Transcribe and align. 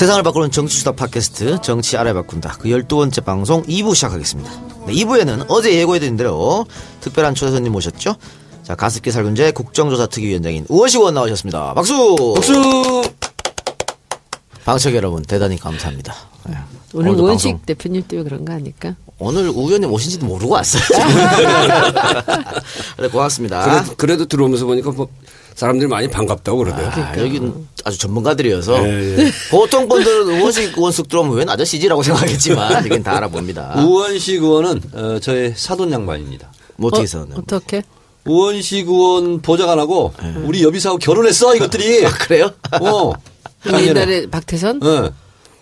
세상을 0.00 0.22
바꾸는 0.22 0.50
정치수다 0.50 0.92
팟캐스트 0.92 1.60
정치 1.60 1.98
알아 1.98 2.14
바꾼다 2.14 2.56
그 2.58 2.70
12번째 2.70 3.22
방송 3.22 3.62
2부 3.64 3.94
시작하겠습니다. 3.94 4.50
네, 4.86 4.94
2부에는 4.94 5.44
어제 5.48 5.74
예고해드린 5.74 6.16
대로 6.16 6.64
특별한 7.02 7.34
초대 7.34 7.52
손님 7.52 7.72
모셨죠. 7.72 8.16
자 8.62 8.74
가습기 8.74 9.10
살균제 9.10 9.50
국정조사 9.50 10.06
특위위원장인 10.06 10.64
우원식 10.70 11.00
의원 11.00 11.12
나오셨습니다. 11.12 11.74
박수! 11.74 12.16
박수! 12.34 13.02
방청 14.64 14.94
여러분 14.94 15.22
대단히 15.22 15.58
감사합니다. 15.58 16.14
네. 16.48 16.56
오늘 16.94 17.10
우원식 17.10 17.50
방송- 17.50 17.66
대표님 17.66 18.04
때문에 18.08 18.26
그런 18.26 18.46
거 18.46 18.54
아닐까? 18.54 18.94
오늘 19.18 19.50
우 19.50 19.66
의원님 19.66 19.92
오신지도 19.92 20.24
모르고 20.24 20.54
왔어요. 20.54 20.82
네, 23.00 23.08
고맙습니다. 23.08 23.64
그래도, 23.64 23.94
그래도 23.96 24.24
들어오면서 24.24 24.64
보니까 24.64 24.92
뭐 24.92 25.08
사람들이 25.54 25.88
많이 25.88 26.08
반갑다고 26.08 26.58
그러더라고요. 26.58 27.04
아, 27.04 27.18
여기는 27.18 27.68
아주 27.84 27.98
전문가들이어서 27.98 28.86
예, 28.86 29.18
예. 29.18 29.30
보통 29.50 29.88
분들은 29.88 30.40
우원식 30.40 30.76
의원숙 30.76 31.08
들어오면 31.08 31.36
웬 31.36 31.48
아저씨지라고 31.48 32.02
생각하겠지만 32.02 32.84
여긴 32.86 33.02
다 33.02 33.16
알아봅니다. 33.16 33.84
우원식 33.84 34.42
의원은 34.42 34.82
어, 34.92 35.18
저의 35.20 35.54
사돈 35.56 35.92
양반입니다. 35.92 36.52
뭐 36.76 36.88
어떻게 36.88 37.02
해서 37.02 37.26
어떻게? 37.34 37.82
우원식 38.26 38.88
의원 38.88 39.40
보좌관하고 39.40 40.12
우리 40.44 40.62
여비사하고 40.62 40.98
결혼했어 40.98 41.54
이것들이. 41.56 42.06
아, 42.06 42.10
그래요? 42.10 42.50
어. 42.80 43.12
작년에. 43.64 43.88
옛날에 43.88 44.26
박태선? 44.30 44.82
어. 44.82 45.10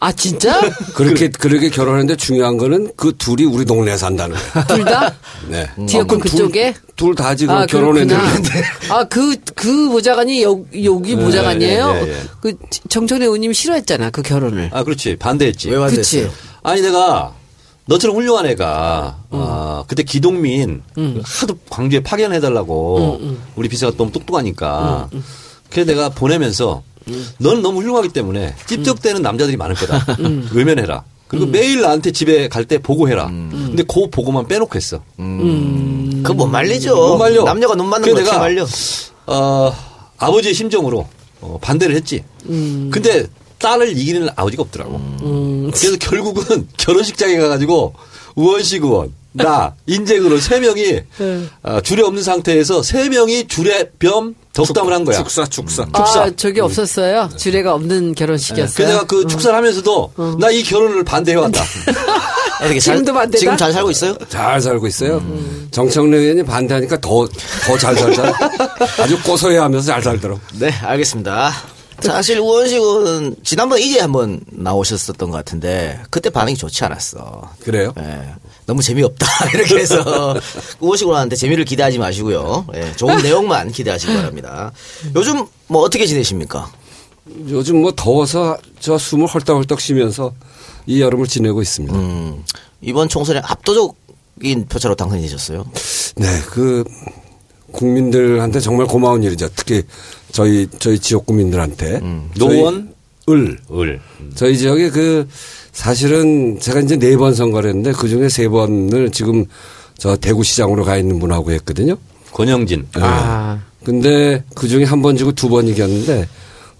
아 0.00 0.12
진짜? 0.12 0.60
그렇게 0.94 1.28
그렇게 1.28 1.70
결혼했는데 1.70 2.16
중요한 2.16 2.56
거는 2.56 2.92
그 2.96 3.14
둘이 3.18 3.44
우리 3.44 3.64
동네에 3.64 3.96
산다는 3.96 4.36
거. 4.36 4.64
둘 4.74 4.84
다? 4.84 5.12
네. 5.48 5.68
지역군 5.88 6.20
그쪽에? 6.20 6.74
둘 6.96 7.14
다 7.14 7.34
지금 7.34 7.54
아, 7.56 7.66
결혼했는데. 7.66 8.18
아그 8.90 9.36
그 9.54 9.88
보좌관이 9.88 10.42
여, 10.42 10.60
여기 10.84 11.16
네, 11.16 11.24
보좌관이에요? 11.24 11.90
예, 11.96 12.06
예, 12.06 12.12
예. 12.12 12.16
그 12.40 12.54
정청래 12.88 13.24
의원님이 13.24 13.54
싫어했잖아 13.54 14.10
그 14.10 14.22
결혼을. 14.22 14.70
아 14.72 14.84
그렇지 14.84 15.16
반대했지. 15.16 15.70
왜 15.70 15.76
완대했어요? 15.76 16.28
그치. 16.28 16.36
아니 16.62 16.80
내가 16.80 17.32
너처럼 17.86 18.16
훌륭한 18.16 18.46
애가 18.46 19.16
아, 19.30 19.84
그때 19.88 20.02
기동민 20.02 20.82
그 20.94 21.20
하도 21.24 21.56
광주에 21.70 22.02
파견해달라고 22.02 23.20
우리 23.56 23.68
비서가 23.68 23.96
너무 23.96 24.12
똑똑하니까 24.12 25.08
그래서 25.70 25.90
내가 25.90 26.08
보내면서 26.10 26.82
너는 27.38 27.62
너무 27.62 27.80
훌륭하기 27.80 28.08
때문에 28.10 28.54
찝적대는 28.66 29.22
남자들이 29.22 29.56
많을 29.56 29.74
거다. 29.76 30.04
외면해라. 30.52 31.04
그리고 31.28 31.44
매일 31.46 31.82
나한테 31.82 32.10
집에 32.10 32.48
갈 32.48 32.64
때 32.64 32.78
보고해라. 32.78 33.26
근데 33.26 33.82
그 33.82 34.08
보고만 34.10 34.46
빼놓고 34.48 34.74
했어. 34.76 35.02
그거 36.22 36.34
못 36.34 36.46
말리죠. 36.46 36.94
못 36.96 37.16
말려. 37.18 37.44
남녀가 37.44 37.74
눈 37.74 37.86
맞는 37.88 38.08
거 38.14 38.18
내가 38.20 38.38
말려? 38.38 38.66
어, 39.26 39.74
아버지의 40.18 40.54
심정으로 40.54 41.06
어, 41.40 41.58
반대를 41.60 41.94
했지. 41.94 42.24
근데 42.90 43.26
딸을 43.58 43.96
이기는 43.98 44.28
아버지가 44.36 44.62
없더라고. 44.62 45.00
그래서 45.72 45.96
결국은 45.98 46.66
결혼식장에 46.78 47.36
가가지고 47.36 47.92
우원식 48.34 48.84
의원, 48.84 49.12
나, 49.38 49.74
의원 49.86 50.40
세 50.40 50.60
명이 50.60 51.00
어, 51.62 51.80
줄에 51.80 52.02
없는 52.02 52.22
상태에서 52.22 52.82
세 52.82 53.08
명이 53.08 53.48
줄에 53.48 53.90
겸 53.98 54.34
덕담을 54.52 54.92
한 54.92 55.04
거야. 55.04 55.18
축사 55.18 55.44
축사. 55.46 55.86
아 55.92 56.30
저기 56.36 56.60
없었어요. 56.60 57.28
주례가 57.36 57.74
없는 57.74 58.14
결혼식이었어요. 58.14 58.74
그래서 58.76 58.92
내가 58.92 59.06
그 59.06 59.26
축사를 59.26 59.56
하면서도 59.56 60.12
나 60.40 60.50
이 60.50 60.62
결혼을 60.62 61.04
반대해왔다. 61.04 61.62
어떻게 62.60 62.80
지금도 62.80 63.12
반대다? 63.14 63.38
지금 63.38 63.56
잘 63.56 63.72
살고 63.72 63.90
있어요? 63.92 64.16
잘 64.28 64.60
살고 64.60 64.86
있어요. 64.88 65.22
정청래 65.70 66.16
의원이 66.16 66.42
반대하니까 66.44 67.00
더 67.00 67.26
더 67.66 67.78
잘 67.78 67.94
살잖아. 67.94 68.32
아주 68.98 69.22
고소해하면서 69.22 69.86
잘 69.86 70.02
살더라고. 70.02 70.40
네, 70.58 70.70
알겠습니다. 70.72 71.52
사실 72.00 72.38
우원식 72.40 72.78
의원 72.80 73.36
지난번에 73.44 73.82
이제 73.82 74.00
한번 74.00 74.40
나오셨었던 74.50 75.30
것 75.30 75.36
같은데 75.36 76.00
그때 76.10 76.30
반응이 76.30 76.56
좋지 76.56 76.84
않았어. 76.84 77.50
그래요? 77.64 77.92
예, 77.98 78.34
너무 78.68 78.82
재미없다 78.82 79.26
이렇게 79.54 79.78
해서 79.78 80.38
우원식 80.78 81.06
의원한테 81.06 81.36
재미를 81.36 81.64
기대하지 81.64 81.96
마시고요. 81.96 82.66
예, 82.74 82.92
좋은 82.96 83.16
내용만 83.24 83.72
기대하시기 83.72 84.12
바랍니다. 84.14 84.72
요즘 85.16 85.46
뭐 85.68 85.80
어떻게 85.80 86.04
지내십니까? 86.06 86.70
요즘 87.48 87.80
뭐 87.80 87.92
더워서 87.96 88.58
저 88.78 88.98
숨을 88.98 89.26
헐떡헐떡 89.26 89.80
쉬면서 89.80 90.34
이 90.84 91.00
여름을 91.00 91.26
지내고 91.26 91.62
있습니다. 91.62 91.96
음, 91.96 92.44
이번 92.82 93.08
총선에 93.08 93.40
압도적인 93.42 94.66
표차로 94.68 94.94
당선이 94.96 95.22
되셨어요. 95.22 95.64
네, 96.16 96.26
그 96.50 96.84
국민들한테 97.72 98.60
정말 98.60 98.86
고마운 98.86 99.22
일이죠. 99.22 99.48
특히 99.56 99.82
저희 100.30 100.68
저희 100.78 100.98
지역 100.98 101.24
국민들한테 101.24 102.00
노원? 102.36 102.92
저희 103.26 103.34
을 103.34 103.58
을. 103.70 104.00
저희 104.34 104.56
지역에 104.56 104.90
그 104.90 105.28
사실은 105.82 106.58
제가 106.58 106.80
이제 106.80 106.96
네 106.96 107.16
번 107.16 107.34
선거를 107.36 107.70
했는데 107.70 107.92
그 107.92 108.08
중에 108.08 108.28
세 108.28 108.48
번을 108.48 109.12
지금 109.12 109.44
저 109.96 110.16
대구시장으로 110.16 110.84
가 110.84 110.96
있는 110.96 111.20
분하고 111.20 111.52
했거든요. 111.52 111.96
권영진. 112.32 112.88
아 112.94 113.60
근데 113.84 114.42
그 114.56 114.66
중에 114.66 114.82
한 114.84 115.02
번 115.02 115.16
지고 115.16 115.30
두 115.32 115.48
번 115.48 115.68
이겼는데 115.68 116.26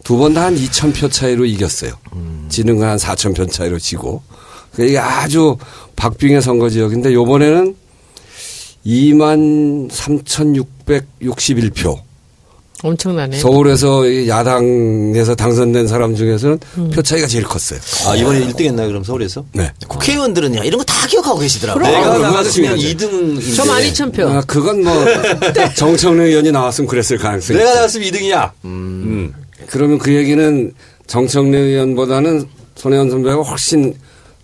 두 0.02 0.18
번 0.18 0.34
다 0.34 0.46
한 0.46 0.56
2천 0.56 0.92
표 0.98 1.08
차이로 1.08 1.44
이겼어요. 1.44 1.92
지는 2.48 2.76
건한 2.76 2.96
4천 2.98 3.36
표 3.36 3.46
차이로 3.46 3.78
지고. 3.78 4.20
그러니까 4.72 4.90
이게 4.90 4.98
아주 4.98 5.56
박빙의 5.94 6.42
선거 6.42 6.68
지역인데 6.68 7.14
요번에는 7.14 7.76
2만 8.84 9.88
3,661표. 9.92 12.00
엄청나네. 12.82 13.38
서울에서 13.38 14.06
이 14.06 14.28
야당에서 14.28 15.34
당선된 15.34 15.88
사람 15.88 16.14
중에서는 16.14 16.58
표 16.92 17.02
차이가 17.02 17.26
제일 17.26 17.44
컸어요. 17.44 17.80
아, 18.06 18.14
이번에 18.14 18.46
1등 18.46 18.60
했나요, 18.66 18.88
그럼 18.88 19.02
서울에서? 19.04 19.44
네. 19.52 19.70
국회의원들은요 19.88 20.62
이런 20.64 20.78
거 20.78 20.84
다 20.84 21.06
기억하고 21.06 21.38
계시더라고요. 21.38 21.84
내가 21.84 22.18
나갔으면 22.18 22.32
맞습니다. 22.72 22.74
2등인데. 22.74 23.56
저 23.56 23.62
12,000표. 23.64 24.26
아, 24.28 24.42
그건 24.46 24.82
뭐 24.84 24.92
정청래 25.76 26.24
의원이 26.24 26.52
나왔으면 26.52 26.88
그랬을 26.88 27.18
가능성이 27.18 27.58
내가 27.58 27.70
있어요. 27.70 27.74
나갔으면 27.80 28.08
2등이야. 28.10 28.50
음. 28.64 29.32
그러면 29.68 29.98
그 29.98 30.12
얘기는 30.14 30.72
정청래 31.06 31.56
의원보다는 31.58 32.46
손혜원 32.76 33.10
선배가 33.10 33.42
훨씬 33.42 33.94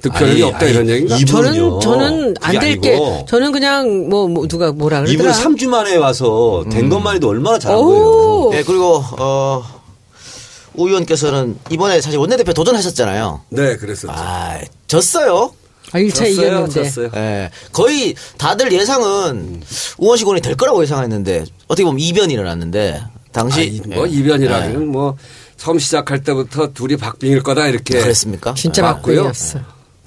득표율이 0.04 0.32
아니, 0.32 0.42
없다 0.42 0.58
아니, 0.66 0.70
이런 0.74 0.88
얘기인가? 0.88 1.16
이- 1.16 1.24
저는 1.24 1.80
저는 1.80 2.34
안 2.40 2.58
될 2.60 2.80
게. 2.80 2.98
저는 3.26 3.52
그냥 3.52 4.08
뭐, 4.08 4.28
뭐 4.28 4.46
누가 4.46 4.70
뭐라 4.72 5.02
그러더라. 5.02 5.32
3주 5.32 5.66
만에 5.68 5.96
와서 5.96 6.64
된 6.70 6.88
것만 6.88 7.16
해도 7.16 7.28
얼마나 7.28 7.58
잘한 7.58 7.80
거예요. 7.80 8.02
오. 8.04 8.50
예, 8.54 8.62
그리고 8.62 9.02
어, 9.18 9.64
우 10.74 10.88
의원께서는 10.88 11.56
이번에 11.70 12.00
사실 12.00 12.18
원내대표 12.18 12.52
도전하셨잖아요. 12.52 13.42
네, 13.50 13.76
그랬었죠. 13.76 14.12
아, 14.14 14.58
졌어요. 14.86 15.52
아, 15.92 15.98
1차 15.98 16.14
졌어요, 16.14 16.32
이겼는데. 16.32 16.72
졌어요. 16.84 17.10
예, 17.14 17.50
거의 17.72 18.14
다들 18.38 18.72
예상은 18.72 19.62
우원식 19.98 20.26
의원이 20.26 20.40
될 20.42 20.56
거라고 20.56 20.82
예상했는데 20.82 21.44
어떻게 21.68 21.84
보면 21.84 22.00
이변이 22.00 22.34
일어났는데 22.34 23.02
당시 23.32 23.60
아니, 23.84 23.94
뭐 23.94 24.06
예. 24.08 24.12
이변이라기는 24.12 24.86
뭐 24.88 25.16
처음 25.56 25.78
시작할 25.78 26.22
때부터 26.24 26.72
둘이 26.72 26.96
박빙일 26.96 27.42
거다 27.42 27.68
이렇게. 27.68 28.00
그랬습니까? 28.00 28.54
진짜 28.54 28.82
맞고요. 28.82 29.16
막고였어. 29.24 29.60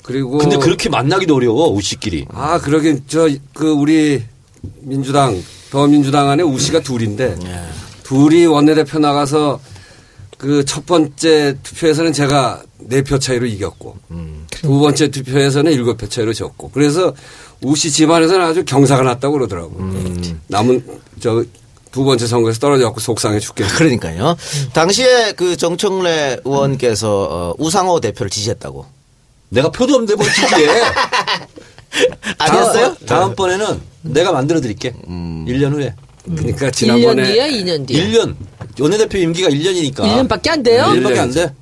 그리고 0.08 0.38
근데 0.38 0.58
그렇게 0.58 0.88
만나기도 0.90 1.36
어려워, 1.36 1.68
우씨끼리. 1.70 2.26
아 2.34 2.58
그러긴 2.60 3.04
저 3.08 3.28
그 3.54 3.70
우리 3.72 4.24
민주당 4.80 5.42
더민주당 5.70 6.30
안에 6.30 6.44
우씨가 6.44 6.80
둘인데 6.80 7.36
예. 7.44 7.62
둘이 8.04 8.46
원내대표 8.46 9.00
나가서 9.00 9.60
그 10.38 10.64
첫 10.66 10.86
번째 10.86 11.58
투표에서는 11.62 12.14
제가 12.14 12.64
네 12.80 13.02
표 13.02 13.20
차이로 13.20 13.46
이겼고 13.48 13.98
두 14.50 14.80
번째 14.80 15.10
투표에서는 15.10 15.72
일곱 15.74 15.98
표 15.98 16.08
차이로 16.08 16.34
졌고 16.34 16.72
그래서 16.72 17.14
우씨 17.62 17.92
집안에서는 17.92 18.46
아주 18.46 18.64
경사가 18.64 19.04
났다고 19.04 19.34
그러더라고. 19.34 19.76
남은 20.48 20.84
저 21.20 21.44
두 21.90 22.04
번째 22.04 22.28
선거에서 22.28 22.60
떨어져갖고 22.60 23.00
속상해 23.00 23.40
죽겠네. 23.40 23.72
그러니까요. 23.74 24.36
당시에 24.74 25.32
그 25.32 25.58
정청래 25.58 26.38
의원께서 26.46 27.28
어, 27.32 27.56
우상호 27.58 28.00
대표를 28.02 28.30
지지했다고. 28.30 28.86
내가 29.50 29.70
표도 29.72 29.94
없는데 29.96 30.16
뭘 30.16 30.30
지지해. 30.32 30.82
아니었어요? 32.38 32.96
다음, 33.08 33.36
번에는 33.36 33.80
내가 34.02 34.32
만들어 34.32 34.60
드릴게. 34.62 34.94
1년 35.08 35.74
후에. 35.74 35.94
그러니까 36.26 36.68
1년 36.70 36.74
지난번에 36.74 37.32
뒤야, 37.32 37.48
2년 37.48 37.88
뒤야. 37.88 38.04
1년. 38.06 38.36
원내대표 38.80 39.18
임기가 39.18 39.50
1년이니까. 39.50 40.00
1년밖에 40.00 40.50
안 40.50 40.64
돼요? 40.64 40.84
1년밖에 40.94 41.18
안 41.18 41.32
돼. 41.32 41.54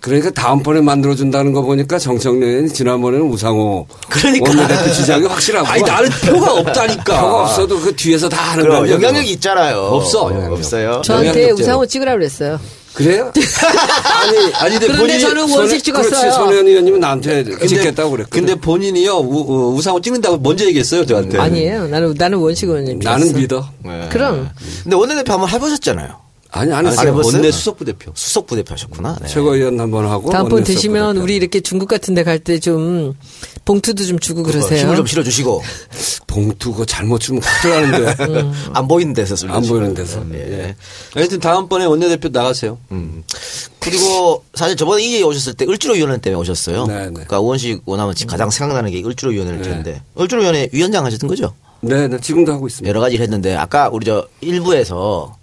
그러니까 0.00 0.30
다음번에 0.32 0.80
만들어준다는 0.80 1.52
거 1.52 1.62
보니까 1.62 1.96
정청래 1.96 2.44
의원이 2.44 2.70
지난번에는 2.70 3.24
우상호 3.26 3.86
그러니까. 4.08 4.50
원내대표 4.50 4.92
지지하기 4.92 5.26
확실하고 5.26 5.66
아니, 5.68 5.82
나는 5.82 6.10
표가 6.10 6.54
없다니까. 6.54 7.20
표가 7.20 7.42
없어도 7.44 7.78
그 7.80 7.94
뒤에서 7.94 8.28
다 8.28 8.50
하는 8.52 8.68
거야. 8.68 8.90
영향력이 8.90 9.30
있잖아요. 9.34 9.78
없어, 9.78 10.28
영향력. 10.30 10.52
없어요. 10.54 11.02
저한테. 11.04 11.52
우상호 11.52 11.86
찍으라 11.86 12.12
그랬어요. 12.14 12.58
그래요? 12.94 13.32
아니, 14.20 14.36
아니, 14.54 14.70
근데 14.74 14.86
그런데 14.86 14.96
본인이. 14.98 15.20
저는 15.20 15.48
손- 15.48 15.58
원식 15.60 15.82
찍었어요. 15.84 16.10
그렇지. 16.10 16.36
손혜원 16.36 16.66
의원님은 16.66 17.00
나한테 17.00 17.44
찍겠다고 17.66 18.10
그랬거든. 18.10 18.28
근데 18.46 18.54
본인이요, 18.54 19.18
우, 19.18 19.80
상호 19.82 20.00
찍는다고 20.00 20.38
먼저 20.38 20.64
얘기했어요, 20.66 21.06
저한테. 21.06 21.38
아니에요. 21.38 21.88
나는 21.88 22.14
나는 22.16 22.38
원식 22.38 22.68
의원님. 22.68 22.98
나는. 22.98 23.32
믿어. 23.34 23.68
네. 23.84 24.08
그럼 24.10 24.50
근데 24.82 24.96
원내대표 24.96 25.32
한번 25.32 25.48
해보셨잖아요. 25.48 26.21
아니 26.54 26.70
안안 26.70 26.92
했어요. 26.92 27.08
해봤어요? 27.12 27.34
원내 27.34 27.50
수석 27.50 27.78
부 27.78 27.84
대표. 27.86 28.12
수석 28.14 28.46
부 28.46 28.54
대표 28.56 28.74
하셨구나. 28.74 29.16
네. 29.22 29.26
최고위원 29.28 29.80
한 29.80 29.90
번 29.90 30.06
하고 30.06 30.30
다음번 30.30 30.52
원내 30.52 30.64
드시면 30.64 31.00
수석부대표. 31.16 31.24
우리 31.24 31.36
이렇게 31.36 31.60
중국 31.60 31.88
같은 31.88 32.14
데 32.14 32.22
갈 32.24 32.38
때 32.44 32.58
좀 32.60 33.14
봉투도 33.64 34.04
좀 34.04 34.18
주고 34.18 34.42
그러세요. 34.42 34.80
힘을 34.80 34.96
좀 34.96 35.06
실어 35.06 35.22
주시고 35.22 35.62
봉투 36.26 36.74
그 36.74 36.84
잘못 36.84 37.20
주면 37.20 37.40
큰일 37.62 37.90
나는데 37.90 38.24
음. 38.40 38.52
안 38.74 38.86
보이는 38.86 39.14
데서 39.14 39.34
술 39.34 39.50
안. 39.50 39.62
보이는 39.62 39.94
데서. 39.94 40.22
예. 40.34 40.76
하여튼 41.14 41.40
다음번에 41.40 41.86
원내 41.86 42.08
대표 42.10 42.28
나가세요. 42.28 42.78
음. 42.90 43.24
그리고 43.78 44.44
사실 44.54 44.76
저번에 44.76 45.02
이 45.02 45.22
오셨을 45.22 45.54
때 45.54 45.64
을지로 45.66 45.94
위원회 45.94 46.18
때문에 46.18 46.38
오셨어요. 46.40 46.86
네, 46.86 46.94
네. 47.06 47.10
그러니까 47.10 47.36
의원식 47.38 47.82
원하면 47.86 48.14
지금 48.14 48.30
가장 48.30 48.50
생각나는 48.50 48.90
게 48.90 49.02
을지로 49.02 49.32
위원회일 49.32 49.62
텐데 49.62 50.02
을지로 50.20 50.42
위원회 50.42 50.68
위원장 50.72 51.04
하셨던 51.06 51.28
거죠? 51.28 51.54
네, 51.80 52.06
네, 52.08 52.18
지금도 52.20 52.52
하고 52.52 52.66
있습니다. 52.68 52.88
여러 52.88 53.00
가지 53.00 53.16
를 53.16 53.22
했는데 53.24 53.56
아까 53.56 53.88
우리 53.90 54.04
저 54.06 54.26
일부에서 54.40 55.34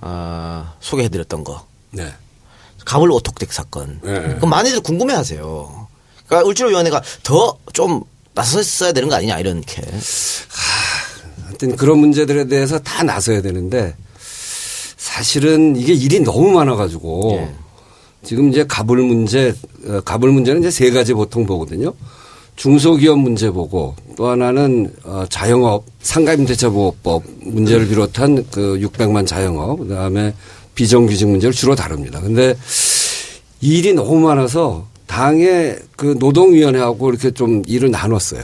아, 0.00 0.74
소개해드렸던 0.80 1.44
거 1.44 1.66
네. 1.90 2.12
가물 2.84 3.10
오톡택 3.12 3.52
사건. 3.52 4.00
네. 4.02 4.34
그럼 4.36 4.50
많이들 4.50 4.80
궁금해하세요. 4.80 5.88
그러니까 6.26 6.48
을지로위원회가 6.48 7.02
더 7.22 7.56
좀 7.72 8.02
나섰어야 8.34 8.92
되는 8.92 9.08
거 9.08 9.16
아니냐 9.16 9.38
이렇게. 9.40 9.82
하여튼 11.44 11.76
그런 11.76 11.98
문제들에 11.98 12.46
대해서 12.46 12.78
다 12.78 13.02
나서야 13.02 13.42
되는데 13.42 13.94
사실은 14.96 15.76
이게 15.76 15.92
일이 15.92 16.20
너무 16.20 16.50
많아가지고 16.52 17.32
예. 17.34 17.54
지금 18.24 18.50
이제 18.50 18.64
가불 18.66 19.02
문제, 19.02 19.54
어, 19.86 20.00
가불 20.04 20.30
문제는 20.30 20.60
이제 20.60 20.70
세 20.70 20.90
가지 20.90 21.12
보통 21.14 21.46
보거든요. 21.46 21.92
중소기업 22.56 23.18
문제 23.18 23.50
보고 23.50 23.94
또 24.16 24.28
하나는 24.28 24.92
어, 25.04 25.24
자영업 25.28 25.84
상가임대차보호법 26.02 27.22
문제를 27.44 27.88
비롯한 27.88 28.44
그 28.50 28.78
600만 28.82 29.26
자영업 29.26 29.78
그다음에 29.80 30.34
비정규직 30.74 31.28
문제를 31.28 31.52
주로 31.52 31.74
다룹니다. 31.74 32.20
근데 32.20 32.54
일이 33.60 33.92
너무 33.94 34.18
많아서 34.20 34.86
당의 35.06 35.78
그 35.96 36.16
노동위원회하고 36.18 37.10
이렇게 37.10 37.30
좀 37.32 37.62
일을 37.66 37.90
나눴어요. 37.90 38.42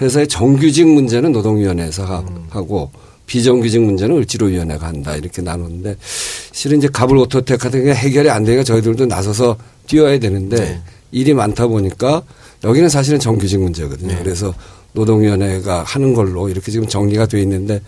회사의 0.00 0.28
정규직 0.28 0.86
문제는 0.88 1.32
노동위원회에서 1.32 2.04
하- 2.04 2.24
하고 2.50 2.90
비정규직 3.26 3.82
문제는 3.82 4.16
을지로위원회가 4.16 4.86
한다 4.86 5.16
이렇게 5.16 5.42
나눴는데 5.42 5.96
실은 6.52 6.78
이제 6.78 6.88
가불 6.92 7.18
오토텍 7.18 7.58
같은 7.60 7.84
게 7.84 7.94
해결이 7.94 8.28
안 8.30 8.44
되니까 8.44 8.64
저희들도 8.64 9.06
나서서 9.06 9.56
뛰어야 9.86 10.18
되는데 10.18 10.82
일이 11.12 11.34
많다 11.34 11.66
보니까 11.66 12.22
여기는 12.64 12.88
사실은 12.88 13.18
정규직 13.18 13.60
문제거든요. 13.60 14.16
그래서 14.22 14.54
노동위원회가 14.92 15.82
하는 15.84 16.14
걸로 16.14 16.48
이렇게 16.48 16.70
지금 16.70 16.86
정리가 16.86 17.26
돼 17.26 17.40
있는데 17.42 17.80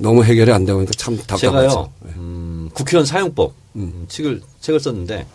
너무 0.00 0.24
해결이 0.24 0.52
안 0.52 0.64
되고 0.64 0.78
보니까 0.78 0.92
참 0.96 1.16
답답하죠. 1.16 1.40
제가요, 1.40 1.92
음, 2.16 2.68
국회의원 2.74 3.06
사용법 3.06 3.52
음, 3.76 4.06
책을, 4.08 4.40
책을 4.60 4.80
썼는데, 4.80 5.26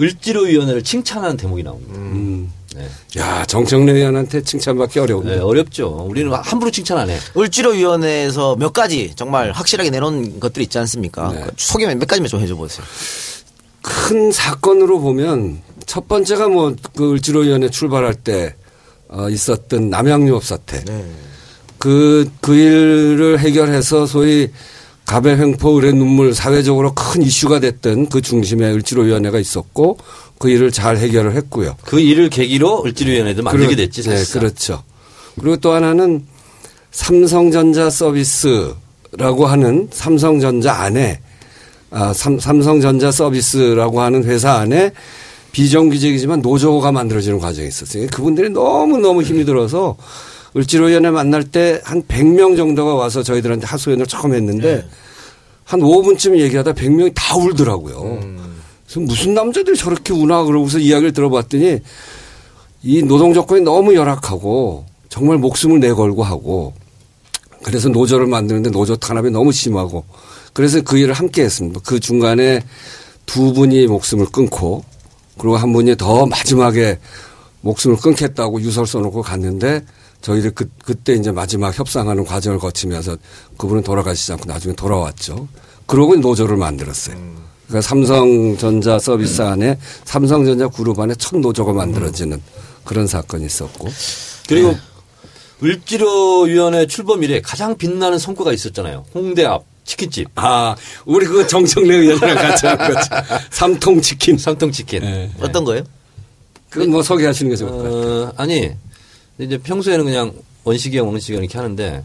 을지로 0.00 0.42
위원회를 0.42 0.82
칭찬하는 0.82 1.36
대목이 1.36 1.62
나옵니다. 1.62 1.94
음. 1.94 2.52
네. 2.74 2.88
야 3.18 3.44
정청래 3.44 3.92
의원한테 3.92 4.42
칭찬받기 4.42 4.98
어려운데. 4.98 5.36
네, 5.36 5.38
어렵죠. 5.42 6.06
우리는 6.08 6.32
함부로 6.32 6.70
칭찬 6.70 6.96
안 6.96 7.10
해. 7.10 7.18
을지로 7.36 7.72
위원회에서 7.72 8.56
몇 8.56 8.72
가지 8.72 9.12
정말 9.14 9.52
확실하게 9.52 9.90
내놓은 9.90 10.40
것들이 10.40 10.64
있지 10.64 10.78
않습니까? 10.78 11.32
네. 11.32 11.42
그 11.42 11.50
소개만 11.56 11.98
몇 11.98 12.08
가지만 12.08 12.28
좀 12.30 12.40
해줘 12.40 12.56
보세요. 12.56 12.86
큰 13.82 14.32
사건으로 14.32 15.00
보면 15.00 15.60
첫 15.92 16.08
번째가 16.08 16.48
뭐 16.48 16.74
그 16.96 17.12
을지로위원회 17.12 17.68
출발할 17.68 18.14
때 18.14 18.54
어, 19.10 19.28
있었던 19.28 19.90
남양유업 19.90 20.42
사태. 20.42 20.82
그, 21.76 22.30
그 22.40 22.54
일을 22.54 23.38
해결해서 23.40 24.06
소위 24.06 24.48
갑의 25.04 25.36
횡포 25.36 25.76
을의 25.76 25.92
눈물 25.92 26.32
사회적으로 26.32 26.94
큰 26.94 27.20
이슈가 27.20 27.60
됐던 27.60 28.08
그 28.08 28.22
중심에 28.22 28.70
을지로위원회가 28.72 29.38
있었고 29.38 29.98
그 30.38 30.48
일을 30.48 30.72
잘 30.72 30.96
해결을 30.96 31.34
했고요. 31.34 31.76
그 31.84 32.00
일을 32.00 32.30
계기로 32.30 32.84
을지로위원회도 32.86 33.42
만들게 33.42 33.66
그렇- 33.66 33.76
됐지, 33.76 34.02
네, 34.02 34.16
사실상. 34.16 34.40
그렇죠. 34.40 34.82
그리고 35.38 35.58
또 35.58 35.72
하나는 35.72 36.24
삼성전자 36.90 37.90
서비스라고 37.90 39.44
하는 39.46 39.88
삼성전자 39.92 40.72
안에 40.72 41.20
아, 41.90 42.14
삼, 42.14 42.40
삼성전자 42.40 43.12
서비스라고 43.12 44.00
하는 44.00 44.24
회사 44.24 44.52
안에 44.54 44.92
비정규직이지만 45.52 46.40
노조가 46.40 46.92
만들어지는 46.92 47.38
과정이 47.38 47.68
있었어요. 47.68 48.06
그분들이 48.08 48.50
너무너무 48.50 49.22
힘이 49.22 49.44
들어서 49.44 49.96
을지로위원회 50.56 51.10
만날 51.10 51.44
때 51.44 51.80
한 51.84 52.02
100명 52.02 52.56
정도가 52.56 52.94
와서 52.94 53.22
저희들한테 53.22 53.66
하소연을 53.66 54.06
처음 54.06 54.34
했는데 54.34 54.86
한 55.64 55.80
5분쯤 55.80 56.38
얘기하다 56.38 56.72
100명이 56.74 57.12
다 57.14 57.36
울더라고요. 57.36 58.20
그래서 58.84 59.00
무슨 59.00 59.34
남자들이 59.34 59.76
저렇게 59.76 60.12
우나 60.12 60.44
그러고서 60.44 60.78
이야기를 60.78 61.12
들어봤더니 61.12 61.78
이 62.82 63.02
노동 63.02 63.32
조건이 63.32 63.62
너무 63.62 63.94
열악하고 63.94 64.84
정말 65.08 65.38
목숨을 65.38 65.80
내걸고 65.80 66.22
하고 66.22 66.74
그래서 67.62 67.88
노조를 67.88 68.26
만드는데 68.26 68.70
노조 68.70 68.96
탄압이 68.96 69.30
너무 69.30 69.52
심하고 69.52 70.04
그래서 70.52 70.82
그 70.82 70.98
일을 70.98 71.14
함께 71.14 71.42
했습니다. 71.42 71.80
그 71.86 72.00
중간에 72.00 72.60
두 73.24 73.52
분이 73.54 73.86
목숨을 73.86 74.26
끊고 74.26 74.84
그리고 75.38 75.56
한 75.56 75.72
분이 75.72 75.96
더 75.96 76.26
마지막에 76.26 76.98
목숨을 77.62 77.96
끊겠다고 77.96 78.60
유서를 78.60 78.86
써놓고 78.86 79.22
갔는데 79.22 79.84
저희들 80.20 80.52
그, 80.52 80.70
그때 80.84 81.14
이제 81.14 81.30
마지막 81.32 81.76
협상하는 81.76 82.24
과정을 82.24 82.58
거치면서 82.58 83.16
그분은 83.56 83.82
돌아가시지 83.82 84.32
않고 84.32 84.44
나중에 84.46 84.74
돌아왔죠. 84.74 85.48
그러고 85.86 86.14
노조를 86.16 86.56
만들었어요. 86.56 87.16
그러니까 87.66 87.88
삼성전자 87.88 88.98
서비스 88.98 89.42
안에 89.42 89.78
삼성전자 90.04 90.68
그룹 90.68 91.00
안에 91.00 91.14
첫 91.16 91.38
노조가 91.38 91.72
만들어지는 91.72 92.40
그런 92.84 93.06
사건이 93.06 93.46
있었고. 93.46 93.88
그리고 94.48 94.76
을지로위원회 95.62 96.86
출범 96.86 97.22
이래 97.22 97.40
가장 97.40 97.76
빛나는 97.76 98.18
성과가 98.18 98.52
있었잖아요. 98.52 99.04
홍대 99.14 99.44
앞 99.44 99.64
치킨집. 99.84 100.28
아, 100.36 100.76
우리 101.04 101.26
그거 101.26 101.46
정청래 101.46 101.96
의원이랑 101.96 102.34
같이 102.36 102.66
한 102.66 102.78
거죠. 102.78 103.00
삼통치킨. 103.50 104.38
삼통치킨. 104.38 105.02
네. 105.02 105.30
어떤 105.40 105.64
거예요? 105.64 105.82
그건 106.70 106.90
뭐 106.90 107.02
소개하시는 107.02 107.50
게 107.50 107.56
좋을 107.56 107.70
것 107.70 107.76
같아요. 107.78 108.22
어, 108.22 108.32
아니, 108.36 108.70
이제 109.38 109.58
평소에는 109.58 110.04
그냥 110.04 110.32
원식이 110.64 110.96
형, 110.96 111.08
원식이 111.08 111.34
형 111.34 111.42
이렇게 111.42 111.58
하는데, 111.58 112.04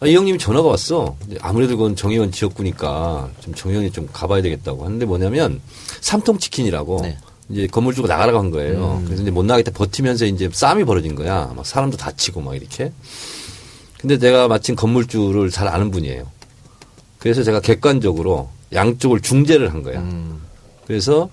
아, 0.00 0.06
이 0.06 0.14
형님이 0.14 0.38
전화가 0.38 0.68
왔어. 0.68 1.16
아무래도 1.40 1.76
그건 1.76 1.94
정의원 1.94 2.32
지역구니까 2.32 3.30
좀 3.40 3.54
정의원이 3.54 3.90
좀 3.92 4.08
가봐야 4.12 4.40
되겠다고 4.42 4.84
하는데 4.84 5.04
뭐냐면, 5.04 5.60
삼통치킨이라고 6.00 7.00
네. 7.02 7.18
이제 7.48 7.66
건물주가 7.66 8.08
나가라고 8.08 8.38
한 8.38 8.50
거예요. 8.50 9.02
그래서 9.04 9.22
이제 9.22 9.30
못 9.30 9.44
나가겠다 9.44 9.72
버티면서 9.72 10.24
이제 10.24 10.48
싸움이 10.50 10.84
벌어진 10.84 11.14
거야. 11.14 11.52
막 11.54 11.66
사람도 11.66 11.98
다치고 11.98 12.40
막 12.40 12.54
이렇게. 12.56 12.92
근데 14.00 14.18
내가 14.18 14.48
마침 14.48 14.74
건물주를 14.74 15.50
잘 15.50 15.68
아는 15.68 15.90
분이에요. 15.90 16.24
그래서 17.22 17.42
제가 17.42 17.60
객관적으로 17.60 18.48
양쪽을 18.72 19.20
중재를 19.20 19.72
한 19.72 19.82
거야. 19.82 20.02
그래서 20.86 21.28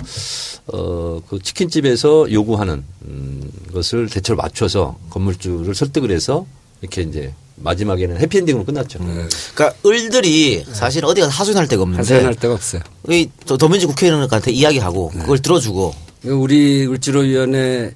어그 0.67 1.39
치킨집에서 1.41 2.31
요구하는 2.31 2.83
음, 3.05 3.49
것을 3.73 4.07
대체로 4.07 4.37
맞춰서 4.37 4.97
건물주를 5.09 5.73
설득을 5.73 6.11
해서 6.11 6.45
이렇게 6.81 7.01
이제 7.01 7.33
마지막에는 7.55 8.19
해피엔딩으로 8.19 8.63
끝났죠. 8.65 8.99
그러니까 8.99 9.73
을들이 9.85 10.63
사실 10.71 11.03
어디 11.03 11.21
가서 11.21 11.31
하소연할 11.33 11.67
데가 11.67 11.81
없는데 11.81 12.01
하소연할 12.01 12.35
데가 12.35 12.53
없어요. 12.53 12.81
이 13.09 13.29
더- 13.45 13.57
더민주 13.57 13.87
국회의원한테 13.87 14.51
이야기하고 14.51 15.09
그걸 15.09 15.39
들어주고 15.39 15.93
우리 16.25 16.85
을지로위원회 16.87 17.93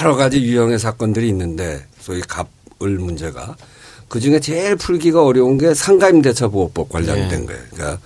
여러 0.00 0.14
가지 0.14 0.40
유형의 0.42 0.78
사건들이 0.78 1.26
있는데 1.28 1.84
소위 2.00 2.20
갑을 2.20 2.98
문제가 2.98 3.56
그 4.08 4.20
중에 4.20 4.40
제일 4.40 4.76
풀기가 4.76 5.24
어려운 5.24 5.58
게 5.58 5.74
상가임 5.74 6.22
대차 6.22 6.48
보호법 6.48 6.88
관련된 6.88 7.46
거예요. 7.46 7.60
그러니까 7.72 7.98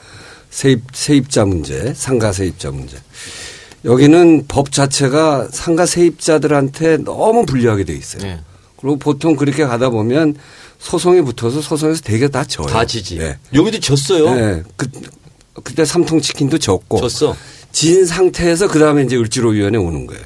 세입 0.50 0.82
세입자 0.92 1.44
문제, 1.44 1.92
상가 1.94 2.32
세입자 2.32 2.70
문제. 2.70 2.96
여기는 3.84 4.44
법 4.48 4.72
자체가 4.72 5.48
상가 5.50 5.86
세입자들한테 5.86 6.98
너무 6.98 7.46
불리하게 7.46 7.84
돼 7.84 7.94
있어요. 7.94 8.22
네. 8.22 8.40
그리고 8.76 8.98
보통 8.98 9.36
그렇게 9.36 9.64
가다 9.64 9.90
보면 9.90 10.36
소송이 10.78 11.22
붙어서 11.22 11.60
소송에서 11.60 12.00
되게 12.02 12.28
다 12.28 12.44
져요. 12.44 12.66
다 12.66 12.84
지지. 12.84 13.18
네. 13.18 13.38
여기도 13.54 13.78
졌어요. 13.78 14.34
네. 14.34 14.62
그, 14.76 14.88
그때 15.62 15.84
삼통 15.84 16.20
치킨도 16.20 16.58
졌고. 16.58 17.00
졌어. 17.00 17.36
진 17.72 18.04
상태에서 18.04 18.68
그 18.68 18.78
다음에 18.78 19.02
이제 19.04 19.16
을지로위원회 19.16 19.78
오는 19.78 20.06
거예요. 20.06 20.24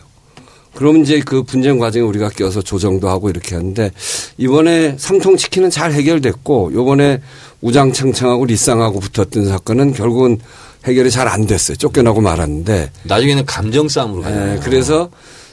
그럼 0.75 1.03
이제 1.03 1.21
그 1.25 1.43
분쟁 1.43 1.79
과정에 1.79 2.05
우리가 2.05 2.29
껴서 2.31 2.61
조정도 2.63 3.09
하고 3.09 3.31
이렇게 3.31 3.55
하는데 3.55 3.91
이번에 4.39 4.97
삼통치킨은 4.99 5.71
잘 5.71 5.93
해결됐고 5.93 6.73
요번에 6.75 7.21
우장창창하고 7.61 8.47
리쌍하고 8.47 9.01
붙었던 9.01 9.47
사건은 9.47 9.93
결국은 9.95 10.39
해결이 10.85 11.11
잘 11.11 11.29
안 11.29 11.47
됐어요. 11.47 11.77
쫓겨나고 11.77 12.21
말았는데 12.21 12.91
나중에는 13.05 13.47
감정 13.47 13.89
싸움으로 13.89 14.23
가요. 14.23 14.55
예, 14.55 14.61
그래서 14.63 15.09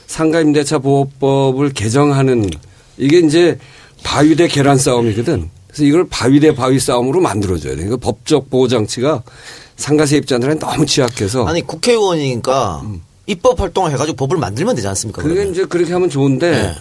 상가임대차 0.06 0.80
보호법을 0.80 1.70
개정하는 1.70 2.50
이게 2.98 3.18
이제 3.20 3.58
바위 4.02 4.36
대 4.36 4.46
계란 4.48 4.76
싸움이거든. 4.76 5.48
그래서 5.68 5.84
이걸 5.84 6.06
바위 6.10 6.38
대 6.40 6.54
바위 6.54 6.78
싸움으로 6.78 7.20
만들어줘야 7.22 7.76
돼. 7.76 7.86
그 7.86 7.96
법적 7.96 8.50
보호 8.50 8.68
장치가 8.68 9.22
상가 9.76 10.04
세입자들은 10.04 10.58
너무 10.58 10.84
취약해서 10.84 11.46
아니 11.46 11.62
국회의원이니까 11.62 12.82
입법 13.26 13.60
활동을 13.60 13.92
해가지고 13.92 14.16
법을 14.16 14.36
만들면 14.38 14.74
되지 14.74 14.88
않습니까? 14.88 15.22
그게 15.22 15.34
그러면? 15.34 15.52
이제 15.52 15.64
그렇게 15.64 15.92
하면 15.92 16.10
좋은데 16.10 16.50
네. 16.50 16.74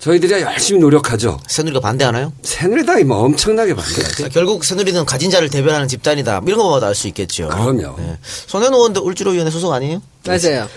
저희들이 0.00 0.32
열심히 0.32 0.80
노력하죠. 0.80 1.38
새누리가 1.46 1.80
반대하나요? 1.80 2.32
새누리당이 2.42 3.04
뭐 3.04 3.18
엄청나게 3.18 3.74
반대하죠. 3.74 4.22
자, 4.24 4.28
결국 4.30 4.64
새누리는 4.64 5.04
가진 5.04 5.30
자를 5.30 5.50
대변하는 5.50 5.88
집단이다. 5.88 6.40
이런 6.46 6.58
거마다 6.58 6.86
알 6.88 6.94
수 6.94 7.06
있겠죠. 7.08 7.48
그럼요. 7.48 7.96
네. 7.98 8.16
손현 8.22 8.72
의원도 8.72 9.02
을지로위원회 9.02 9.50
소속 9.50 9.72
아니에요? 9.72 10.00
맞아요. 10.26 10.68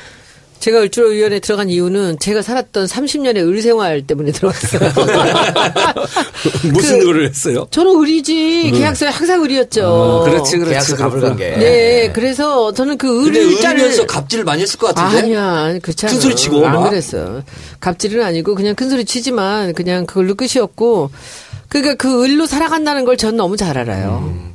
제가 0.64 0.80
을지로위원회 0.80 1.40
들어간 1.42 1.70
이유는 1.70 2.20
제가 2.20 2.42
살았던 2.42 2.86
30년의 2.86 3.46
을 3.50 3.62
생활 3.62 4.02
때문에 4.08 4.32
들어갔어요. 4.32 4.94
무슨 6.72 7.00
그- 7.00 7.04
노를 7.04 7.28
했어요? 7.28 7.68
저는 7.70 8.00
을이지. 8.02 8.72
계약서에 8.74 9.10
항상 9.10 9.44
을이었죠. 9.44 9.86
어, 9.86 10.24
그렇지, 10.24 10.54
그렇지. 10.56 10.70
계약서 10.70 10.96
그렇구나. 10.96 11.22
갑을관계. 11.28 11.58
네, 11.58 12.12
그래서 12.14 12.72
저는 12.72 12.98
그 12.98 13.26
근데 13.26 13.42
을자를 13.42 13.80
을이면서 13.82 14.06
갑질을 14.08 14.46
많이 14.46 14.62
했을 14.62 14.80
것 14.80 14.96
같은데. 14.96 15.24
아니야, 15.24 15.80
그렇지 15.82 16.06
않아. 16.06 16.14
큰 16.14 16.22
소리 16.22 16.34
치고 16.34 16.66
안 16.66 16.74
막. 16.76 16.90
그랬어. 16.90 17.42
갑질은 17.82 18.24
아니고 18.24 18.56
그냥 18.56 18.74
큰 18.76 18.90
소리 18.90 19.04
치지만 19.04 19.74
그냥 19.74 20.06
그걸로 20.06 20.34
끝이었고, 20.36 21.12
그러니까 21.68 21.96
그 21.96 22.24
을로 22.24 22.46
살아간다는 22.46 23.04
걸전 23.04 23.36
너무 23.36 23.58
잘 23.58 23.78
알아요. 23.78 24.24
음. 24.34 24.53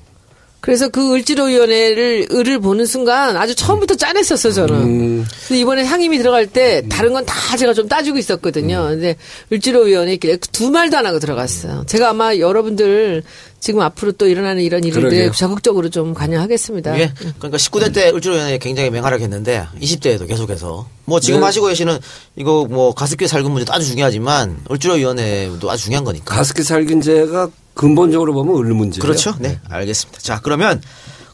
그래서 0.61 0.89
그 0.89 1.15
을지로위원회를 1.15 2.29
을을 2.33 2.59
보는 2.59 2.85
순간 2.85 3.37
아주 3.37 3.55
처음부터 3.55 3.95
짠했었어 3.95 4.51
저는. 4.51 4.75
음. 4.75 5.27
근데 5.47 5.61
이번에 5.61 5.85
상임위 5.85 6.19
들어갈 6.19 6.47
때 6.47 6.83
다른 6.89 7.13
건 7.13 7.25
다 7.25 7.57
제가 7.57 7.75
좀 7.75 7.89
따지고 7.89 8.19
있었거든요. 8.19 8.85
음. 8.87 8.89
근데 8.91 9.17
을지로위원회 9.53 10.15
있길래 10.15 10.37
두 10.53 10.71
말도 10.71 10.97
안 10.99 11.07
하고 11.07 11.19
들어갔어요. 11.19 11.85
제가 11.87 12.11
아마 12.11 12.37
여러분들 12.37 13.23
지금 13.61 13.81
앞으로 13.81 14.13
또 14.13 14.27
일어나는 14.29 14.63
이런 14.63 14.83
일들에 14.85 15.01
그러게요. 15.03 15.33
적극적으로 15.33 15.89
좀 15.91 16.15
관여하겠습니다. 16.15 16.99
예. 17.01 17.13
그러니까 17.39 17.57
19대 17.59 17.93
때 17.95 18.11
울주로위원회 18.11 18.59
굉장히 18.59 18.91
맹활약했는데 18.91 19.67
20대에도 19.81 20.27
계속해서 20.29 20.89
뭐 21.05 21.19
지금 21.21 21.41
네. 21.41 21.47
하시고 21.47 21.67
계시는 21.67 21.99
이거 22.37 22.67
뭐 22.69 22.95
가습기 22.95 23.27
살균 23.29 23.51
문제도 23.53 23.73
아주 23.73 23.87
중요하지만 23.87 24.59
울주로위원회도 24.71 25.71
아주 25.71 25.85
중요한 25.85 26.05
거니까. 26.05 26.35
가습기 26.37 26.63
살균제가 26.63 27.49
근본적으로 27.79 28.35
보면 28.35 28.67
을 28.67 28.75
문제예요. 28.75 29.01
그렇죠. 29.01 29.35
네, 29.39 29.61
알겠습니다. 29.71 30.21
자, 30.21 30.41
그러면 30.43 30.83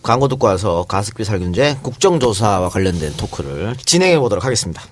광고 0.02 0.28
듣고 0.28 0.46
와서 0.46 0.84
가습기 0.86 1.24
살균제 1.24 1.78
국정조사와 1.82 2.68
관련된 2.68 3.14
토크를 3.16 3.74
진행해 3.86 4.18
보도록 4.18 4.44
하겠습니다. 4.44 4.82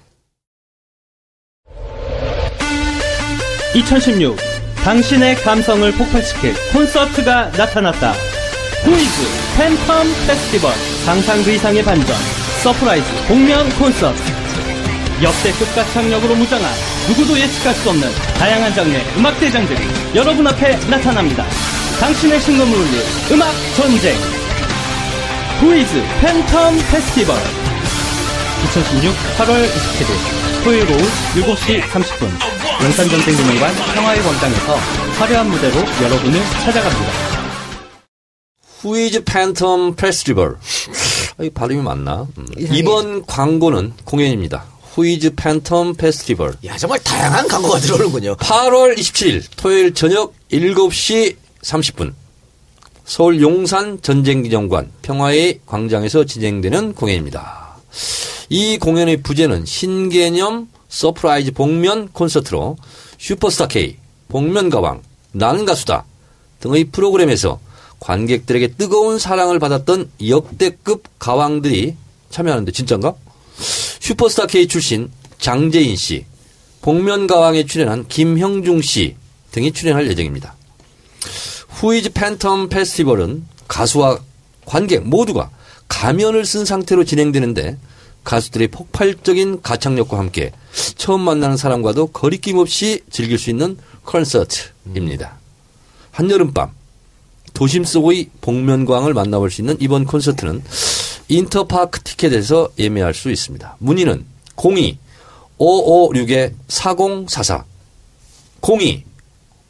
2016 3.74 4.38
당신의 4.82 5.36
감성을 5.36 5.92
폭발시킬 5.92 6.54
콘서트가 6.72 7.50
나타났다. 7.50 8.12
Who's 8.84 9.22
Phantom 9.58 10.26
Festival 10.26 10.72
상상 11.04 11.42
그 11.44 11.50
이상의 11.50 11.84
반전 11.84 12.16
surprise 12.62 13.28
공연 13.28 13.68
콘서트 13.78 14.41
역대급 15.22 15.74
가창력으로 15.74 16.34
무장한 16.34 16.68
누구도 17.08 17.38
예측할 17.38 17.74
수 17.74 17.90
없는 17.90 18.08
다양한 18.38 18.74
장르의 18.74 19.04
음악 19.16 19.38
대장들이 19.38 19.78
여러분 20.14 20.46
앞에 20.46 20.76
나타납니다. 20.88 21.46
당신의 22.00 22.40
심금을 22.40 22.76
울릴 22.76 23.02
음악 23.32 23.52
전쟁 23.76 24.16
Who's 25.60 26.02
Phantom 26.20 26.90
Festival 26.90 27.36
2016 28.64 29.14
8월 29.38 29.68
27일 29.68 30.64
토요일 30.64 30.82
오후 30.90 31.54
7시 31.54 31.80
30분 31.82 32.84
용산전쟁기념관 32.84 33.74
평화의 33.94 34.22
광장에서 34.22 34.74
화려한 35.18 35.48
무대로 35.50 35.76
여러분을 36.02 36.40
찾아갑니다. 36.64 37.12
Who's 38.80 39.22
Phantom 39.22 39.96
Festival. 39.96 40.56
아, 41.38 41.44
이 41.44 41.50
발음이 41.50 41.80
맞나? 41.82 42.26
음. 42.36 42.46
이상해. 42.58 42.78
이번 42.78 43.24
광고는 43.26 43.92
공연입니다. 44.04 44.64
Who's 44.94 45.34
Phantom 45.36 45.96
Festival. 45.96 46.54
야, 46.66 46.76
정말 46.76 46.98
다양한 47.02 47.48
광고가 47.48 47.78
들어오는군요. 47.78 48.36
8월 48.36 48.96
27일 48.96 49.42
토요일 49.56 49.94
저녁 49.94 50.34
7시 50.50 51.36
30분 51.62 52.12
서울 53.04 53.40
용산 53.40 54.00
전쟁기념관 54.02 54.90
평화의 55.02 55.60
광장에서 55.64 56.24
진행되는 56.24 56.94
공연입니다. 56.94 57.76
이 58.50 58.78
공연의 58.78 59.22
부제는 59.22 59.64
신개념 59.64 60.68
surprise 60.88 61.52
복면 61.52 62.08
콘서트로 62.08 62.76
슈퍼스타 63.18 63.68
K, 63.68 63.96
복면 64.28 64.68
가왕, 64.68 65.02
나는 65.32 65.64
가수다 65.64 66.04
등의 66.60 66.84
프로그램에서 66.84 67.58
관객들에게 67.98 68.74
뜨거운 68.74 69.18
사랑을 69.18 69.58
받았던 69.58 70.10
역대급 70.28 71.04
가왕들이 71.18 71.96
참여하는데 72.30 72.72
진짠가? 72.72 73.14
슈퍼스타 74.02 74.48
K 74.48 74.66
출신 74.66 75.12
장재인 75.38 75.94
씨, 75.94 76.24
복면가왕에 76.80 77.66
출연한 77.66 78.04
김형중 78.08 78.82
씨 78.82 79.14
등이 79.52 79.70
출연할 79.70 80.08
예정입니다. 80.08 80.56
후이즈 81.68 82.10
팬텀 82.10 82.68
페스티벌은 82.68 83.44
가수와 83.68 84.18
관객 84.64 85.06
모두가 85.06 85.50
가면을 85.86 86.44
쓴 86.44 86.64
상태로 86.64 87.04
진행되는데 87.04 87.78
가수들의 88.24 88.68
폭발적인 88.68 89.62
가창력과 89.62 90.18
함께 90.18 90.50
처음 90.96 91.20
만나는 91.20 91.56
사람과도 91.56 92.08
거리낌 92.08 92.58
없이 92.58 93.02
즐길 93.08 93.38
수 93.38 93.50
있는 93.50 93.78
콘서트입니다. 94.04 95.38
한여름밤 96.10 96.72
도심 97.54 97.84
속의 97.84 98.30
복면광을 98.40 99.14
만나볼 99.14 99.52
수 99.52 99.60
있는 99.60 99.76
이번 99.78 100.06
콘서트는 100.06 100.60
인터파크 101.28 102.00
티켓에서 102.02 102.70
예매할 102.78 103.14
수 103.14 103.30
있습니다. 103.30 103.76
문의는 103.78 104.24
02 104.56 104.98
556에 105.58 106.52
4044 106.68 107.64
02 108.62 109.04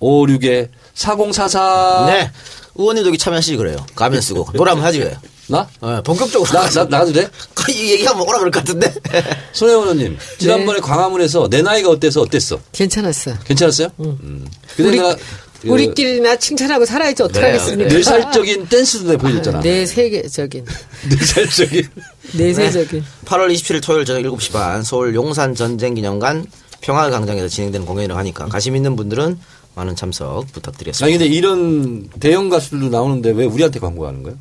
556에 0.01 0.69
4044 0.95 2.07
네. 2.07 2.31
의원님도 2.75 3.09
여기 3.09 3.19
참여하시지 3.19 3.57
그래요. 3.57 3.77
가면 3.95 4.21
쓰고. 4.21 4.49
노래 4.55 4.71
한번 4.71 4.87
하지 4.87 5.01
왜? 5.01 5.17
나? 5.49 5.69
네, 5.83 6.01
본격적으로. 6.03 6.51
나, 6.51 6.69
나, 6.71 6.85
나가도 6.85 7.13
돼? 7.13 7.29
이 7.71 7.93
얘기하면 7.93 8.27
오라 8.27 8.39
그럴 8.39 8.51
것 8.51 8.61
같은데. 8.61 8.93
손혜원 9.53 9.83
의원님, 9.83 10.19
지난번에 10.39 10.81
광화문에서 10.81 11.49
내 11.51 11.61
나이가 11.61 11.91
어때서 11.91 12.23
어땠어? 12.23 12.59
괜찮았어. 12.73 13.39
괜찮았어요? 13.41 13.89
음. 14.01 14.47
근데 14.77 14.89
우리, 14.89 14.97
내가 14.97 15.15
그 15.15 15.23
우리끼리나 15.67 16.37
칭찬하고 16.37 16.85
살아야지 16.85 17.23
어떡하겠습니까? 17.23 17.93
뇌살적인 17.95 18.67
댄스도 18.71 19.17
보여줬잖아. 19.19 19.61
내 19.61 19.87
세계적인, 19.87 20.65
뇌살적인. 21.09 21.89
내세적인. 22.35 23.05
8월 23.27 23.53
27일 23.55 23.83
토요일 23.83 24.05
저녁 24.05 24.33
7시 24.33 24.53
반 24.53 24.83
서울 24.83 25.15
용산 25.15 25.55
전쟁 25.55 25.95
기념관 25.95 26.47
평화 26.81 27.09
광장에서 27.11 27.49
진행되는 27.49 27.87
공연이라고 27.87 28.19
하니까 28.19 28.47
관심 28.47 28.75
있는 28.77 28.97
분들은 28.97 29.39
많은 29.75 29.97
참석 29.97 30.51
부탁드리겠습니다. 30.53 31.07
아니, 31.07 31.17
근데 31.17 31.27
이런 31.35 32.09
대형 32.21 32.49
가수들도 32.49 32.89
나오는데 32.91 33.31
왜 33.31 33.45
우리한테 33.45 33.79
광고하는 33.81 34.23
거예요? 34.23 34.39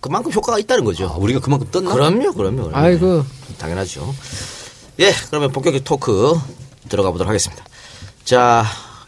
그만큼 0.00 0.32
효과가 0.32 0.58
있다는 0.58 0.84
거죠. 0.84 1.06
아, 1.08 1.16
우리가 1.16 1.40
그만큼 1.40 1.66
떴나? 1.70 1.92
그럼요, 1.94 2.32
그럼요. 2.34 2.64
그럼요. 2.64 2.70
아이고. 2.76 3.24
당연하죠. 3.58 4.14
예, 5.00 5.12
그러면 5.30 5.50
본격적 5.50 5.84
토크 5.84 6.34
들어가 6.90 7.10
보도록 7.10 7.28
하겠습니다. 7.30 7.64
자, 8.24 8.64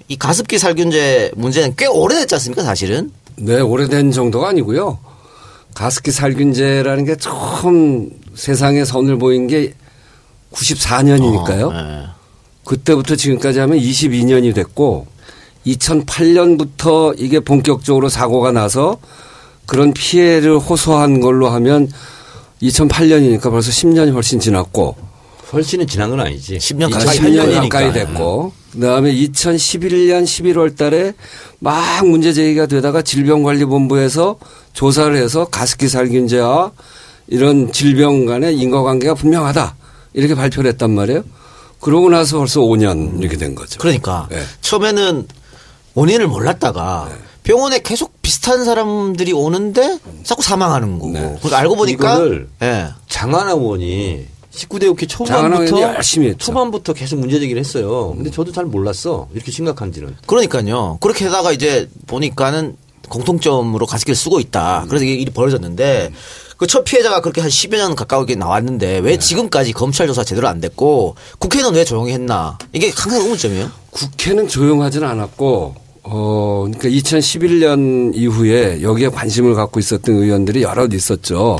이 0.08 0.16
가습기 0.16 0.58
살균제 0.58 1.32
문제는 1.34 1.74
꽤 1.76 1.86
오래됐지 1.86 2.34
않습니까, 2.36 2.62
사실은? 2.62 3.10
네, 3.36 3.60
오래된 3.60 4.12
정도가 4.12 4.48
아니고요. 4.48 4.98
가습기 5.74 6.10
살균제라는 6.10 7.04
게 7.04 7.16
처음 7.16 8.10
세상에 8.34 8.84
선을 8.84 9.18
보인 9.18 9.46
게 9.46 9.74
94년이니까요. 10.52 11.74
예. 11.74 12.06
그때부터 12.64 13.16
지금까지 13.16 13.60
하면 13.60 13.78
22년이 13.78 14.54
됐고 14.54 15.06
2008년부터 15.66 17.14
이게 17.18 17.40
본격적으로 17.40 18.08
사고가 18.08 18.52
나서 18.52 18.98
그런 19.66 19.92
피해를 19.92 20.58
호소한 20.58 21.20
걸로 21.20 21.48
하면 21.48 21.90
2008년이니까 22.62 23.50
벌써 23.50 23.70
10년이 23.70 24.12
훨씬 24.14 24.40
지났고 24.40 24.96
훨씬은 25.52 25.86
지난 25.86 26.10
건 26.10 26.20
아니지. 26.20 26.58
10년 26.58 26.92
아, 26.94 26.98
가까이 26.98 27.18
10년 27.18 27.46
됐으니까. 27.46 27.60
가까이 27.60 27.92
됐고 27.92 28.52
그다음에 28.72 29.12
2011년 29.14 30.24
11월 30.24 30.76
달에 30.76 31.12
막 31.60 32.06
문제 32.06 32.32
제기가 32.32 32.66
되다가 32.66 33.02
질병관리본부에서 33.02 34.38
조사를 34.72 35.16
해서 35.16 35.44
가습기 35.46 35.88
살균제와 35.88 36.72
이런 37.28 37.72
질병 37.72 38.26
간의 38.26 38.56
인과관계가 38.56 39.14
분명하다 39.14 39.76
이렇게 40.14 40.34
발표를 40.34 40.70
했단 40.72 40.90
말이에요. 40.90 41.22
그러고 41.80 42.08
나서 42.08 42.38
벌써 42.38 42.60
5년 42.60 43.20
이렇게 43.20 43.36
된 43.36 43.54
거죠. 43.54 43.78
그러니까 43.78 44.26
네. 44.30 44.42
처음에는 44.60 45.28
원인을 45.94 46.26
몰랐다가 46.26 47.08
병원에 47.42 47.78
계속 47.78 48.20
비슷한 48.22 48.64
사람들이 48.64 49.32
오는데 49.32 49.98
자꾸 50.24 50.42
사망하는 50.42 50.98
거고. 50.98 51.12
네. 51.12 51.20
그러니까 51.20 51.58
알고 51.58 51.76
보니까 51.76 52.14
이거를 52.16 52.48
예. 52.62 52.88
장하나 53.08 53.52
의원이 53.52 54.26
19대 54.56 54.86
국회 54.88 55.06
초반부터 55.06 55.80
열심히 55.80 56.28
했죠. 56.28 56.38
초반부터 56.46 56.92
계속 56.94 57.18
문제 57.18 57.38
제기를 57.38 57.60
했어요. 57.60 58.12
근데 58.16 58.30
저도 58.30 58.52
잘 58.52 58.64
몰랐어. 58.64 59.28
이렇게 59.34 59.52
심각한지는. 59.52 60.16
그러니까요. 60.26 60.98
그렇게 61.00 61.26
하다가 61.26 61.52
이제 61.52 61.88
보니까는 62.06 62.76
공통점으로 63.08 63.86
가습기를 63.86 64.16
쓰고 64.16 64.40
있다. 64.40 64.86
그래서 64.88 65.04
이게 65.04 65.14
일이 65.14 65.30
벌어졌는데 65.30 66.12
그첫 66.56 66.84
피해자가 66.84 67.20
그렇게 67.20 67.40
한 67.40 67.50
10여 67.50 67.76
년 67.76 67.94
가까우게 67.94 68.34
나왔는데 68.34 68.98
왜 68.98 69.18
지금까지 69.18 69.72
검찰 69.72 70.06
조사 70.06 70.24
제대로 70.24 70.48
안 70.48 70.60
됐고 70.60 71.14
국회는 71.38 71.74
왜 71.74 71.84
조용히 71.84 72.12
했나. 72.12 72.58
이게 72.72 72.90
항상 72.96 73.20
의문점이에요. 73.20 73.70
국회는 73.90 74.48
조용하지는 74.48 75.06
않았고 75.06 75.74
어 76.04 76.66
그러니까 76.66 76.88
2011년 76.88 78.12
이후에 78.14 78.80
여기에 78.80 79.08
관심을 79.08 79.54
갖고 79.54 79.80
있었던 79.80 80.14
의원들이 80.14 80.62
여럿 80.62 80.94
있었죠. 80.94 81.58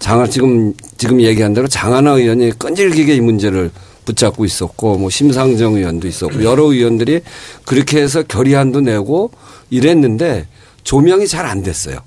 장하 0.00 0.26
지금 0.26 0.72
지금 0.96 1.20
얘기한 1.20 1.54
대로 1.54 1.68
장하나 1.68 2.12
의원이 2.12 2.52
끈질기게 2.58 3.14
이 3.14 3.20
문제를 3.20 3.70
붙잡고 4.06 4.44
있었고 4.44 4.96
뭐 4.98 5.10
심상정 5.10 5.74
의원도 5.76 6.08
있었고 6.08 6.42
여러 6.42 6.64
의원들이 6.64 7.20
그렇게 7.64 8.00
해서 8.00 8.22
결의안도 8.24 8.80
내고 8.80 9.30
이랬는데 9.70 10.48
조명이 10.82 11.28
잘 11.28 11.46
안 11.46 11.62
됐어요. 11.62 11.98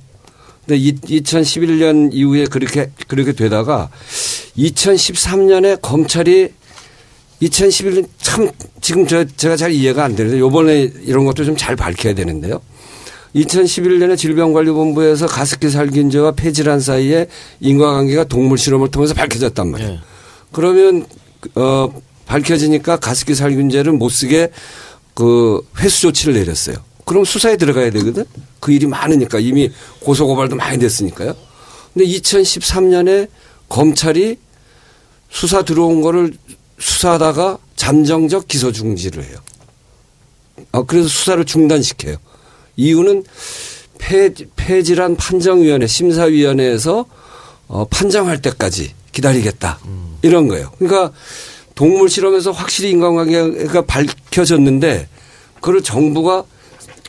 근데 0.66 0.80
2011년 0.82 2.10
이후에 2.14 2.46
그렇게 2.46 2.90
그렇게 3.08 3.32
되다가 3.34 3.90
2013년에 4.58 5.82
검찰이 5.82 6.50
2011년 7.42 8.08
참 8.20 8.50
지금 8.82 9.06
저 9.08 9.26
제가 9.26 9.56
잘 9.58 9.72
이해가 9.72 10.04
안 10.04 10.16
되는데 10.16 10.40
요번에 10.40 10.92
이런 11.04 11.26
것도 11.26 11.44
좀 11.46 11.56
잘 11.58 11.76
밝혀야 11.76 12.16
되는데요. 12.16 12.62
2011년에 13.36 14.18
질병관리본부에서 14.18 15.28
가습기 15.28 15.70
살균제와 15.70 16.34
폐질환 16.34 16.80
사이에 16.80 17.28
인과관계가 17.60 18.26
동물 18.26 18.58
실험을 18.58 18.92
통해서 18.92 19.14
밝혀졌단 19.14 19.70
말이에요. 19.72 19.92
네. 19.92 20.00
그러면 20.52 21.06
어 21.56 21.90
밝혀지니까 22.26 22.98
가습기 22.98 23.36
살균제를 23.36 23.94
못 23.94 24.10
쓰게 24.10 24.52
그 25.14 25.62
회수 25.80 26.02
조치를 26.02 26.36
내렸어요. 26.36 26.78
그럼 27.06 27.26
수사에 27.26 27.58
들어가야 27.58 27.90
되거든. 27.92 28.26
그 28.60 28.72
일이 28.72 28.88
많으니까 28.88 29.40
이미 29.40 29.72
고소 30.00 30.28
고발도 30.28 30.56
많이 30.56 30.80
됐으니까요. 30.80 31.36
근데 31.94 32.08
2013년에 32.08 33.28
검찰이 33.68 34.38
수사 35.30 35.64
들어온 35.64 36.02
거를 36.02 36.34
수사하다가 36.80 37.58
잠정적 37.76 38.48
기소 38.48 38.72
중지를 38.72 39.24
해요. 39.24 39.38
어, 40.72 40.84
그래서 40.84 41.08
수사를 41.08 41.44
중단시켜요. 41.44 42.18
이유는 42.76 43.24
폐, 43.98 44.34
폐질환 44.56 45.16
판정위원회 45.16 45.88
심사위원회에서 45.88 47.06
어, 47.68 47.86
판정할 47.86 48.42
때까지 48.42 48.94
기다리겠다. 49.12 49.80
이런 50.22 50.48
거예요. 50.48 50.72
그러니까 50.78 51.12
동물 51.76 52.10
실험에서 52.10 52.52
확실히 52.52 52.92
인간관계가 52.92 53.84
밝혀졌는데 53.86 55.08
그걸 55.56 55.82
정부가 55.82 56.44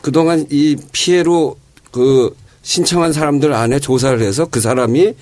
그동안 0.02 0.46
이 0.50 0.76
피해로 0.92 1.58
그 1.90 2.36
신청한 2.62 3.12
사람들 3.12 3.52
안에 3.52 3.78
조사를 3.78 4.20
해서 4.20 4.46
그 4.46 4.60
사람이 4.60 5.14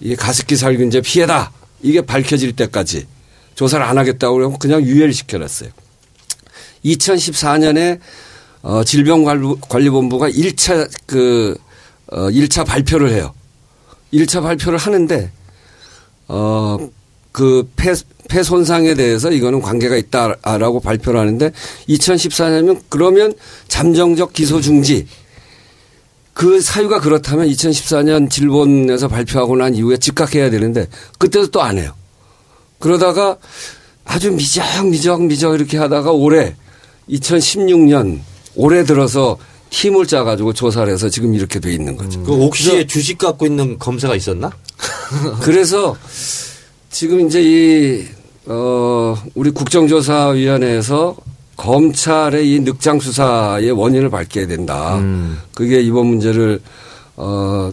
이 0.00 0.16
가습기 0.16 0.56
살균제 0.56 1.00
피해다. 1.00 1.52
이게 1.82 2.00
밝혀질 2.00 2.54
때까지 2.54 3.06
조사를 3.54 3.84
안 3.84 3.98
하겠다고 3.98 4.34
그러고 4.36 4.58
그냥 4.58 4.82
유예를 4.82 5.12
시켜놨어요. 5.12 5.70
2014년에 6.84 8.00
어, 8.62 8.82
질병관리본부가 8.84 10.30
1차 10.30 10.88
그, 11.06 11.56
어, 12.08 12.28
1차 12.28 12.64
발표를 12.66 13.10
해요. 13.10 13.32
1차 14.12 14.42
발표를 14.42 14.78
하는데, 14.78 15.30
어, 16.28 16.78
그 17.32 17.68
폐, 17.76 17.94
폐 18.28 18.42
손상에 18.42 18.94
대해서 18.94 19.30
이거는 19.30 19.60
관계가 19.60 19.96
있다라고 19.96 20.80
발표를 20.80 21.20
하는데 21.20 21.52
2014년이면 21.88 22.80
그러면 22.88 23.34
잠정적 23.68 24.32
기소 24.32 24.60
중지 24.60 25.06
그 26.32 26.60
사유가 26.60 27.00
그렇다면 27.00 27.46
2014년 27.48 28.30
질본에서 28.30 29.08
발표하고 29.08 29.56
난 29.56 29.74
이후에 29.74 29.98
즉각해야 29.98 30.50
되는데 30.50 30.86
그때도 31.18 31.50
또 31.50 31.60
안 31.60 31.78
해요. 31.78 31.92
그러다가 32.78 33.36
아주 34.04 34.32
미적 34.32 34.88
미적 34.88 35.22
미적 35.24 35.54
이렇게 35.54 35.76
하다가 35.78 36.12
올해 36.12 36.54
2016년 37.10 38.20
올해 38.56 38.84
들어서 38.84 39.38
팀을 39.70 40.06
짜가지고 40.06 40.52
조사를 40.52 40.92
해서 40.92 41.08
지금 41.08 41.34
이렇게 41.34 41.60
돼 41.60 41.72
있는 41.72 41.96
거죠. 41.96 42.22
그 42.22 42.32
옥시에 42.32 42.86
주식 42.86 43.18
갖고 43.18 43.46
있는 43.46 43.78
검사가 43.78 44.14
있었나? 44.14 44.50
그래서 45.42 45.96
지금 46.90 47.26
이제 47.26 47.42
이, 47.42 48.04
어, 48.46 49.16
우리 49.34 49.50
국정조사위원회에서 49.50 51.16
검찰의 51.56 52.50
이 52.52 52.60
늑장 52.60 53.00
수사의 53.00 53.70
원인을 53.72 54.10
밝혀야 54.10 54.46
된다. 54.46 55.00
그게 55.54 55.80
이번 55.80 56.06
문제를, 56.06 56.60
어, 57.16 57.72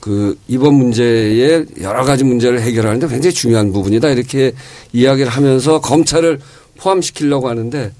그 0.00 0.36
이번 0.48 0.74
문제의 0.74 1.66
여러 1.80 2.04
가지 2.04 2.24
문제를 2.24 2.60
해결하는데 2.60 3.06
굉장히 3.08 3.32
중요한 3.34 3.72
부분이다. 3.72 4.10
이렇게 4.10 4.52
이야기를 4.92 5.30
하면서 5.30 5.80
검찰을 5.80 6.40
포함시키려고 6.78 7.48
하는데 7.48 7.92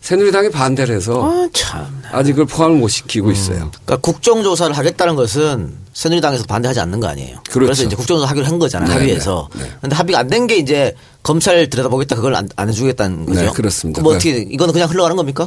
새누리당이 0.00 0.50
반대를 0.50 0.96
해서 0.96 1.22
아, 1.22 1.48
참. 1.52 2.02
아직 2.10 2.32
그걸 2.32 2.46
포함을 2.46 2.78
못 2.78 2.88
시키고 2.88 3.30
있어요. 3.30 3.70
그러니까 3.84 3.96
국정조사를 3.98 4.76
하겠다는 4.76 5.14
것은 5.14 5.74
새누리당에서 5.92 6.44
반대하지 6.44 6.80
않는 6.80 7.00
거 7.00 7.06
아니에요. 7.08 7.38
그렇죠. 7.50 7.68
래서 7.70 7.82
이제 7.84 7.96
국정조사 7.96 8.28
하기로 8.30 8.46
한 8.46 8.58
거잖아요. 8.58 8.88
네, 8.88 8.94
합의해서. 8.94 9.48
네, 9.54 9.62
네. 9.64 9.70
근데 9.82 9.96
합의가 9.96 10.18
안 10.20 10.28
된 10.28 10.46
게 10.46 10.56
이제 10.56 10.94
검찰 11.22 11.68
들여다보겠다 11.68 12.16
그걸 12.16 12.34
안, 12.34 12.48
안 12.56 12.68
해주겠다는 12.70 13.26
거죠. 13.26 13.40
네, 13.42 13.50
그렇습니다. 13.50 14.00
뭐 14.00 14.12
네. 14.12 14.16
어떻게 14.16 14.38
이거는 14.38 14.72
그냥 14.72 14.88
흘러가는 14.88 15.14
겁니까? 15.16 15.46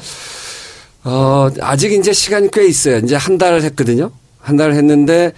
어, 1.03 1.49
아직 1.61 1.91
이제 1.91 2.13
시간이 2.13 2.49
꽤 2.53 2.67
있어요. 2.67 2.99
이제 2.99 3.15
한 3.15 3.37
달을 3.39 3.63
했거든요. 3.63 4.11
한 4.39 4.55
달을 4.55 4.75
했는데 4.75 5.33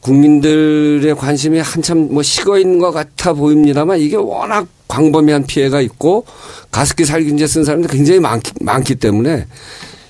국민들의 0.00 1.14
관심이 1.16 1.60
한참 1.60 2.08
뭐 2.12 2.22
식어 2.22 2.58
있는 2.58 2.78
것 2.78 2.90
같아 2.92 3.32
보입니다만 3.34 4.00
이게 4.00 4.16
워낙 4.16 4.66
광범위한 4.92 5.46
피해가 5.46 5.80
있고 5.80 6.26
가습기 6.70 7.06
살균제 7.06 7.46
쓴 7.46 7.64
사람들 7.64 7.88
굉장히 7.90 8.20
많기, 8.20 8.52
많기 8.60 8.94
때문에 8.94 9.46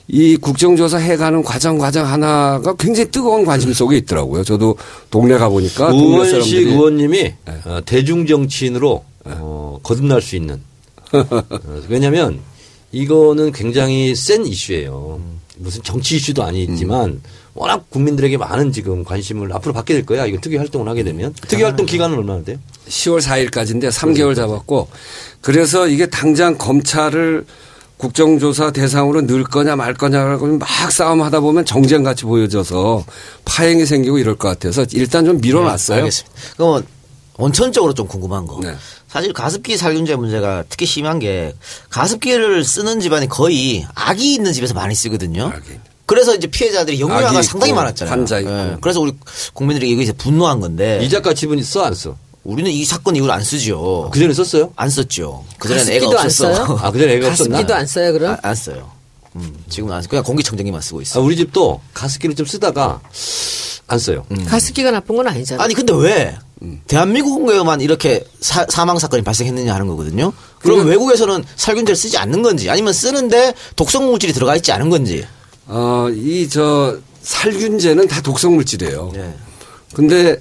이 0.08 0.36
국정조사 0.36 0.98
해가는 0.98 1.42
과정 1.44 1.78
과정 1.78 2.06
하나가 2.06 2.74
굉장히 2.74 3.10
뜨거운 3.10 3.44
관심 3.44 3.72
속에 3.72 3.96
있더라고요. 3.98 4.42
저도 4.42 4.76
동네 5.10 5.38
가보니까 5.38 5.88
우원식 5.88 6.30
사람들이 6.30 6.64
네. 6.64 6.72
의원님이 6.72 7.32
어, 7.64 7.80
대중정치인으로 7.86 9.04
어, 9.24 9.78
거듭날 9.82 10.20
수 10.20 10.34
있는. 10.36 10.60
어, 11.12 11.24
왜냐하면 11.88 12.40
이거는 12.90 13.52
굉장히 13.52 14.14
센 14.16 14.44
이슈예요. 14.44 15.20
무슨 15.58 15.82
정치 15.82 16.16
이슈도 16.16 16.42
아니지만 16.42 17.10
음. 17.10 17.22
워낙 17.54 17.90
국민들에게 17.90 18.36
많은 18.38 18.72
지금 18.72 19.04
관심을 19.04 19.52
앞으로 19.52 19.74
받게 19.74 19.94
될 19.94 20.06
거야. 20.06 20.26
이거 20.26 20.38
특위 20.40 20.56
활동을 20.56 20.88
하게 20.88 21.04
되면 21.04 21.34
특위 21.48 21.62
활동 21.62 21.84
기간은 21.84 22.16
얼마나 22.16 22.42
돼요? 22.42 22.56
10월 22.88 23.20
4일까지인데 23.20 23.90
3개월 23.90 24.34
잡았고 24.34 24.88
그래서 25.40 25.86
이게 25.86 26.06
당장 26.06 26.56
검찰을 26.56 27.44
국정조사 27.98 28.72
대상으로 28.72 29.20
넣을 29.22 29.44
거냐 29.44 29.76
말 29.76 29.94
거냐라고 29.94 30.46
막 30.58 30.68
싸움하다 30.90 31.40
보면 31.40 31.64
정쟁 31.64 32.02
같이 32.02 32.24
보여져서 32.24 33.04
파행이 33.44 33.86
생기고 33.86 34.18
이럴 34.18 34.36
것 34.36 34.48
같아서 34.48 34.84
일단 34.92 35.24
좀 35.24 35.40
밀어놨어요. 35.40 35.96
네, 35.96 36.02
알겠습니다. 36.02 36.36
그럼 36.56 36.84
원천적으로 37.36 37.94
좀 37.94 38.08
궁금한 38.08 38.46
거. 38.46 38.58
네. 38.60 38.74
사실 39.08 39.32
가습기 39.32 39.76
살균제 39.76 40.16
문제가 40.16 40.64
특히 40.68 40.86
심한 40.86 41.18
게 41.18 41.54
가습기를 41.90 42.64
쓰는 42.64 42.98
집안이 42.98 43.28
거의 43.28 43.86
아기 43.94 44.34
있는 44.34 44.52
집에서 44.52 44.74
많이 44.74 44.94
쓰거든요. 44.94 45.52
아기. 45.54 45.78
그래서 46.06 46.34
이제 46.34 46.46
피해자들이 46.46 47.00
영유아가 47.00 47.30
있고, 47.30 47.42
상당히 47.42 47.72
많았잖아요. 47.72 48.12
환자 48.12 48.38
있고. 48.40 48.50
예, 48.50 48.76
그래서 48.80 49.00
우리 49.00 49.12
국민들이 49.54 49.92
여기서 49.92 50.12
분노한 50.14 50.60
건데 50.60 51.00
이 51.02 51.08
작가 51.08 51.32
집은 51.32 51.62
써 51.62 51.84
안 51.84 51.94
써? 51.94 52.16
우리는 52.44 52.68
이 52.70 52.84
사건 52.84 53.14
이후로 53.14 53.32
안 53.32 53.42
쓰죠. 53.42 54.10
그 54.12 54.18
전에 54.18 54.34
썼어요? 54.34 54.72
안 54.74 54.90
썼죠. 54.90 55.44
그 55.58 55.68
전에는 55.68 55.92
애가 55.92 56.06
가습기도 56.06 56.18
안 56.18 56.26
없었어. 56.26 56.54
써요? 56.66 56.78
아, 56.82 56.90
그 56.90 56.98
전에 56.98 57.12
애가 57.14 57.28
없었나? 57.28 57.50
가습기도 57.56 57.74
안 57.74 57.86
써요, 57.86 58.12
그럼? 58.12 58.32
아, 58.32 58.38
안 58.42 58.54
써요. 58.56 58.90
음, 59.36 59.54
지금은 59.70 59.94
안 59.94 60.02
써. 60.02 60.08
그냥 60.08 60.24
공기청정기만 60.24 60.80
쓰고 60.80 60.98
아, 60.98 61.02
있어. 61.02 61.20
우리 61.20 61.36
집도 61.36 61.80
가습기를 61.94 62.34
좀 62.34 62.44
쓰다가 62.44 63.00
안 63.86 63.98
써요. 64.00 64.26
가습기가 64.48 64.90
나쁜 64.90 65.16
건 65.16 65.28
아니잖아요. 65.28 65.62
아니 65.64 65.74
근데 65.74 65.92
왜 65.94 66.36
대한민국에만 66.88 67.80
이렇게 67.80 68.24
사, 68.40 68.66
망 68.84 68.98
사건이 68.98 69.22
발생했느냐 69.22 69.72
하는 69.74 69.86
거거든요. 69.86 70.32
그러면 70.60 70.86
외국에서는 70.86 71.44
살균제를 71.56 71.96
쓰지 71.96 72.18
않는 72.18 72.42
건지 72.42 72.68
아니면 72.70 72.92
쓰는데 72.92 73.54
독성 73.76 74.06
물질이 74.10 74.32
들어가 74.32 74.56
있지 74.56 74.72
않은 74.72 74.90
건지. 74.90 75.24
어, 75.66 76.08
이 76.10 76.48
저 76.48 76.96
살균제는 77.22 78.08
다 78.08 78.20
독성 78.20 78.54
물질이에요. 78.56 79.10
네. 79.14 79.34
근데 79.94 80.36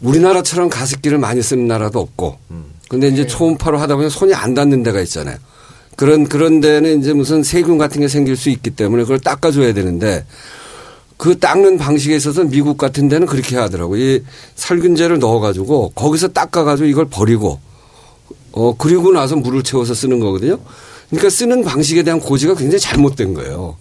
우리나라처럼 0.00 0.70
가습기를 0.70 1.18
많이 1.18 1.42
쓰는 1.42 1.66
나라도 1.68 2.00
없고. 2.00 2.38
근데 2.88 3.08
이제 3.08 3.26
초음파로 3.26 3.78
하다 3.78 3.96
보면 3.96 4.10
손이 4.10 4.34
안 4.34 4.54
닿는 4.54 4.82
데가 4.82 5.00
있잖아요. 5.02 5.36
그런 5.96 6.26
그런 6.26 6.60
데는 6.60 7.00
이제 7.00 7.12
무슨 7.12 7.42
세균 7.42 7.76
같은 7.76 8.00
게 8.00 8.08
생길 8.08 8.36
수 8.36 8.48
있기 8.48 8.70
때문에 8.70 9.02
그걸 9.02 9.18
닦아 9.20 9.50
줘야 9.52 9.74
되는데 9.74 10.24
그 11.18 11.38
닦는 11.38 11.76
방식에 11.76 12.16
있어서 12.16 12.42
미국 12.44 12.78
같은 12.78 13.08
데는 13.08 13.26
그렇게 13.26 13.56
하더라고요. 13.58 14.02
이 14.02 14.22
살균제를 14.56 15.18
넣어 15.18 15.38
가지고 15.40 15.90
거기서 15.90 16.28
닦아 16.28 16.64
가지고 16.64 16.88
이걸 16.88 17.04
버리고 17.04 17.60
어, 18.52 18.74
그리고 18.78 19.12
나서 19.12 19.36
물을 19.36 19.62
채워서 19.62 19.92
쓰는 19.92 20.18
거거든요. 20.18 20.58
그러니까 21.10 21.28
쓰는 21.28 21.62
방식에 21.62 22.02
대한 22.02 22.18
고지가 22.20 22.54
굉장히 22.54 22.80
잘못된 22.80 23.34
거예요. 23.34 23.76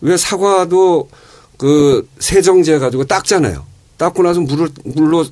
왜 0.00 0.16
사과도 0.16 1.08
그 1.56 2.08
세정제 2.18 2.78
가지고 2.78 3.04
닦잖아요. 3.04 3.64
닦고 3.98 4.22
나서 4.22 4.40
물을, 4.40 4.68
물로 4.84 5.26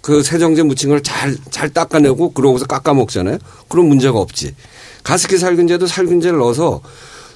그 0.00 0.22
세정제 0.22 0.62
묻힌 0.62 0.90
걸 0.90 1.02
잘, 1.02 1.36
잘 1.50 1.70
닦아내고 1.70 2.32
그러고서 2.32 2.66
깎아 2.66 2.94
먹잖아요. 2.94 3.38
그런 3.68 3.86
문제가 3.86 4.18
없지. 4.18 4.54
가습기 5.02 5.38
살균제도 5.38 5.86
살균제를 5.86 6.38
넣어서 6.38 6.82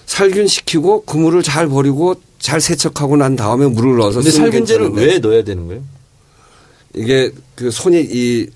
살균시키고 0.06 1.04
그 1.04 1.16
물을 1.16 1.42
잘 1.42 1.68
버리고 1.68 2.16
잘 2.38 2.60
세척하고 2.60 3.16
난 3.16 3.36
다음에 3.36 3.66
물을 3.66 3.96
넣어서 3.96 4.18
근데 4.20 4.30
살균제를 4.30 4.90
왜 4.90 5.18
넣어야 5.18 5.42
되는 5.44 5.66
거예요? 5.66 5.82
이게 6.94 7.32
그 7.54 7.70
손이 7.70 8.00
이 8.10 8.46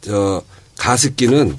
저 0.00 0.42
가습기는 0.78 1.56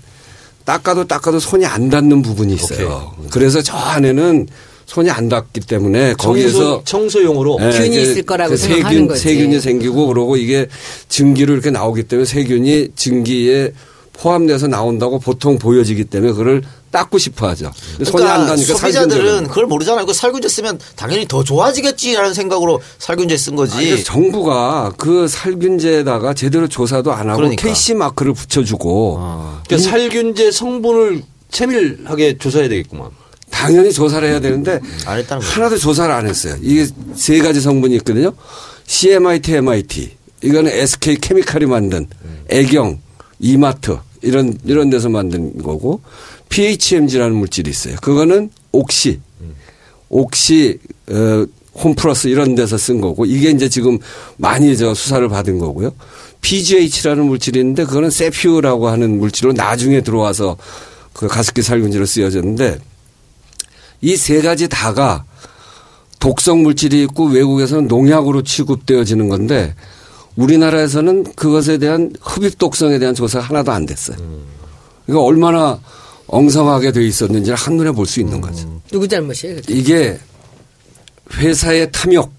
닦아도 0.64 1.06
닦아도 1.08 1.40
손이 1.40 1.66
안 1.66 1.90
닿는 1.90 2.22
부분이 2.22 2.54
있어요. 2.54 3.14
그래서 3.32 3.62
저 3.62 3.76
안에는 3.76 4.48
손이 4.90 5.12
안 5.12 5.30
닿기 5.30 5.60
때문에 5.62 6.16
거기에서 6.16 6.82
청소, 6.84 6.84
청소용으로 6.84 7.60
예, 7.62 7.70
균이 7.70 8.02
있을 8.02 8.24
거라고 8.24 8.52
그 8.52 8.58
생각하는 8.58 8.90
세균, 8.90 9.08
거지. 9.08 9.22
세균이 9.22 9.60
생기고 9.60 10.08
그러고 10.08 10.36
이게 10.36 10.68
증기로 11.10 11.54
이렇게 11.54 11.70
나오기 11.70 12.04
때문에 12.04 12.26
세균이 12.26 12.90
증기에 12.96 13.72
포함돼서 14.14 14.66
나온다고 14.68 15.20
보통 15.20 15.60
보여지기 15.60 16.06
때문에 16.06 16.32
그걸 16.32 16.64
닦고 16.90 17.20
싶어 17.20 17.50
하죠. 17.50 17.72
손이 18.04 18.24
안 18.26 18.46
그러니까 18.46 18.48
닿으니까 18.48 18.74
소비자들은. 18.74 19.48
그걸 19.50 19.68
모르잖아요. 19.68 20.08
그 20.08 20.14
살균제 20.14 20.50
쓰면 20.50 20.80
당연히 20.96 21.28
더 21.28 21.44
좋아지겠지라는 21.44 22.34
생각으로 22.34 22.82
살균제 22.98 23.38
쓴 23.38 23.56
거지. 23.56 23.78
아니, 23.78 24.04
정부가 24.04 24.94
그 24.98 25.28
살균제에다가 25.28 26.34
제대로 26.34 26.68
조사도 26.68 27.14
안 27.14 27.30
하고 27.30 27.38
그러니까. 27.38 27.62
KC 27.62 27.94
마크를 27.94 28.34
붙여주고 28.34 29.20
그러니까 29.68 29.90
살균제 29.90 30.50
성분을 30.52 31.22
세밀하게 31.52 32.40
조사해야 32.40 32.70
되겠구만. 32.70 33.12
당연히 33.60 33.92
조사를 33.92 34.26
해야 34.26 34.40
되는데. 34.40 34.80
하나도 35.42 35.78
조사를 35.78 36.14
안 36.14 36.28
했어요. 36.28 36.56
이게 36.62 36.88
세 37.14 37.40
가지 37.40 37.60
성분이 37.60 37.94
있거든요. 37.98 38.32
CMIT, 38.88 39.56
MIT. 39.56 40.12
이거는 40.42 40.72
SK 40.72 41.18
케미칼이 41.18 41.66
만든 41.66 42.08
애경, 42.48 43.00
이마트 43.40 43.98
이런 44.22 44.58
이런 44.64 44.90
데서 44.90 45.10
만든 45.10 45.62
거고 45.62 46.00
PHMG라는 46.48 47.36
물질이 47.36 47.70
있어요. 47.70 47.98
그거는 48.02 48.50
옥시, 48.72 49.20
옥시 50.08 50.80
어, 51.12 51.46
홈플러스 51.76 52.30
이런 52.30 52.56
데서 52.56 52.78
쓴 52.78 53.02
거고 53.02 53.26
이게 53.26 53.52
이제 53.52 53.68
지금 53.68 54.00
많이 54.38 54.78
저 54.78 54.94
수사를 54.94 55.28
받은 55.28 55.60
거고요. 55.60 55.92
PGH라는 56.40 57.26
물질이 57.26 57.60
있는데 57.60 57.84
그거는 57.84 58.10
세퓨라고 58.10 58.88
하는 58.88 59.20
물질로 59.20 59.52
나중에 59.52 60.00
들어와서 60.00 60.56
그 61.12 61.28
가습기 61.28 61.62
살균제로 61.62 62.06
쓰여졌는데 62.06 62.80
이 64.02 64.16
세 64.16 64.42
가지 64.42 64.68
다가 64.70 65.26
독성 66.20 66.64
물질이 66.64 67.02
있고 67.04 67.26
외국에서는 67.26 67.88
농약으로 67.88 68.44
취급되어지는 68.44 69.30
건데 69.30 69.76
우리나라에서는 70.36 71.34
그것에 71.36 71.78
대한 71.78 72.14
흡입 72.22 72.58
독성에 72.58 73.00
대한 73.00 73.14
조사가 73.16 73.46
하나도 73.46 73.72
안 73.72 73.86
됐어요. 73.86 74.18
그러니까 75.06 75.26
얼마나 75.26 75.80
엉성하게 76.28 76.92
돼 76.92 77.04
있었는지를 77.06 77.58
한눈에 77.58 77.92
볼 77.92 78.06
수 78.06 78.20
있는 78.20 78.40
거죠. 78.40 78.82
누구 78.92 79.08
잘못이에요? 79.08 79.56
그게? 79.58 79.74
이게 79.74 80.20
회사의 81.34 81.92
탐욕, 81.92 82.32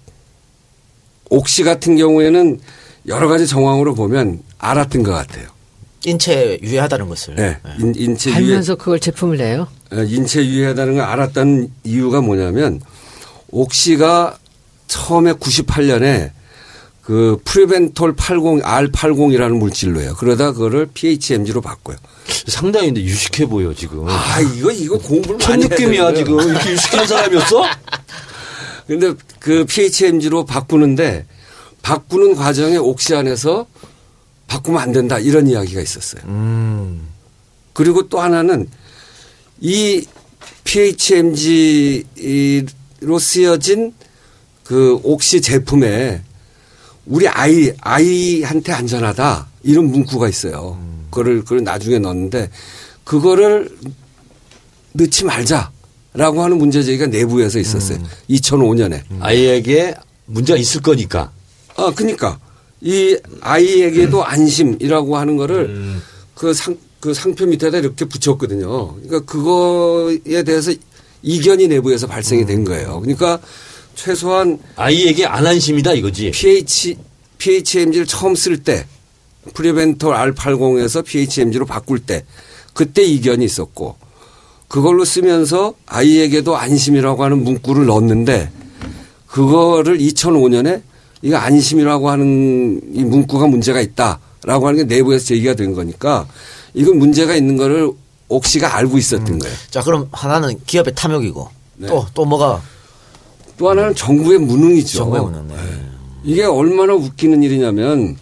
옥시 1.29 1.63
같은 1.63 1.95
경우에는 1.97 2.59
여러 3.07 3.27
가지 3.27 3.47
정황으로 3.47 3.93
보면 3.95 4.41
알았던 4.59 5.03
것 5.03 5.11
같아요. 5.11 5.47
인체에 6.05 6.59
유해하다는 6.61 7.09
것을. 7.09 7.35
네. 7.35 7.57
인, 7.79 7.93
인체 7.95 8.29
유해, 8.31 8.37
알면서 8.39 8.75
그걸 8.75 8.99
제품을 8.99 9.37
내요? 9.37 9.67
어, 9.91 9.97
인체 10.03 10.45
유해하다는 10.45 10.95
걸 10.95 11.03
알았다는 11.03 11.71
이유가 11.83 12.21
뭐냐면 12.21 12.81
옥시가 13.49 14.37
처음에 14.87 15.33
98년에 15.33 16.31
그 17.03 17.39
프리벤톨 17.43 18.15
80 18.15 18.63
R80이라는 18.63 19.57
물질로요. 19.57 20.15
그러다 20.15 20.53
그거를 20.53 20.87
PHMG로 20.93 21.61
바꿔요. 21.61 21.97
상당히 22.47 22.87
근데 22.87 23.03
유식해 23.03 23.47
보여 23.47 23.73
지금. 23.73 24.07
아 24.07 24.39
이거 24.39 24.71
이거 24.71 24.97
공부를 24.97 25.39
첫 25.39 25.51
많이 25.51 25.67
느낌이야. 25.67 26.13
지금 26.13 26.39
이렇게 26.39 26.71
유식한 26.71 27.07
사람이었어? 27.07 27.63
근데 28.87 29.13
그 29.39 29.65
PHMG로 29.65 30.45
바꾸는데 30.45 31.25
바꾸는 31.81 32.35
과정에 32.35 32.77
옥시 32.77 33.15
안에서 33.15 33.65
바꾸면 34.51 34.81
안 34.81 34.91
된다 34.91 35.17
이런 35.17 35.47
이야기가 35.47 35.79
있었어요. 35.79 36.21
음. 36.25 37.07
그리고 37.71 38.09
또 38.09 38.19
하나는 38.19 38.67
이 39.61 40.05
PHMG로 40.65 42.03
쓰여진 43.17 43.93
그 44.65 44.99
옥시 45.03 45.39
제품에 45.41 46.21
우리 47.05 47.29
아이 47.29 47.71
아이한테 47.79 48.73
안전하다 48.73 49.47
이런 49.63 49.85
문구가 49.85 50.27
있어요. 50.27 50.77
그거를 51.09 51.43
그걸 51.43 51.63
나중에 51.63 51.99
넣었는데 51.99 52.49
그거를 53.05 53.69
넣지 54.91 55.23
말자라고 55.23 56.43
하는 56.43 56.57
문제 56.57 56.83
제기가 56.83 57.07
내부에서 57.07 57.57
있었어요. 57.57 57.99
2005년에. 58.29 59.01
아이에게 59.21 59.95
문제가 60.25 60.59
있을 60.59 60.81
거니까. 60.81 61.31
아, 61.77 61.93
그니까. 61.95 62.37
이 62.81 63.17
아이에게도 63.41 64.23
안심이라고 64.23 65.17
하는 65.17 65.37
거를 65.37 65.99
그 66.33 66.53
상, 66.53 66.77
그 66.99 67.13
상표 67.13 67.45
밑에다 67.45 67.77
이렇게 67.77 68.05
붙였거든요. 68.05 68.95
그러니까 68.95 69.19
그거에 69.21 70.43
대해서 70.43 70.73
이견이 71.21 71.67
내부에서 71.67 72.07
발생이 72.07 72.45
된 72.45 72.63
거예요. 72.63 72.99
그러니까 73.01 73.39
최소한 73.95 74.59
아이에게 74.75 75.25
안 75.25 75.45
안심이다 75.45 75.93
이거지. 75.93 76.31
pH, 76.31 76.97
PHMG를 77.37 78.07
처음 78.07 78.35
쓸 78.35 78.63
때 78.63 78.85
프리벤톨 79.53 80.15
R80에서 80.15 81.05
PHMG로 81.05 81.65
바꿀 81.65 81.99
때 81.99 82.25
그때 82.73 83.03
이견이 83.03 83.45
있었고 83.45 83.95
그걸로 84.67 85.03
쓰면서 85.03 85.73
아이에게도 85.85 86.55
안심이라고 86.55 87.23
하는 87.23 87.43
문구를 87.43 87.85
넣었는데 87.85 88.51
그거를 89.27 89.97
2005년에 89.97 90.81
이거 91.21 91.37
안심이라고 91.37 92.09
하는 92.09 92.81
이 92.93 93.03
문구가 93.03 93.47
문제가 93.47 93.81
있다라고 93.81 94.67
하는 94.67 94.77
게 94.77 94.83
내부에서 94.95 95.25
제기가 95.25 95.53
된 95.53 95.73
거니까 95.73 96.27
이건 96.73 96.97
문제가 96.97 97.35
있는 97.35 97.57
거를 97.57 97.91
옥시가 98.27 98.75
알고 98.75 98.97
있었던 98.97 99.39
거예요. 99.39 99.55
자, 99.69 99.81
그럼 99.81 100.07
하나는 100.11 100.59
기업의 100.65 100.95
탐욕이고 100.95 101.49
네. 101.77 101.87
또, 101.87 102.05
또 102.13 102.25
뭐가 102.25 102.61
또 103.57 103.69
하나는 103.69 103.93
정부의 103.93 104.39
무능이죠. 104.39 104.97
정부의 104.97 105.23
무능, 105.23 105.47
네. 105.47 105.55
이게 106.23 106.43
얼마나 106.43 106.93
웃기는 106.93 107.43
일이냐면 107.43 108.17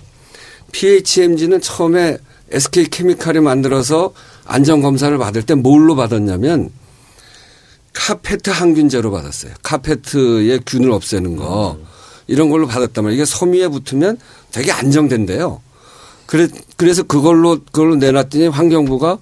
PHMG는 0.72 1.62
처음에 1.62 2.18
SK 2.52 2.86
케미칼이 2.90 3.40
만들어서 3.40 4.14
안전 4.46 4.82
검사를 4.82 5.16
받을 5.18 5.44
때 5.44 5.54
뭘로 5.54 5.96
받았냐면 5.96 6.72
카페트 7.94 8.50
항균제로 8.50 9.12
받았어요. 9.12 9.54
카페트의 9.62 10.62
균을 10.66 10.92
없애는 10.92 11.36
거 11.36 11.78
이런 12.30 12.50
걸로 12.50 12.68
받았단 12.68 13.04
말이에요. 13.04 13.24
이게 13.24 13.26
섬유에 13.26 13.68
붙으면 13.70 14.18
되게 14.52 14.72
안정된대요. 14.72 15.62
그래 16.28 16.48
그래서 16.78 17.02
그걸로 17.02 17.60
그걸로 17.72 17.96
내놨더니 17.96 18.48
환경부가 18.48 19.18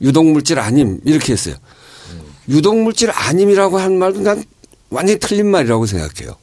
유독물질 0.00 0.58
아님 0.58 1.00
이렇게 1.04 1.32
했어요. 1.32 1.54
유독물질 2.48 3.10
아님이라고 3.12 3.78
한 3.78 3.98
말도 3.98 4.20
난 4.20 4.42
완전히 4.90 5.20
틀린 5.20 5.46
말이라고 5.46 5.86
생각해요. 5.86 6.34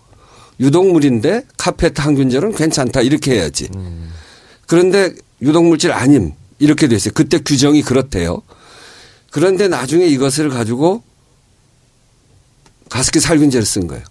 유독물인데 0.62 1.48
카페트 1.58 2.00
항균제는 2.00 2.56
괜찮다 2.56 3.02
이렇게 3.02 3.34
해야지. 3.34 3.70
그런데 4.68 5.14
유독물질 5.42 5.92
아님 5.92 6.32
이렇게 6.60 6.88
돼 6.88 6.96
있어요. 6.96 7.14
그때 7.14 7.40
규정이 7.40 7.82
그렇대요. 7.82 8.42
그런데 9.32 9.68
나중에 9.68 10.06
이것을 10.06 10.50
가지고 10.50 11.04
가습기 12.90 13.20
살균제를 13.20 13.66
쓴 13.66 13.88
거예요. 13.88 14.04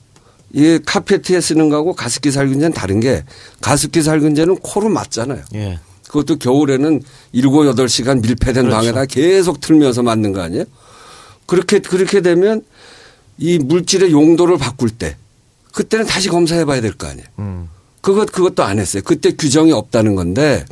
이 0.54 0.78
카페트에 0.86 1.40
쓰는 1.40 1.68
거하고 1.68 1.94
가습기 1.94 2.30
살균제는 2.30 2.72
다른 2.72 3.00
게 3.00 3.24
가습기 3.60 4.02
살균제는 4.02 4.58
코로 4.58 4.88
맞잖아요. 4.88 5.42
예. 5.54 5.80
그것도 6.06 6.36
겨울에는 6.38 7.02
7, 7.32 7.42
8시간 7.42 8.22
밀폐된 8.22 8.66
그렇죠. 8.66 8.76
방에다 8.76 9.06
계속 9.06 9.60
틀면서 9.60 10.04
맞는 10.04 10.32
거 10.32 10.42
아니에요? 10.42 10.64
그렇게, 11.46 11.80
그렇게 11.80 12.20
되면 12.20 12.62
이 13.36 13.58
물질의 13.58 14.12
용도를 14.12 14.56
바꿀 14.58 14.90
때 14.90 15.16
그때는 15.72 16.06
다시 16.06 16.28
검사해 16.28 16.64
봐야 16.64 16.80
될 16.80 16.92
거 16.94 17.08
아니에요. 17.08 17.26
음. 17.40 17.68
그것, 18.00 18.30
그것도 18.30 18.62
안 18.62 18.78
했어요. 18.78 19.02
그때 19.04 19.32
규정이 19.32 19.72
없다는 19.72 20.14
건데, 20.14 20.64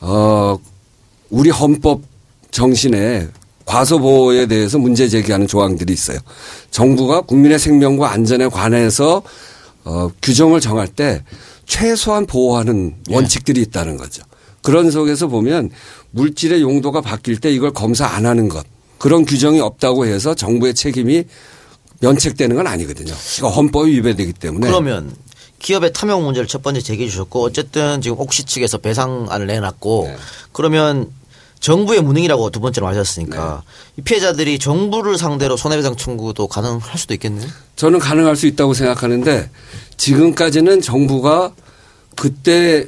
어, 0.00 0.58
우리 1.30 1.50
헌법 1.50 2.00
정신에 2.50 3.28
과소보호에 3.72 4.46
대해서 4.46 4.78
문제 4.78 5.08
제기하는 5.08 5.46
조항들이 5.46 5.94
있어요. 5.94 6.18
정부가 6.70 7.22
국민의 7.22 7.58
생명과 7.58 8.10
안전에 8.12 8.48
관해서 8.48 9.22
어, 9.84 10.10
규정을 10.20 10.60
정할 10.60 10.88
때 10.88 11.24
최소한 11.64 12.26
보호하는 12.26 12.96
원칙들이 13.08 13.62
있다는 13.62 13.96
거죠. 13.96 14.22
그런 14.60 14.90
속에서 14.90 15.26
보면 15.26 15.70
물질의 16.10 16.60
용도가 16.60 17.00
바뀔 17.00 17.40
때 17.40 17.50
이걸 17.50 17.72
검사 17.72 18.06
안 18.06 18.26
하는 18.26 18.48
것 18.48 18.64
그런 18.98 19.24
규정이 19.24 19.60
없다고 19.60 20.04
해서 20.04 20.34
정부의 20.34 20.74
책임이 20.74 21.24
면책되는 22.00 22.54
건 22.54 22.66
아니거든요. 22.66 23.14
이거 23.38 23.48
헌법이 23.48 23.90
위배되기 23.90 24.34
때문에 24.34 24.66
그러면 24.66 25.16
기업의 25.60 25.94
탐욕 25.94 26.22
문제를 26.22 26.46
첫 26.46 26.62
번째 26.62 26.80
제기해 26.80 27.08
주셨고 27.08 27.42
어쨌든 27.42 28.02
지금 28.02 28.20
옥시 28.20 28.44
측에서 28.44 28.78
배상안을 28.78 29.46
내놨고 29.46 30.04
네. 30.08 30.16
그러면 30.52 31.10
정부의 31.62 32.02
무능이라고 32.02 32.50
두 32.50 32.60
번째로 32.60 32.86
말하셨으니까 32.88 33.62
네. 33.64 33.72
이 33.96 34.02
피해자들이 34.02 34.58
정부를 34.58 35.16
상대로 35.16 35.56
손해배상 35.56 35.96
청구도 35.96 36.48
가능할 36.48 36.98
수도 36.98 37.14
있겠네요. 37.14 37.48
저는 37.76 38.00
가능할 38.00 38.34
수 38.34 38.48
있다고 38.48 38.74
생각하는데 38.74 39.48
지금까지는 39.96 40.80
정부가 40.80 41.54
그때 42.16 42.86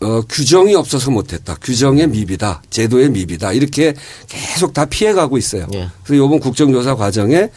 어, 0.00 0.22
규정이 0.22 0.74
없어서 0.74 1.10
못했다. 1.10 1.54
규정의 1.60 2.08
미비다. 2.08 2.62
제도의 2.70 3.10
미비다. 3.10 3.52
이렇게 3.52 3.94
계속 4.26 4.72
다 4.72 4.86
피해가고 4.86 5.36
있어요. 5.36 5.66
예. 5.74 5.88
그래서 6.02 6.24
이번 6.24 6.40
국정조사 6.40 6.96
과정에 6.96 7.50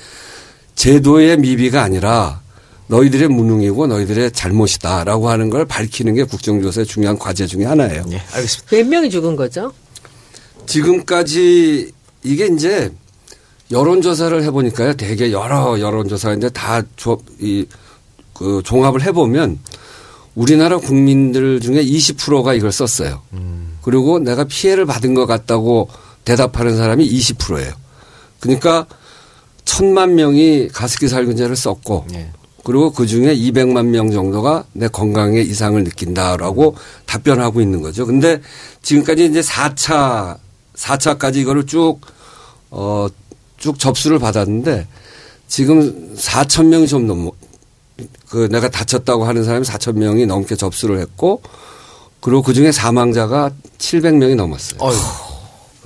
제도의 0.75 1.37
미비가 1.37 1.81
아니라 1.81 2.41
너희들의 2.87 3.29
무능이고 3.29 3.87
너희들의 3.87 4.31
잘못이다라고 4.33 5.29
하는 5.29 5.49
걸 5.49 5.65
밝히는 5.65 6.13
게 6.13 6.25
국정조사의 6.25 6.85
중요한 6.85 7.17
과제 7.17 7.47
중에 7.47 7.63
하나예요. 7.63 8.03
예, 8.11 8.21
알겠습니다. 8.33 8.75
몇 8.75 8.87
명이 8.87 9.09
죽은 9.09 9.35
거죠? 9.37 9.71
지금까지 10.67 11.91
이게 12.23 12.47
이제 12.47 12.91
여론조사를 13.71 14.43
해보니까요. 14.43 14.93
되게 14.93 15.31
여러 15.31 15.79
여론조사가 15.79 16.35
이제 16.35 16.49
다 16.49 16.81
이, 17.39 17.65
그 18.33 18.61
종합을 18.63 19.01
해보면 19.01 19.59
우리나라 20.35 20.77
국민들 20.77 21.59
중에 21.59 21.83
20%가 21.83 22.53
이걸 22.53 22.71
썼어요. 22.71 23.23
그리고 23.81 24.19
내가 24.19 24.43
피해를 24.43 24.85
받은 24.85 25.15
것 25.15 25.25
같다고 25.25 25.89
대답하는 26.23 26.77
사람이 26.77 27.09
20%예요. 27.09 27.73
그러니까 28.39 28.85
천만 29.65 30.15
명이 30.15 30.69
가습기 30.69 31.07
살균제를 31.07 31.55
썼고 31.55 32.05
예. 32.13 32.29
그리고 32.63 32.91
그 32.91 33.07
중에 33.07 33.35
200만 33.35 33.87
명 33.87 34.11
정도가 34.11 34.65
내 34.73 34.87
건강에 34.89 35.39
이상을 35.39 35.81
느낀다라고 35.83 36.75
답변하고 37.05 37.61
있는 37.61 37.81
거죠. 37.81 38.05
근데 38.05 38.41
지금까지 38.81 39.25
이제 39.25 39.39
4차, 39.39 40.37
4차까지 40.77 41.37
이거를 41.37 41.65
쭉, 41.65 41.99
어, 42.69 43.07
쭉 43.57 43.79
접수를 43.79 44.19
받았는데 44.19 44.87
지금 45.47 46.15
4천 46.15 46.67
명이 46.67 46.87
좀 46.87 47.07
넘어, 47.07 47.31
그 48.29 48.47
내가 48.51 48.69
다쳤다고 48.69 49.25
하는 49.25 49.43
사람이 49.43 49.65
4천 49.65 49.95
명이 49.97 50.25
넘게 50.25 50.55
접수를 50.55 50.99
했고 50.99 51.41
그리고 52.21 52.41
그 52.41 52.53
중에 52.53 52.71
사망자가 52.71 53.51
700명이 53.77 54.35
넘었어요. 54.35 54.79
어휴. 54.81 55.26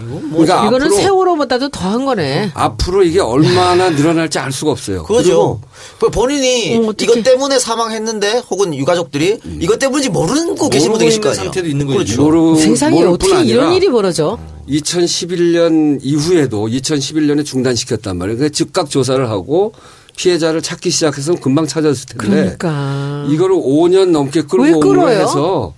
그러니까 0.08 0.68
이거는 0.68 0.88
앞으로 0.88 0.96
세월호보다도 1.02 1.70
더한 1.70 2.06
거네. 2.06 2.52
앞으로 2.54 3.04
이게 3.04 3.20
얼마나 3.20 3.90
늘어날지 3.90 4.40
알 4.40 4.52
수가 4.52 4.72
없어요. 4.72 5.04
그거죠. 5.04 5.60
그 6.00 6.10
본인이 6.10 6.78
어, 6.78 6.90
어떡해. 6.90 7.12
이것 7.12 7.24
때문에 7.24 7.60
사망했는데 7.60 8.44
혹은 8.50 8.74
유가족들이 8.74 9.40
이것 9.60 9.80
때문인지 9.80 10.10
모르고 10.10 10.70
계신 10.70 10.90
분도 10.92 11.06
계실 11.06 11.22
거 11.22 11.30
아니에요. 11.30 11.44
상태도 11.46 11.68
있는 11.68 11.86
거죠. 11.88 11.98
그렇죠. 11.98 12.22
모르, 12.24 12.56
세상에 12.60 13.04
어떻게 13.04 13.34
뿐 13.34 13.46
이런 13.46 13.74
일이 13.74 13.90
벌어져? 13.90 14.38
2011년 14.70 16.00
이후에도 16.02 16.68
2011년에 16.68 17.46
중단시켰단 17.46 18.18
말이에요. 18.18 18.38
그래서 18.38 18.52
즉각 18.54 18.90
조사를 18.90 19.30
하고 19.30 19.74
피해자를 20.16 20.62
찾기 20.62 20.90
시작해서 20.90 21.36
금방 21.36 21.66
찾았을 21.68 22.06
텐데 22.08 22.18
그러니까. 22.58 23.26
이거를 23.30 23.56
5년 23.56 24.10
넘게 24.12 24.44
왜 24.60 24.72
끌고? 24.72 25.10
해서 25.10 25.74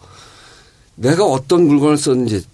내가 0.95 1.23
어떤 1.25 1.67
물건을 1.67 1.97
썼는지 1.97 2.39
쓰- 2.39 2.45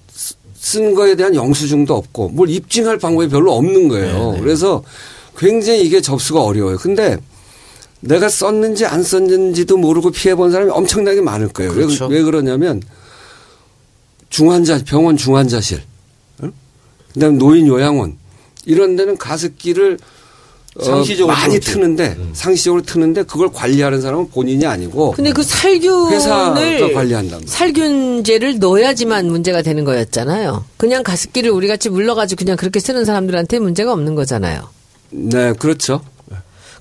쓴 0.62 0.94
거에 0.94 1.16
대한 1.16 1.34
영수증도 1.36 1.96
없고 1.96 2.30
뭘 2.30 2.50
입증할 2.50 2.98
방법이 2.98 3.30
별로 3.30 3.54
없는 3.56 3.88
거예요. 3.88 4.36
그래서 4.42 4.84
굉장히 5.38 5.86
이게 5.86 6.02
접수가 6.02 6.44
어려워요. 6.44 6.78
근데 6.78 7.18
내가 8.02 8.28
썼는지 8.28 8.86
안 8.86 9.02
썼는지도 9.02 9.78
모르고 9.78 10.12
피해 10.12 10.36
본 10.36 10.52
사람이 10.52 10.70
엄청나게 10.72 11.22
많을 11.22 11.48
거예요. 11.48 11.72
왜- 11.72 11.76
그렇죠. 11.86 12.08
왜 12.08 12.22
그러냐면 12.22 12.82
중환자 14.30 14.82
병원 14.86 15.18
중환자실, 15.18 15.82
응? 16.44 16.52
그다음 17.14 17.38
노인 17.38 17.66
요양원 17.68 18.18
이런 18.66 18.96
데는 18.96 19.18
가습기를 19.18 19.96
어, 19.96 20.19
상시적으로 20.82 21.36
많이 21.36 21.54
틀었지. 21.60 21.72
트는데 21.72 22.18
상시적으로 22.34 22.82
트는데 22.84 23.24
그걸 23.24 23.52
관리하는 23.52 24.02
사람은 24.02 24.30
본인이 24.30 24.66
아니고 24.66 25.12
근데 25.12 25.32
그 25.32 25.42
살균을 25.44 26.20
관리한단 26.94 27.32
말이에요. 27.32 27.48
살균제를 27.48 28.60
넣어야지만 28.60 29.28
문제가 29.28 29.62
되는 29.62 29.84
거였잖아요. 29.84 30.64
그냥 30.78 31.04
가습기를 31.04 31.50
우리 31.52 31.68
같이 31.68 31.90
물러가지고 31.90 32.40
그냥 32.40 32.56
그렇게 32.56 32.80
쓰는 32.80 33.04
사람들한테 33.04 33.60
문제가 33.60 33.92
없는 33.94 34.16
거잖아요. 34.16 34.70
네, 35.10 35.54
그렇죠. 35.54 36.02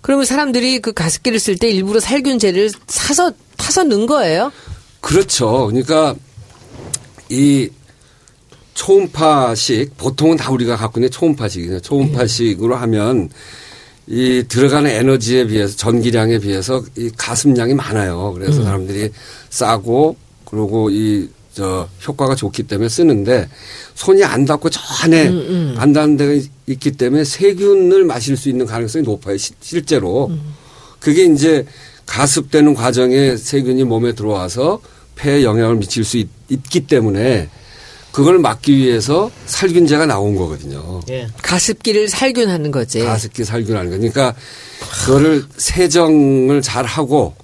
그러면 0.00 0.26
사람들이 0.26 0.80
그 0.80 0.92
가습기를 0.92 1.40
쓸 1.40 1.56
때 1.56 1.68
일부러 1.68 1.98
살균제를 1.98 2.70
사서 2.86 3.32
타서 3.56 3.84
넣은 3.84 4.06
거예요? 4.06 4.52
그렇죠. 5.00 5.66
그러니까 5.66 6.14
이 7.30 7.68
초음파식 8.74 9.96
보통은 9.96 10.36
다 10.36 10.52
우리가 10.52 10.76
갖고 10.76 11.00
있는 11.00 11.10
초음파식이죠. 11.10 11.80
초음파식으로 11.80 12.76
하면 12.76 13.28
이 14.10 14.44
들어가는 14.48 14.90
에너지에 14.90 15.46
비해서 15.46 15.76
전기량에 15.76 16.38
비해서 16.38 16.82
이 16.96 17.10
가습량이 17.16 17.74
많아요. 17.74 18.32
그래서 18.34 18.62
사람들이 18.64 19.10
싸고 19.50 20.16
그리고 20.44 20.90
이 20.90 21.28
저 21.54 21.88
효과가 22.06 22.36
좋기 22.36 22.62
때문에 22.64 22.88
쓰는데 22.88 23.48
손이 23.96 24.22
안 24.22 24.44
닿고 24.44 24.70
저 24.70 24.80
안에 25.02 25.26
안 25.76 25.92
닿는 25.92 26.16
데가 26.16 26.32
있- 26.34 26.48
있기 26.68 26.92
때문에 26.92 27.24
세균을 27.24 28.04
마실 28.04 28.36
수 28.36 28.48
있는 28.48 28.64
가능성이 28.64 29.02
높아요. 29.04 29.36
시- 29.36 29.54
실제로. 29.60 30.30
그게 31.00 31.24
이제 31.24 31.66
가습되는 32.06 32.74
과정에 32.74 33.36
세균이 33.36 33.82
몸에 33.84 34.12
들어와서 34.14 34.80
폐에 35.16 35.42
영향을 35.42 35.76
미칠 35.76 36.04
수 36.04 36.18
있, 36.18 36.28
기 36.70 36.86
때문에 36.86 37.48
그걸 38.12 38.38
막기 38.38 38.76
위해서 38.76 39.30
살균제가 39.46 40.06
나온 40.06 40.34
거거든요. 40.34 41.00
예. 41.10 41.28
가습기를 41.42 42.08
살균하는 42.08 42.70
거지. 42.70 43.00
가습기 43.00 43.44
살균하는 43.44 43.90
거. 43.90 43.96
그러니까 43.96 44.34
그거를 45.04 45.44
세정을 45.56 46.62
잘 46.62 46.84
하고 46.84 47.34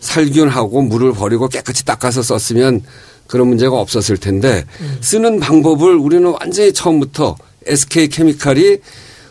살균하고 0.00 0.82
물을 0.82 1.12
버리고 1.12 1.48
깨끗이 1.48 1.84
닦아서 1.84 2.22
썼으면 2.22 2.82
그런 3.26 3.48
문제가 3.48 3.78
없었을 3.80 4.16
텐데 4.18 4.64
쓰는 5.00 5.40
방법을 5.40 5.96
우리는 5.96 6.30
완전히 6.40 6.72
처음부터 6.72 7.36
SK 7.66 8.08
케미칼이 8.08 8.78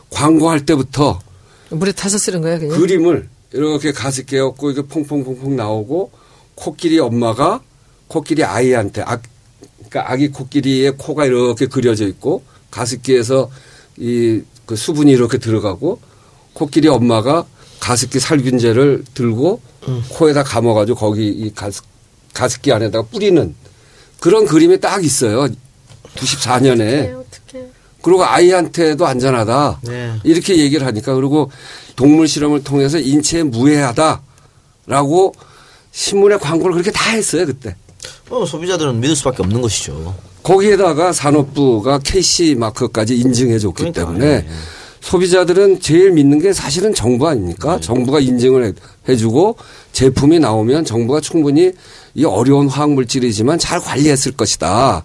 광고할 0.10 0.66
때부터 0.66 1.20
물에 1.70 1.92
타서 1.92 2.18
쓰는 2.18 2.42
거야 2.42 2.60
그냥. 2.60 2.78
그림을 2.78 3.30
이렇게 3.52 3.92
가습기 3.92 4.38
갖고 4.38 4.72
이게 4.72 4.82
퐁퐁퐁퐁 4.82 5.56
나오고 5.56 6.12
코끼리 6.56 7.00
엄마가 7.00 7.62
코끼리 8.08 8.44
아이한테 8.44 9.02
아, 9.04 9.18
그러니까 9.94 10.12
아기 10.12 10.30
코끼리의 10.30 10.94
코가 10.98 11.26
이렇게 11.26 11.68
그려져 11.68 12.08
있고 12.08 12.44
가습기에서 12.72 13.50
이 13.98 14.42
그 14.66 14.76
수분이 14.76 15.12
이렇게 15.12 15.38
들어가고 15.38 16.00
코끼리 16.54 16.88
엄마가 16.88 17.46
가습기 17.80 18.20
살균제를 18.20 19.04
들고 19.14 19.62
코에다 20.10 20.44
감아가지고 20.44 20.98
거기 20.98 21.28
이 21.28 21.54
가습, 21.54 21.84
가습기 22.34 22.72
안에다가 22.72 23.08
뿌리는 23.10 23.54
그런 24.20 24.46
그림이 24.46 24.80
딱 24.80 25.04
있어요. 25.04 25.48
94년에. 26.16 27.24
그리고 28.02 28.24
아이한테도 28.24 29.06
안전하다. 29.06 29.80
네. 29.84 30.14
이렇게 30.24 30.58
얘기를 30.58 30.86
하니까 30.88 31.14
그리고 31.16 31.52
동물 31.96 32.28
실험을 32.28 32.64
통해서 32.64 33.00
인체에 33.00 33.44
무해하다라고 33.44 35.34
신문에 35.92 36.38
광고를 36.38 36.74
그렇게 36.74 36.92
다 36.92 37.12
했어요 37.12 37.46
그때. 37.46 37.76
어, 38.34 38.46
소비자들은 38.46 39.00
믿을 39.00 39.16
수밖에 39.16 39.44
없는 39.44 39.62
것이죠. 39.62 40.16
거기에다가 40.42 41.14
산업부가 41.14 42.00
KC 42.00 42.56
마크까지 42.56 43.16
인증해 43.16 43.60
줬기 43.60 43.92
그러니까, 43.92 44.02
때문에 44.06 44.26
예, 44.26 44.32
예. 44.38 44.46
소비자들은 45.02 45.82
제일 45.82 46.12
믿는 46.12 46.40
게 46.40 46.52
사실은 46.54 46.94
정부 46.94 47.28
아닙니까? 47.28 47.80
정부가 47.80 48.20
인증을 48.20 48.66
해- 48.66 48.74
해주고 49.08 49.58
제품이 49.92 50.40
나오면 50.40 50.86
정부가 50.86 51.20
충분히 51.22 51.72
이 52.16 52.26
어려운 52.26 52.68
화학물질이지만 52.68 53.60
잘 53.60 53.80
관리했을 53.80 54.32
것이다. 54.34 55.04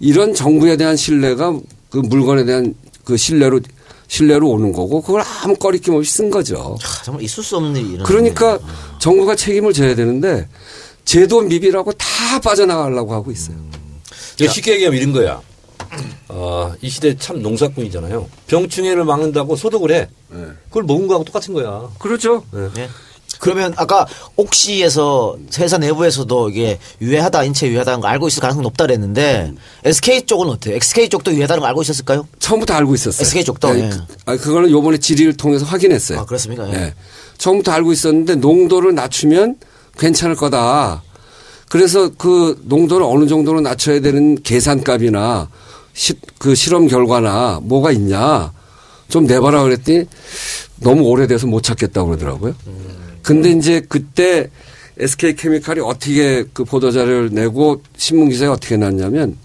이런 0.00 0.34
정부에 0.34 0.76
대한 0.76 0.96
신뢰가 0.96 1.58
그 1.90 1.98
물건에 1.98 2.44
대한 2.44 2.74
그 3.04 3.16
신뢰로 3.16 3.60
신뢰로 4.08 4.48
오는 4.48 4.72
거고 4.72 5.00
그걸 5.02 5.22
아무 5.42 5.54
꺼리낌 5.56 5.94
없이 5.94 6.10
쓴 6.12 6.30
거죠. 6.30 6.76
하, 6.80 7.02
정말 7.04 7.22
있을 7.24 7.42
수 7.42 7.56
없는 7.56 7.76
일은. 7.92 8.04
그러니까 8.04 8.58
정부가 8.98 9.34
책임을 9.36 9.72
져야 9.72 9.94
되는데 9.94 10.46
제도 11.04 11.40
미비라고 11.42 11.92
다 11.92 12.40
빠져나가려고 12.40 13.12
하고 13.14 13.30
있어요. 13.30 13.56
그러니까 14.36 14.52
쉽게 14.54 14.72
얘기하면 14.74 15.00
이런 15.00 15.12
거야. 15.12 15.40
어, 16.28 16.72
이 16.80 16.88
시대 16.88 17.16
참 17.16 17.42
농사꾼이잖아요. 17.42 18.28
병충해를 18.46 19.04
막는다고 19.04 19.56
소독을 19.56 19.92
해. 19.92 20.08
그걸 20.68 20.82
먹은 20.84 21.06
거하고 21.06 21.24
똑같은 21.24 21.54
거야. 21.54 21.88
그렇죠. 21.98 22.44
예. 22.76 22.88
그러면 23.40 23.74
아까 23.76 24.06
옥시에서 24.36 25.36
회사 25.58 25.76
내부에서도 25.76 26.48
이게 26.50 26.78
유해하다 27.00 27.44
인체 27.44 27.66
유해하다는 27.68 28.00
거 28.00 28.08
알고 28.08 28.28
있을 28.28 28.40
가능성이 28.40 28.62
높다 28.62 28.86
그랬는데 28.86 29.52
SK 29.84 30.22
쪽은 30.22 30.48
어때요? 30.48 30.76
SK 30.76 31.08
쪽도 31.08 31.32
유해하다는 31.32 31.60
거 31.60 31.66
알고 31.66 31.82
있었을까요? 31.82 32.26
처음부터 32.38 32.74
알고 32.74 32.94
있었어요. 32.94 33.22
SK 33.22 33.44
쪽도? 33.44 33.78
예. 33.78 33.90
그, 33.90 33.98
아, 34.26 34.36
그거는 34.36 34.70
요번에 34.70 34.98
질의를 34.98 35.36
통해서 35.36 35.64
확인했어요. 35.66 36.20
아, 36.20 36.24
그렇습니까? 36.24 36.68
예. 36.70 36.74
예. 36.74 36.94
처음부터 37.38 37.72
알고 37.72 37.92
있었는데 37.92 38.36
농도를 38.36 38.94
낮추면 38.94 39.56
괜찮을 39.98 40.34
거다. 40.36 41.02
그래서 41.68 42.10
그 42.16 42.60
농도를 42.64 43.06
어느 43.08 43.26
정도로 43.26 43.60
낮춰야 43.60 44.00
되는 44.00 44.40
계산값이나 44.42 45.48
시, 45.92 46.14
그 46.38 46.54
실험 46.54 46.86
결과나 46.86 47.60
뭐가 47.62 47.92
있냐 47.92 48.52
좀 49.08 49.26
내봐라 49.26 49.62
그랬더니 49.62 50.04
너무 50.80 51.04
오래돼서 51.04 51.46
못 51.46 51.62
찾겠다고 51.62 52.08
그러더라고요. 52.10 52.54
근데 53.22 53.50
이제 53.50 53.80
그때 53.88 54.50
SK 54.98 55.34
케미칼이 55.34 55.80
어떻게 55.80 56.44
그 56.52 56.64
보도 56.64 56.90
자료를 56.90 57.30
내고 57.30 57.82
신문 57.96 58.28
기사에 58.28 58.48
어떻게 58.48 58.76
났냐면 58.76 59.36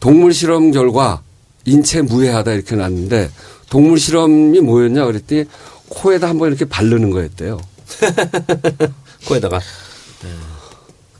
동물 0.00 0.32
실험 0.32 0.70
결과 0.70 1.22
인체 1.64 2.02
무해하다 2.02 2.52
이렇게 2.52 2.76
났는데 2.76 3.30
동물 3.70 3.98
실험이 3.98 4.60
뭐였냐 4.60 5.04
그랬더니 5.06 5.44
코에다 5.88 6.28
한번 6.28 6.48
이렇게 6.48 6.64
바르는 6.64 7.10
거였대요. 7.10 7.58
코에다가 9.26 9.60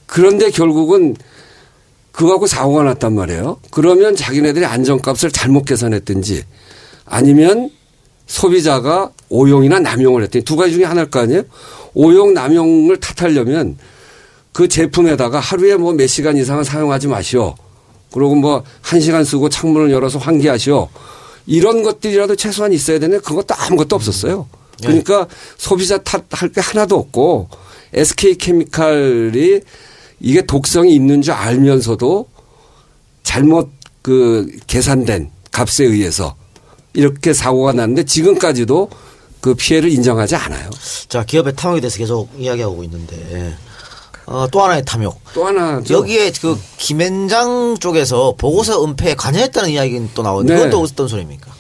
그런데 0.07 0.51
결국은 0.51 1.17
그거하고 2.13 2.47
사고가 2.47 2.83
났단 2.83 3.15
말이에요. 3.15 3.61
그러면 3.71 4.17
자기네들이 4.17 4.65
안전값을 4.65 5.31
잘못 5.31 5.65
계산했든지 5.65 6.45
아니면 7.05 7.71
소비자가 8.27 9.11
오용이나 9.29 9.79
남용을 9.79 10.23
했더니 10.25 10.45
두 10.45 10.57
가지 10.57 10.73
중에 10.75 10.85
하나일 10.85 11.11
거 11.11 11.21
아니에요? 11.21 11.43
오용, 11.95 12.35
남용을 12.35 12.99
탓하려면 12.99 13.79
그 14.53 14.67
제품에다가 14.69 15.39
하루에 15.39 15.77
뭐 15.77 15.93
몇 15.93 16.07
시간 16.09 16.37
이상은 16.37 16.65
사용하지 16.65 17.07
마시오. 17.09 17.55
그리고 18.13 18.35
뭐 18.35 18.65
한 18.83 19.01
시간 19.01 19.23
쓰고 19.25 19.49
창문을 19.49 19.91
열어서 19.91 20.19
환기하시오. 20.19 20.89
이런 21.47 21.83
것들이라도 21.83 22.37
최소한 22.37 22.73
있어야 22.73 22.99
되는데 22.99 23.23
그것도 23.23 23.55
아무것도 23.55 23.95
없었어요. 23.97 24.49
그러니까 24.83 25.27
소비자 25.57 25.99
탓할 25.99 26.51
게 26.53 26.61
하나도 26.61 26.97
없고 26.97 27.49
SK 27.93 28.37
케미칼이 28.37 29.61
이게 30.21 30.43
독성이 30.43 30.95
있는 30.95 31.23
줄 31.23 31.35
알면서도 31.35 32.27
잘못 33.23 33.71
그 34.03 34.51
계산된 34.67 35.31
값에 35.51 35.85
의해서 35.85 36.37
이렇게 36.95 37.33
사고가 37.33 37.73
났는데 37.73 38.05
지금까지도 38.05 38.91
그 39.41 39.55
피해를 39.55 39.91
인정하지 39.91 40.35
않아요. 40.37 40.71
자, 41.09 41.25
기업의 41.25 41.55
탐욕에 41.55 41.81
대해서 41.81 41.99
계속 41.99 42.31
이야기하고 42.39 42.83
있는데 42.85 43.57
어, 44.27 44.47
또 44.51 44.63
하나의 44.63 44.83
탐욕. 44.85 45.19
또 45.33 45.47
하나 45.47 45.81
여기에 45.89 46.33
그 46.43 46.59
김앤장 46.77 47.79
쪽에서 47.79 48.35
보고서 48.37 48.85
은폐에 48.85 49.15
관여했다는 49.15 49.71
이야기는 49.71 50.11
또 50.15 50.23
나오는데 50.23 50.53
네. 50.53 50.59
그건 50.59 50.71
또 50.71 50.81
어떤 50.83 51.09
소리입니까? 51.09 51.51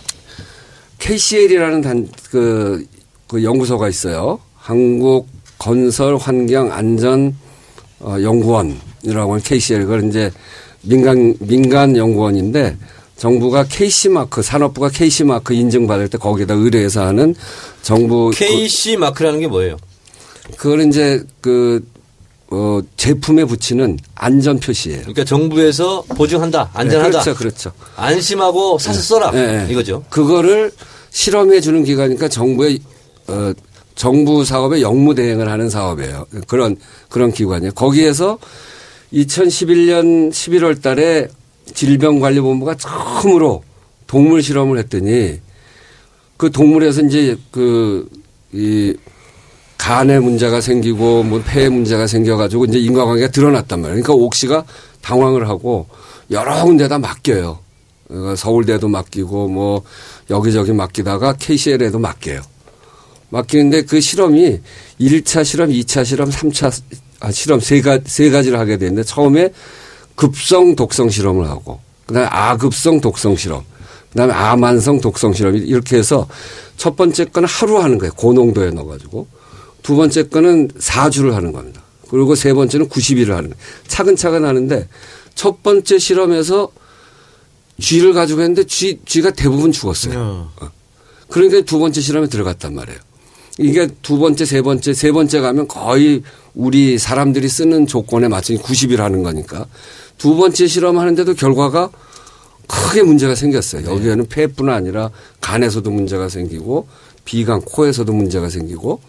KCL이라는 0.98 1.80
단, 1.80 2.08
그, 2.30 2.84
그 3.26 3.42
연구소가 3.42 3.88
있어요. 3.88 4.40
한국 4.56 5.28
건설 5.58 6.16
환경 6.16 6.72
안전 6.72 7.34
어, 8.00 8.16
연구원이라고 8.20 9.32
하는 9.32 9.42
KCL. 9.42 9.82
그걸 9.82 10.08
이제 10.08 10.30
민간, 10.82 11.34
민간 11.40 11.96
연구원인데 11.96 12.76
정부가 13.16 13.64
KC마크, 13.64 14.42
산업부가 14.42 14.88
KC마크 14.90 15.52
인증 15.52 15.86
받을 15.88 16.08
때 16.08 16.16
거기다 16.18 16.54
의뢰해서 16.54 17.04
하는 17.04 17.34
정부. 17.82 18.30
KC 18.32 18.96
마크라는 18.96 19.40
게 19.40 19.48
뭐예요? 19.48 19.76
그, 20.52 20.56
그걸 20.56 20.86
이제 20.86 21.22
그, 21.40 21.84
어, 22.50 22.80
제품에 22.96 23.44
붙이는 23.44 23.98
안전 24.14 24.60
표시예요. 24.60 25.00
그러니까 25.00 25.24
정부에서 25.24 26.02
보증한다, 26.02 26.70
안전하다, 26.72 27.18
네, 27.18 27.34
그렇죠, 27.34 27.34
그렇죠. 27.34 27.72
안심하고 27.96 28.78
사서 28.78 29.00
써라 29.00 29.32
예, 29.34 29.66
예. 29.66 29.72
이거죠. 29.72 30.04
그거를 30.08 30.70
실험해 31.10 31.60
주는 31.60 31.84
기관이니까 31.84 32.28
정부의 32.28 32.78
어 33.26 33.52
정부 33.98 34.44
사업의 34.44 34.80
영무 34.80 35.14
대행을 35.14 35.50
하는 35.50 35.68
사업이에요. 35.68 36.26
그런 36.46 36.76
그런 37.10 37.32
기관이에요. 37.32 37.72
거기에서 37.72 38.38
2011년 39.12 40.30
11월 40.30 40.80
달에 40.80 41.28
질병관리본부가 41.74 42.76
처음으로 42.76 43.62
동물 44.06 44.42
실험을 44.42 44.78
했더니 44.78 45.40
그 46.36 46.50
동물에서 46.50 47.02
이제 47.02 47.36
그 47.50 48.08
이 48.52 48.94
간에 49.76 50.18
문제가 50.18 50.60
생기고 50.60 51.22
뭐 51.22 51.42
폐에 51.44 51.68
문제가 51.68 52.06
생겨가지고 52.06 52.64
이제 52.66 52.78
인과관계가 52.78 53.30
드러났단 53.30 53.80
말이에요. 53.80 54.02
그러니까 54.02 54.24
옥시가 54.24 54.64
당황을 55.02 55.48
하고 55.48 55.86
여러 56.30 56.64
군데다 56.64 56.98
맡겨요. 56.98 57.58
그러니까 58.08 58.36
서울대도 58.36 58.88
맡기고 58.88 59.48
뭐 59.48 59.82
여기저기 60.30 60.72
맡기다가 60.72 61.34
KCL에도 61.34 61.98
맡겨요. 61.98 62.40
맡기는데 63.30 63.82
그 63.82 64.00
실험이 64.00 64.60
1차 65.00 65.44
실험, 65.44 65.70
2차 65.70 66.04
실험, 66.04 66.30
3차 66.30 66.80
아, 67.20 67.30
실험 67.30 67.60
세, 67.60 67.80
가, 67.80 67.98
세 68.04 68.30
가지를 68.30 68.58
하게 68.58 68.76
되는데 68.76 69.02
처음에 69.02 69.52
급성 70.14 70.76
독성 70.76 71.10
실험을 71.10 71.48
하고 71.48 71.80
그다음에 72.06 72.28
아급성 72.28 73.00
독성 73.00 73.36
실험 73.36 73.64
그다음에 74.10 74.32
아만성 74.32 75.00
독성 75.00 75.32
실험 75.32 75.56
이렇게 75.56 75.96
해서 75.96 76.26
첫 76.76 76.96
번째 76.96 77.26
거는 77.26 77.48
하루 77.48 77.78
하는 77.78 77.98
거예요. 77.98 78.12
고농도에 78.14 78.70
넣어가지고 78.70 79.26
두 79.82 79.96
번째 79.96 80.28
거는 80.28 80.68
4주를 80.68 81.32
하는 81.32 81.52
겁니다. 81.52 81.82
그리고 82.08 82.34
세 82.34 82.54
번째는 82.54 82.88
90일을 82.88 83.30
하는 83.30 83.50
거예요. 83.50 83.54
차근차근 83.86 84.44
하는데 84.44 84.88
첫 85.34 85.62
번째 85.62 85.98
실험에서 85.98 86.70
쥐를 87.80 88.12
가지고 88.12 88.40
했는데 88.40 88.64
쥐, 88.64 88.98
쥐가 89.04 89.32
대부분 89.32 89.70
죽었어요. 89.70 90.50
어. 90.60 90.70
그러니까 91.28 91.60
두 91.62 91.78
번째 91.78 92.00
실험에 92.00 92.26
들어갔단 92.28 92.74
말이에요. 92.74 92.98
이게 93.58 93.88
두 94.02 94.18
번째, 94.18 94.44
세 94.44 94.62
번째, 94.62 94.94
세 94.94 95.12
번째 95.12 95.40
가면 95.40 95.68
거의 95.68 96.22
우리 96.54 96.96
사람들이 96.96 97.48
쓰는 97.48 97.86
조건에 97.86 98.28
맞춰 98.28 98.54
90일 98.54 98.98
하는 98.98 99.22
거니까 99.22 99.66
두 100.16 100.36
번째 100.36 100.66
실험하는데도 100.66 101.34
결과가 101.34 101.90
크게 102.68 103.02
문제가 103.02 103.34
생겼어요. 103.34 103.90
여기에는 103.90 104.26
폐뿐 104.26 104.68
아니라 104.68 105.10
간에서도 105.40 105.90
문제가 105.90 106.28
생기고 106.28 106.86
비강, 107.24 107.62
코에서도 107.64 108.12
문제가 108.12 108.48
생기고 108.48 109.00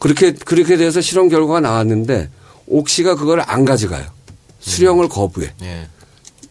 그렇게 0.00 0.32
그렇게 0.32 0.76
돼서 0.76 1.00
실험 1.00 1.28
결과가 1.28 1.60
나왔는데 1.60 2.28
옥시가 2.66 3.14
그걸 3.16 3.42
안 3.46 3.64
가져가요. 3.64 4.04
수령을 4.60 5.08
거부해. 5.08 5.52
예. 5.62 5.88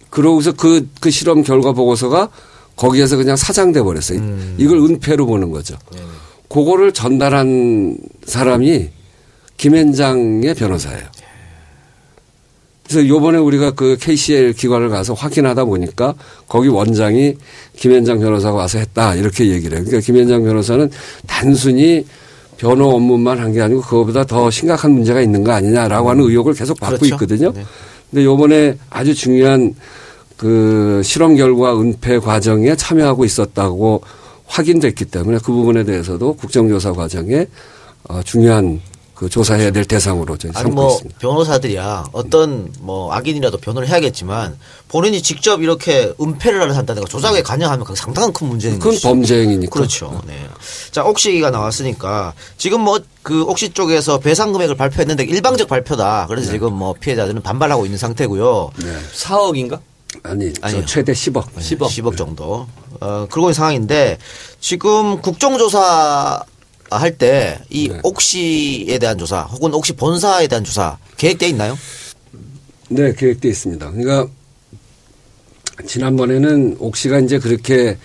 그러고서 0.09 0.53
그, 0.53 0.87
그 1.01 1.11
실험 1.11 1.43
결과 1.43 1.73
보고서가 1.73 2.29
거기에서 2.75 3.17
그냥 3.17 3.35
사장돼 3.35 3.81
버렸어요. 3.81 4.19
이걸 4.57 4.77
은폐로 4.77 5.25
보는 5.25 5.51
거죠. 5.51 5.77
그거를 6.55 6.93
전달한 6.93 7.97
사람이 8.23 8.87
김현장의 9.57 10.53
변호사예요. 10.55 11.03
그래서 12.87 13.05
요번에 13.09 13.39
우리가 13.39 13.71
그 13.71 13.97
KCL 13.99 14.53
기관을 14.53 14.87
가서 14.87 15.13
확인하다 15.13 15.65
보니까 15.65 16.13
거기 16.47 16.69
원장이 16.69 17.35
김현장 17.75 18.19
변호사가 18.21 18.55
와서 18.55 18.77
했다 18.77 19.15
이렇게 19.15 19.47
얘기를 19.49 19.77
해요. 19.77 19.85
그러니까 19.85 20.05
김현장 20.05 20.43
변호사는 20.45 20.89
단순히 21.27 22.05
변호 22.57 22.87
업무만 22.95 23.37
한 23.39 23.51
게 23.51 23.59
아니고 23.61 23.81
그거보다 23.81 24.23
더 24.23 24.49
심각한 24.49 24.91
문제가 24.91 25.19
있는 25.19 25.43
거 25.43 25.51
아니냐라고 25.51 26.09
하는 26.09 26.23
의혹을 26.23 26.53
계속 26.53 26.79
받고 26.79 26.99
그렇죠. 26.99 27.15
있거든요. 27.15 27.51
네. 27.51 27.65
근데 28.11 28.23
요번에 28.23 28.77
아주 28.89 29.13
중요한 29.13 29.75
그 30.37 31.01
실험 31.03 31.35
결과 31.35 31.77
은폐 31.77 32.19
과정에 32.19 32.77
참여하고 32.77 33.25
있었다고 33.25 34.03
확인됐기 34.47 35.05
때문에 35.05 35.39
그 35.43 35.51
부분에 35.51 35.83
대해서도 35.83 36.35
국정조사 36.35 36.93
과정에 36.93 37.47
어, 38.07 38.21
중요한 38.23 38.81
그 39.15 39.29
조사해야 39.29 39.71
될 39.71 39.85
대상으로 39.85 40.37
저희 40.37 40.51
아니 40.53 40.63
삼고 40.63 40.75
뭐 40.75 40.91
있습니다. 40.91 41.19
변호사들이야 41.19 42.07
어떤 42.11 42.69
뭐 42.81 43.13
악인이라도 43.13 43.59
변호를 43.59 43.87
해야겠지만 43.87 44.57
본인이 44.89 45.21
직접 45.21 45.61
이렇게 45.61 46.13
은폐를 46.19 46.75
한다든가 46.75 47.07
조작에 47.07 47.41
관여하면 47.41 47.85
그건 47.85 47.95
상당한 47.95 48.33
큰 48.33 48.47
문제인 48.47 48.73
그건 48.77 48.91
것이죠. 48.91 49.07
범죄 49.07 49.39
행위니까. 49.41 49.71
그렇죠. 49.71 50.21
네. 50.27 50.37
자, 50.91 51.05
옥시가 51.05 51.49
나왔으니까 51.49 52.33
지금 52.57 52.81
뭐 52.81 52.99
그 53.25 53.41
옥시 53.41 53.69
쪽에서 53.69 54.19
배상 54.19 54.53
금액을 54.53 54.75
발표했는데 54.75 55.23
일방적 55.23 55.67
발표다. 55.67 56.27
그래서 56.29 56.51
지금 56.51 56.73
뭐 56.75 56.93
피해자들은 56.93 57.41
반발하고 57.41 57.85
있는 57.85 57.97
상태고요. 57.97 58.69
4억인가? 59.15 59.79
아니, 60.25 60.53
저 60.53 60.61
아니요. 60.67 60.85
최대 60.85 61.13
10억. 61.13 61.53
10억. 61.57 61.87
10억 61.87 62.17
정도. 62.17 62.67
어, 62.99 63.27
그러고 63.29 63.47
있는 63.49 63.53
상황인데 63.53 64.17
지금 64.59 65.21
국정조사 65.21 66.43
할 66.91 67.17
때 67.17 67.59
이 67.69 67.89
네. 67.89 67.99
옥시에 68.03 68.97
대한 68.99 69.17
조사 69.17 69.41
혹은 69.41 69.73
옥시 69.73 69.93
본사에 69.93 70.47
대한 70.47 70.63
조사 70.63 70.97
계획돼 71.17 71.47
있나요? 71.49 71.77
네, 72.89 73.13
계획돼 73.13 73.49
있습니다. 73.49 73.91
그러니까 73.91 74.27
지난번에는 75.85 76.77
옥시가 76.79 77.19
이제 77.19 77.39
그렇게 77.39 77.97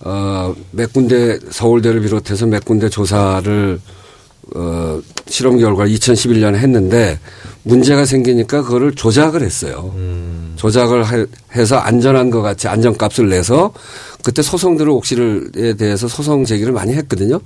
어, 0.00 0.54
몇 0.72 0.92
군데 0.92 1.38
서울대를 1.50 2.00
비롯해서 2.00 2.46
몇 2.46 2.64
군데 2.64 2.88
조사를 2.88 3.80
어, 4.56 5.00
실험 5.28 5.58
결과를 5.58 5.92
2011년에 5.92 6.56
했는데 6.56 7.20
문제가 7.62 8.04
생기니까 8.04 8.62
그거를 8.62 8.94
조작을 8.94 9.42
했어요. 9.42 9.94
조작을 10.66 11.04
해- 11.12 11.26
해서 11.56 11.76
안전한 11.76 12.30
것 12.30 12.40
같이 12.40 12.68
안전값을 12.68 13.28
내서 13.28 13.72
그때 14.22 14.42
소송들을 14.42 14.88
옥시를에 14.92 15.74
대해서 15.74 16.06
소송 16.06 16.44
제기를 16.44 16.72
많이 16.72 16.94
했거든요. 16.94 17.40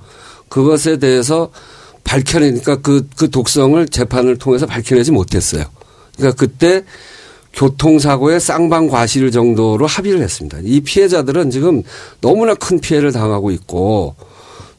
그것에 0.49 0.97
대해서 0.97 1.49
밝혀내니까 2.03 2.81
그, 2.81 3.07
그 3.17 3.31
독성을 3.31 3.87
재판을 3.87 4.37
통해서 4.37 4.67
밝혀내지 4.67 5.11
못했어요. 5.11 5.63
그러니까 6.15 6.37
그때 6.39 6.83
교통사고의 7.53 8.39
쌍방 8.39 8.87
과실 8.87 9.31
정도로 9.31 9.87
합의를 9.87 10.21
했습니다. 10.21 10.59
이 10.63 10.81
피해자들은 10.81 11.49
지금 11.49 11.81
너무나 12.21 12.53
큰 12.53 12.79
피해를 12.79 13.11
당하고 13.11 13.49
있고 13.49 14.13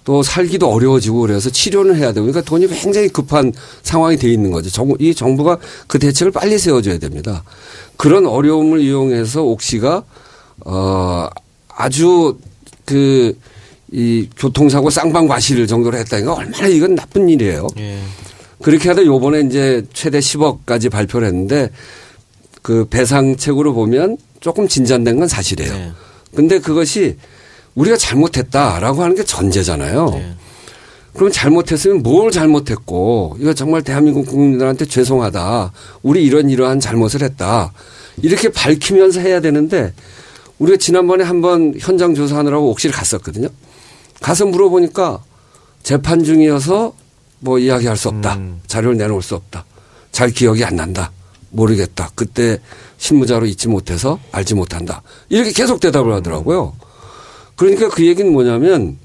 또 0.08 0.22
살기도 0.22 0.70
어려워지고 0.72 1.20
그래서 1.20 1.50
치료는 1.50 1.94
해야 1.96 2.12
되고 2.14 2.24
그러니까 2.24 2.40
돈이 2.40 2.66
굉장히 2.68 3.08
급한 3.08 3.52
상황이 3.82 4.16
돼 4.16 4.32
있는 4.32 4.50
거죠. 4.50 4.70
정- 4.70 4.94
이 4.98 5.14
정부가 5.14 5.58
그 5.86 5.98
대책을 5.98 6.32
빨리 6.32 6.58
세워줘야 6.58 6.96
됩니다. 6.96 7.44
그런 7.98 8.24
어려움을 8.26 8.80
이용해서 8.80 9.42
옥시가 9.42 10.04
어 10.64 11.28
아주 11.68 12.38
그 12.86 13.34
이 13.90 14.28
교통사고 14.36 14.90
쌍방 14.90 15.26
과실 15.28 15.66
정도로 15.66 15.96
했다니까 15.96 16.34
얼마나 16.34 16.66
이건 16.68 16.94
나쁜 16.94 17.26
일이에요. 17.30 17.66
예. 17.78 17.98
그렇게 18.62 18.90
하다 18.90 19.06
요번에 19.06 19.40
이제 19.40 19.82
최대 19.94 20.18
10억까지 20.18 20.90
발표를 20.90 21.26
했는데 21.28 21.70
그 22.60 22.84
배상책으로 22.90 23.72
보면 23.72 24.18
조금 24.40 24.68
진전된 24.68 25.18
건 25.18 25.26
사실이에요. 25.26 25.72
네. 25.72 25.92
근데 26.34 26.58
그것이 26.58 27.16
우리가 27.74 27.96
잘못했다라고 27.96 29.02
하는 29.02 29.14
게 29.16 29.24
전제잖아요. 29.24 30.10
네. 30.10 30.34
그럼 31.14 31.32
잘못했으면 31.32 32.02
뭘 32.02 32.30
잘못했고 32.30 33.38
이거 33.40 33.52
정말 33.52 33.82
대한민국 33.82 34.26
국민들한테 34.26 34.84
죄송하다. 34.86 35.72
우리 36.02 36.24
이런 36.24 36.48
이러한 36.50 36.80
잘못을 36.80 37.22
했다. 37.22 37.72
이렇게 38.22 38.50
밝히면서 38.50 39.20
해야 39.20 39.40
되는데 39.40 39.92
우리가 40.58 40.76
지난번에 40.78 41.24
한번 41.24 41.74
현장 41.78 42.14
조사하느라고 42.14 42.70
옥시를 42.70 42.94
갔었거든요. 42.94 43.48
가서 44.20 44.46
물어보니까 44.46 45.22
재판 45.82 46.24
중이어서 46.24 46.92
뭐 47.40 47.58
이야기할 47.58 47.96
수 47.96 48.08
없다. 48.08 48.34
음. 48.34 48.60
자료를 48.66 48.96
내놓을 48.98 49.22
수 49.22 49.34
없다. 49.36 49.64
잘 50.10 50.30
기억이 50.30 50.64
안 50.64 50.76
난다. 50.76 51.12
모르겠다. 51.50 52.10
그때 52.14 52.58
실무자로 52.98 53.46
있지 53.46 53.68
못해서 53.68 54.18
알지 54.32 54.54
못한다. 54.54 55.02
이렇게 55.28 55.52
계속 55.52 55.80
대답을 55.80 56.12
하더라고요. 56.14 56.74
그러니까 57.58 57.88
그 57.88 58.06
얘기는 58.06 58.32
뭐냐면 58.32 58.96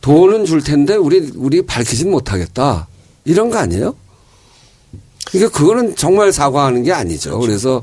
돈은 0.00 0.44
줄 0.44 0.62
텐데 0.62 0.94
우리 0.94 1.30
우리 1.36 1.62
밝히진 1.64 2.10
못하겠다. 2.10 2.88
이런 3.24 3.48
거 3.50 3.58
아니에요? 3.58 3.94
그러니까 5.30 5.56
그거는 5.58 5.96
정말 5.96 6.32
사과하는 6.32 6.82
게 6.82 6.92
아니죠. 6.92 7.38
그래서 7.38 7.82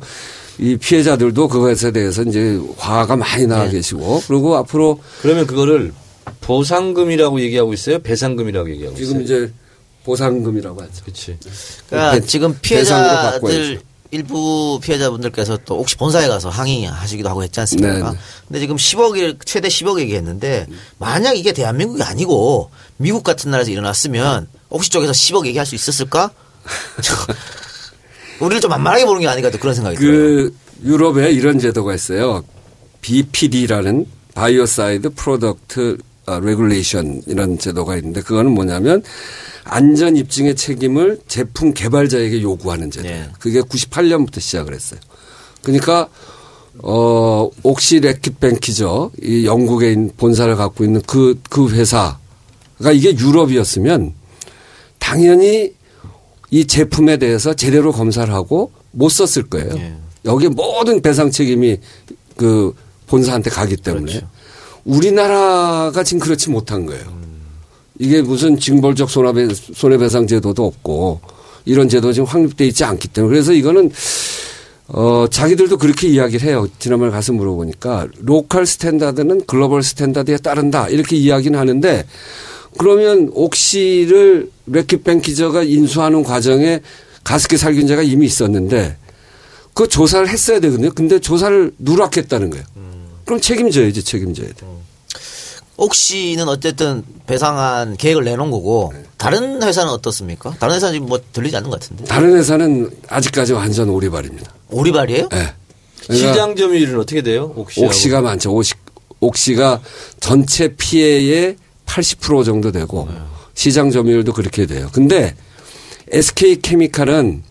이 0.59 0.77
피해자들도 0.77 1.47
그것에 1.47 1.91
대해서 1.91 2.21
이제 2.23 2.61
화가 2.77 3.15
많이 3.15 3.47
나 3.47 3.67
계시고 3.69 4.23
그리고 4.27 4.55
앞으로 4.57 4.99
그러면 5.21 5.47
그거를 5.47 5.93
보상금이라고 6.41 7.41
얘기하고 7.41 7.73
있어요? 7.73 7.99
배상금이라고 7.99 8.69
얘기하고 8.71 8.95
있어요? 8.95 9.05
지금 9.07 9.21
이제 9.23 9.51
보상금이라고 10.05 10.81
하죠. 10.81 10.91
그렇지. 11.03 11.37
그러니까 11.89 12.11
배- 12.19 12.25
지금 12.25 12.57
피해자들. 12.61 13.81
일부 14.13 14.79
피해자분들께서 14.83 15.57
또 15.65 15.79
혹시 15.79 15.97
본사에 15.97 16.27
가서 16.27 16.49
항의하시기도 16.49 17.27
하고 17.27 17.43
했지 17.43 17.59
않습니까? 17.61 17.93
네, 17.93 18.03
네. 18.03 18.17
근데 18.47 18.59
지금 18.59 18.75
10억을 18.75 19.39
최대 19.43 19.69
10억 19.69 19.99
얘기했는데 19.99 20.67
만약 20.99 21.35
이게 21.35 21.51
대한민국이 21.51 22.03
아니고 22.03 22.69
미국 22.97 23.23
같은 23.23 23.49
나라에서 23.49 23.71
일어났으면 23.71 24.47
옥시 24.69 24.91
쪽에서 24.91 25.11
10억 25.11 25.47
얘기할 25.47 25.65
수 25.65 25.73
있었을까? 25.73 26.29
저, 27.01 27.15
우리를 28.45 28.61
좀 28.61 28.69
만만하게 28.69 29.05
보는 29.05 29.21
게 29.21 29.27
아닌가 29.27 29.49
또 29.49 29.57
그런 29.57 29.73
생각이 29.73 29.97
들어요. 29.97 30.11
그 30.11 30.55
유럽에 30.83 31.31
이런 31.31 31.57
제도가 31.57 31.95
있어요. 31.95 32.43
BPD라는 33.01 34.05
Biocide 34.35 35.09
Product 35.15 35.97
Regulation 36.27 37.23
이런 37.25 37.57
제도가 37.57 37.97
있는데 37.97 38.21
그거는 38.21 38.51
뭐냐면 38.51 39.01
안전 39.65 40.17
입증의 40.17 40.55
책임을 40.55 41.21
제품 41.27 41.73
개발자에게 41.73 42.41
요구하는 42.41 42.91
제도예요. 42.91 43.23
네. 43.23 43.29
그게 43.39 43.61
98년부터 43.61 44.39
시작을 44.39 44.73
했어요. 44.73 44.99
그러니까 45.61 46.09
어 46.79 47.49
옥시 47.63 47.99
레킷 47.99 48.39
뱅키죠. 48.39 49.11
이 49.21 49.45
영국에 49.45 49.95
본사를 50.17 50.53
갖고 50.55 50.83
있는 50.83 51.01
그그 51.01 51.69
회사가 51.69 52.91
이게 52.93 53.15
유럽이었으면 53.15 54.13
당연히 54.99 55.73
이 56.49 56.65
제품에 56.65 57.17
대해서 57.17 57.53
제대로 57.53 57.91
검사를 57.91 58.31
하고 58.33 58.71
못 58.91 59.09
썼을 59.09 59.49
거예요. 59.49 59.69
예. 59.77 59.95
여기 60.25 60.47
모든 60.47 61.01
배상 61.01 61.31
책임이 61.31 61.77
그 62.37 62.73
본사한테 63.07 63.49
가기 63.49 63.77
때문에 63.77 64.11
그렇죠. 64.11 64.27
우리나라가 64.85 66.03
지금 66.03 66.19
그렇지 66.19 66.49
못한 66.49 66.85
거예요. 66.85 67.22
이게 68.03 68.21
무슨 68.21 68.59
징벌적 68.59 69.09
손해배, 69.09 69.47
손해배상 69.53 70.27
제도도 70.27 70.65
없고 70.65 71.21
이런 71.63 71.87
제도 71.87 72.11
지금 72.11 72.27
확립돼 72.27 72.67
있지 72.67 72.83
않기 72.83 73.07
때문에 73.07 73.31
그래서 73.31 73.53
이거는 73.53 73.91
어 74.89 75.25
자기들도 75.31 75.77
그렇게 75.77 76.09
이야기를 76.09 76.45
해요. 76.45 76.67
지난번에 76.79 77.11
가서 77.11 77.31
물어보니까 77.31 78.09
local 78.19 78.65
standard는 78.65 79.45
global 79.47 79.81
standard에 79.81 80.37
따른다 80.37 80.89
이렇게 80.89 81.15
이야기는 81.15 81.57
하는데 81.57 82.05
그러면 82.77 83.31
옥시를 83.33 84.49
레킷벤키저가 84.65 85.63
인수하는 85.63 86.23
과정에 86.23 86.81
가습기 87.23 87.55
살균제가 87.55 88.01
이미 88.01 88.25
있었는데 88.25 88.97
그 89.73 89.87
조사를 89.87 90.27
했어야 90.27 90.59
되거든요. 90.59 90.91
근데 90.93 91.19
조사를 91.19 91.71
누락했다는 91.79 92.49
거예요. 92.49 92.65
그럼 93.23 93.39
책임져야지 93.39 94.03
책임져야 94.03 94.47
돼. 94.49 94.65
옥시는 95.77 96.47
어쨌든 96.47 97.03
배상한 97.25 97.97
계획을 97.97 98.23
내놓은 98.23 98.51
거고 98.51 98.93
다른 99.17 99.61
회사는 99.63 99.91
어떻습니까? 99.91 100.53
다른 100.59 100.75
회사는 100.75 100.93
지금 100.93 101.07
뭐 101.07 101.19
들리지 101.33 101.55
않는 101.57 101.69
것 101.69 101.79
같은데. 101.79 102.03
다른 102.05 102.35
회사는 102.35 102.91
아직까지 103.07 103.53
완전 103.53 103.89
오리발입니다. 103.89 104.53
오리발이에요? 104.69 105.29
예. 105.33 105.53
그러니까 106.05 106.13
시장 106.29 106.55
점유율은 106.55 106.99
어떻게 106.99 107.21
돼요? 107.21 107.51
옥시. 107.55 107.83
옥시가 107.83 108.21
많죠. 108.21 108.53
옥시, 108.53 108.73
옥시가 109.19 109.81
전체 110.19 110.75
피해의 110.75 111.55
80% 111.85 112.45
정도 112.45 112.71
되고 112.71 113.07
시장 113.55 113.89
점유율도 113.89 114.33
그렇게 114.33 114.65
돼요. 114.65 114.89
근데 114.93 115.33
SK 116.11 116.61
케미칼은 116.61 117.43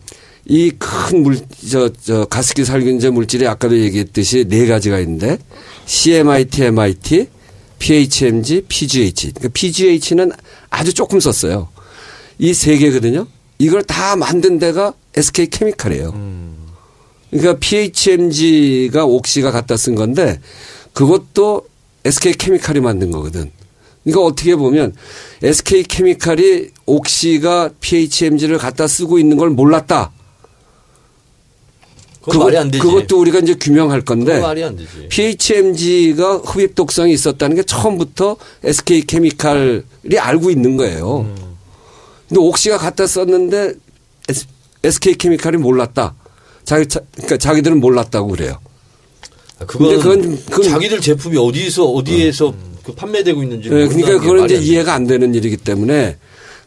이 0.47 0.73
큰 0.79 1.23
물, 1.23 1.39
저, 1.71 1.89
저, 2.05 2.25
가습기 2.25 2.65
살균제 2.65 3.11
물질이 3.11 3.47
아까도 3.47 3.79
얘기했듯이 3.79 4.45
네 4.49 4.67
가지가 4.67 4.99
있는데 5.01 5.39
CMIT, 5.87 6.65
MIT, 6.65 7.29
PHMG, 7.83 8.63
PGH. 8.69 9.33
그러니까 9.33 9.49
PGH는 9.53 10.31
아주 10.71 10.95
조금 10.95 11.19
썼어요. 11.19 11.69
이 12.39 12.55
세 12.55 12.77
개거든요. 12.79 13.27
이걸 13.59 13.83
다 13.83 14.15
만든 14.15 14.59
데가 14.61 14.95
SK 15.15 15.49
케미칼이에요. 15.51 16.15
그러니까 17.31 17.59
PHMG가 17.59 19.05
옥시가 19.05 19.51
갖다 19.51 19.77
쓴 19.77 19.97
건데 19.97 20.41
그것도 20.93 21.63
SK 22.05 22.35
케미칼이 22.35 22.79
만든 22.81 23.11
거거든. 23.11 23.51
그러니까 24.05 24.27
어떻게 24.27 24.55
보면 24.55 24.95
SK 25.43 25.83
케미칼이 25.85 26.69
옥시가 26.87 27.71
PHMG를 27.81 28.59
갖다 28.59 28.87
쓰고 28.87 29.19
있는 29.19 29.37
걸 29.37 29.51
몰랐다. 29.51 30.13
그건 32.23 32.39
말이 32.47 32.57
안 32.57 32.71
되지. 32.71 32.81
그것도 32.83 33.19
우리가 33.21 33.41
이제 33.41 33.55
규명할 33.55 34.03
건데 34.03 34.39
말이 34.41 34.63
안 34.63 34.77
되지. 34.77 35.09
PHMG가 35.09 36.37
흡입 36.39 36.75
독성이 36.75 37.13
있었다는 37.13 37.57
게 37.57 37.63
처음부터 37.65 38.37
SK 38.63 39.03
케미칼이 39.07 39.83
알고 40.19 40.51
있는 40.51 40.77
거예요. 40.77 41.21
음. 41.21 41.35
근데 42.29 42.41
옥시가 42.41 42.79
갖다 42.79 43.07
썼는데 43.07 43.75
SK 44.85 45.15
케미칼이 45.17 45.57
몰랐다. 45.57 46.15
자기 46.65 46.87
자, 46.87 47.01
그러니까 47.15 47.37
자기들은 47.39 47.81
몰랐다고 47.81 48.29
그래요. 48.29 48.59
아, 49.59 49.67
그건, 49.67 49.97
그건- 49.99 50.45
그건- 50.47 50.63
자기들 50.63 51.01
제품이 51.01 51.37
어디서 51.37 51.85
어디에서 51.85 52.55
그 52.85 52.93
판매되고 52.95 53.43
있는지 53.43 53.69
네, 53.69 53.87
그러니까 53.87 54.07
게 54.13 54.19
그건 54.19 54.45
이제 54.45 54.57
안 54.57 54.63
이해가 54.63 54.95
안 54.95 55.07
되는 55.07 55.35
일이기 55.35 55.57
때문에 55.57 56.17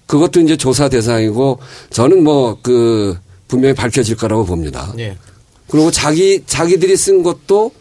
그것도 0.05 0.39
이제 0.41 0.55
조사 0.57 0.87
대상이고 0.89 1.59
저는 1.89 2.23
뭐 2.23 2.57
그 2.61 3.17
분명히 3.47 3.73
밝혀질 3.75 4.15
거라고 4.15 4.43
봅니다. 4.45 4.93
예. 4.97 5.15
그리고 5.68 5.91
자기 5.91 6.43
자기들이 6.45 6.95
쓴 6.95 7.24
것도 7.24 7.72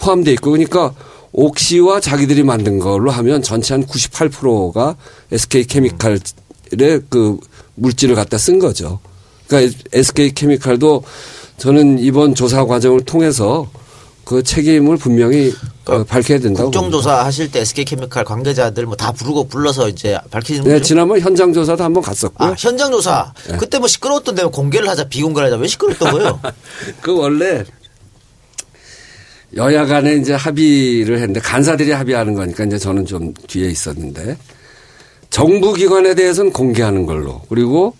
포함돼 0.00 0.32
있고 0.32 0.50
그러니까 0.50 0.94
옥시와 1.32 2.00
자기들이 2.00 2.42
만든 2.42 2.78
걸로 2.78 3.10
하면 3.10 3.42
전체 3.42 3.74
한 3.74 3.84
98%가 3.86 4.96
SK 5.30 5.64
케미칼의 5.64 6.20
그 7.08 7.38
물질을 7.74 8.14
갖다 8.14 8.36
쓴 8.38 8.58
거죠. 8.58 9.00
그러니까 9.46 9.78
SK 9.92 10.34
케미칼도 10.34 11.04
저는 11.58 11.98
이번 12.00 12.34
조사 12.34 12.64
과정을 12.64 13.04
통해서 13.04 13.70
그 14.24 14.42
책임을 14.42 14.96
분명히 14.98 15.52
어, 15.86 16.04
밝혀야 16.04 16.38
된다고. 16.38 16.70
봅니다. 16.70 16.80
국정조사 16.80 17.24
하실 17.24 17.50
때 17.50 17.60
SK케미칼 17.60 18.24
관계자들 18.24 18.86
뭐 18.86 18.94
다 18.96 19.10
부르고 19.10 19.48
불러서 19.48 19.88
이제 19.88 20.16
밝히는 20.30 20.62
네, 20.64 20.74
거죠. 20.74 20.84
지난번 20.84 21.18
현장 21.20 21.52
조사도 21.52 21.82
한번 21.82 22.02
갔었고요. 22.04 22.50
아, 22.50 22.54
현장 22.56 22.92
조사. 22.92 23.32
네. 23.48 23.56
그때 23.56 23.78
뭐 23.78 23.88
시끄러웠던 23.88 24.36
데면 24.36 24.52
공개를 24.52 24.88
하자, 24.88 25.08
비공개를 25.08 25.46
하자. 25.46 25.56
왜 25.56 25.66
시끄러웠던 25.66 26.12
거예요? 26.12 26.40
그 27.02 27.16
원래 27.16 27.64
여야 29.56 29.84
간에 29.86 30.14
이제 30.14 30.32
합의를 30.34 31.16
했는데 31.16 31.40
간사들이 31.40 31.90
합의하는 31.90 32.34
거니까 32.34 32.64
이제 32.64 32.78
저는 32.78 33.04
좀 33.04 33.34
뒤에 33.48 33.68
있었는데 33.68 34.38
정부 35.30 35.72
기관에 35.74 36.14
대해서는 36.14 36.52
공개하는 36.52 37.04
걸로 37.06 37.42
그리고 37.48 37.94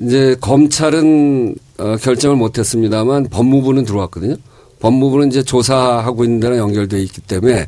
이제 0.00 0.36
검찰은 0.40 1.54
어, 1.78 1.96
결정을 1.96 2.36
못 2.36 2.58
했습니다만 2.58 3.28
법무부는 3.28 3.84
들어왔거든요. 3.84 4.36
법무부는 4.82 5.28
이제 5.28 5.42
조사하고 5.42 6.24
있는 6.24 6.40
데랑 6.40 6.58
연결돼 6.58 7.00
있기 7.04 7.22
때문에 7.22 7.66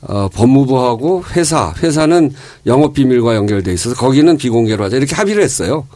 어, 0.00 0.28
법무부하고 0.32 1.24
회사, 1.32 1.74
회사는 1.82 2.32
영업 2.64 2.94
비밀과 2.94 3.34
연결돼 3.34 3.72
있어서 3.74 3.94
거기는 3.94 4.36
비공개로 4.38 4.84
하자 4.84 4.96
이렇게 4.96 5.14
합의를 5.14 5.42
했어요. 5.42 5.86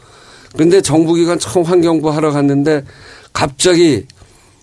그런데 0.52 0.82
정부기관 0.82 1.38
처음 1.38 1.64
환경부 1.64 2.10
하러 2.10 2.32
갔는데 2.32 2.84
갑자기 3.32 4.04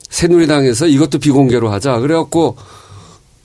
새누리당에서 0.10 0.86
이것도 0.86 1.18
비공개로 1.18 1.70
하자. 1.70 2.00
그래갖고 2.00 2.56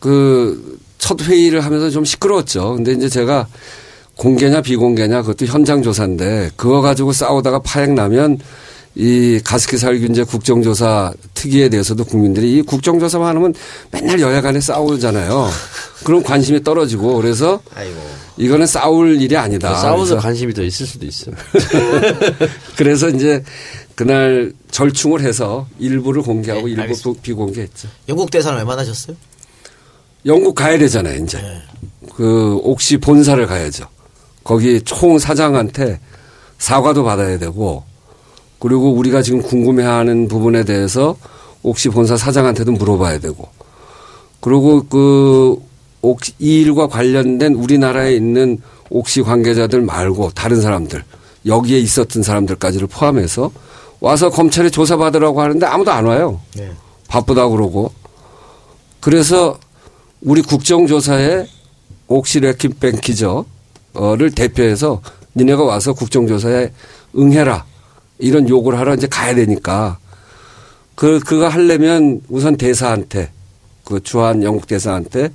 그 0.01 0.82
첫 1.03 1.20
회의를 1.20 1.62
하면서 1.62 1.90
좀 1.90 2.05
시끄러웠죠. 2.05 2.76
근데 2.76 2.93
이제 2.93 3.09
제가 3.09 3.49
공개냐 4.16 4.62
비공개냐 4.62 5.22
그것도 5.22 5.47
현장 5.47 5.82
조사인데 5.82 6.53
그거 6.55 6.80
가지고 6.80 7.12
싸우다가 7.12 7.59
파행 7.59 7.97
나면 7.97 8.38
이 8.95 9.40
가습기 9.43 9.78
살균제 9.78 10.24
국정조사 10.24 11.14
특위에 11.34 11.68
대해서도 11.70 12.05
국민들이 12.05 12.59
이 12.59 12.62
국정조사만 12.62 13.34
하면 13.36 13.55
맨날 13.90 14.20
여야 14.20 14.43
간에 14.43 14.61
싸우잖아요. 14.61 15.49
그럼 16.05 16.22
관심이 16.22 16.62
떨어지고 16.62 17.16
그래서 17.16 17.61
아이고. 17.74 17.99
이거는 18.36 18.66
싸울 18.66 19.20
일이 19.20 19.36
아니다. 19.36 19.74
싸워서 19.74 20.18
관심이 20.18 20.53
더 20.53 20.62
있을 20.62 20.86
수도 20.86 21.07
있어요. 21.07 21.34
그래서 22.76 23.09
이제 23.09 23.43
그날 23.95 24.53
절충을 24.70 25.20
해서 25.22 25.66
일부를 25.78 26.22
공개하고 26.22 26.64
네, 26.66 26.70
일부 26.70 26.82
알겠습니다. 26.82 27.22
비공개했죠. 27.22 27.88
영국 28.09 28.30
대사는 28.30 28.59
왜 28.59 28.64
만나셨어요? 28.64 29.16
영국 30.26 30.55
가야 30.55 30.78
되잖아요, 30.78 31.22
이제. 31.22 31.38
네. 31.40 31.62
그 32.14 32.59
옥시 32.62 32.99
본사를 32.99 33.45
가야죠. 33.47 33.86
거기 34.45 34.80
총 34.82 35.18
사장한테 35.18 36.01
사과도 36.59 37.05
받아야 37.05 37.38
되고 37.38 37.84
그리고 38.63 38.93
우리가 38.93 39.23
지금 39.23 39.43
궁금해하는 39.43 40.29
부분에 40.29 40.63
대해서 40.63 41.17
옥시 41.65 41.89
본사 41.89 42.17
사장한테도 42.17 42.71
물어봐야 42.71 43.19
되고 43.19 43.49
그리고 44.39 44.85
그 44.85 45.57
옥시 46.01 46.35
이 46.39 46.61
일과 46.61 46.87
관련된 46.87 47.55
우리나라에 47.55 48.15
있는 48.15 48.59
옥시 48.89 49.23
관계자들 49.23 49.83
말고 49.83 50.31
다른 50.31 50.61
사람들 50.61 51.03
여기에 51.45 51.81
있었던 51.81 52.23
사람들까지를 52.23 52.87
포함해서 52.87 53.51
와서 53.99 54.31
검찰에 54.31 54.71
조사받으라고 54.71 55.41
하는데 55.41 55.67
아무도 55.67 55.91
안 55.91 56.05
와요. 56.07 56.41
네. 56.57 56.71
바쁘다 57.09 57.49
그러고 57.49 57.91
그래서 59.01 59.59
우리 60.21 60.41
국정조사에 60.41 61.47
옥시 62.07 62.39
레킨뱅키저를 62.39 64.31
대표해서 64.37 65.03
니네가 65.35 65.65
와서 65.65 65.93
국정조사에 65.95 66.71
응해라 67.19 67.72
이런 68.23 68.49
요구를 68.49 68.79
하러 68.79 68.95
이제 68.95 69.07
가야 69.07 69.35
되니까 69.35 69.99
그 70.95 71.18
그거 71.20 71.49
하려면 71.49 72.20
우선 72.29 72.57
대사한테 72.57 73.31
그 73.85 74.03
주한 74.03 74.43
영국 74.43 74.66
대사한테 74.66 75.31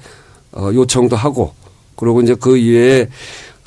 어 0.54 0.72
요청도 0.74 1.16
하고 1.16 1.54
그리고 1.96 2.22
이제 2.22 2.36
그 2.36 2.58
이외에 2.58 3.10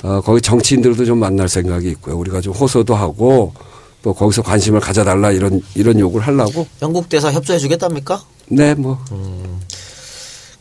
어 0.03 0.21
거기 0.21 0.41
정치인들도 0.41 1.05
좀 1.05 1.19
만날 1.19 1.47
생각이 1.47 1.89
있고요. 1.91 2.17
우리가 2.17 2.41
좀 2.41 2.53
호소도 2.53 2.95
하고 2.95 3.53
또 4.01 4.13
거기서 4.13 4.41
관심을 4.41 4.79
가져달라 4.79 5.31
이런 5.31 5.61
이런 5.75 5.99
요구를 5.99 6.25
하려고 6.25 6.65
영국 6.81 7.07
대사 7.07 7.31
협조해 7.31 7.59
주겠답니까? 7.59 8.21
네 8.47 8.73
뭐. 8.73 8.97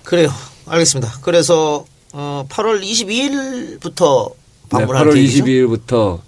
그래요. 0.04 0.30
알겠습니다. 0.66 1.18
그래서 1.22 1.84
어, 2.12 2.44
8월 2.48 2.82
22일부터 2.82 4.30
네, 4.72 4.78
방문할 4.78 5.06
8월 5.06 5.14
계획이죠. 5.14 5.44
22일부터 5.44 6.18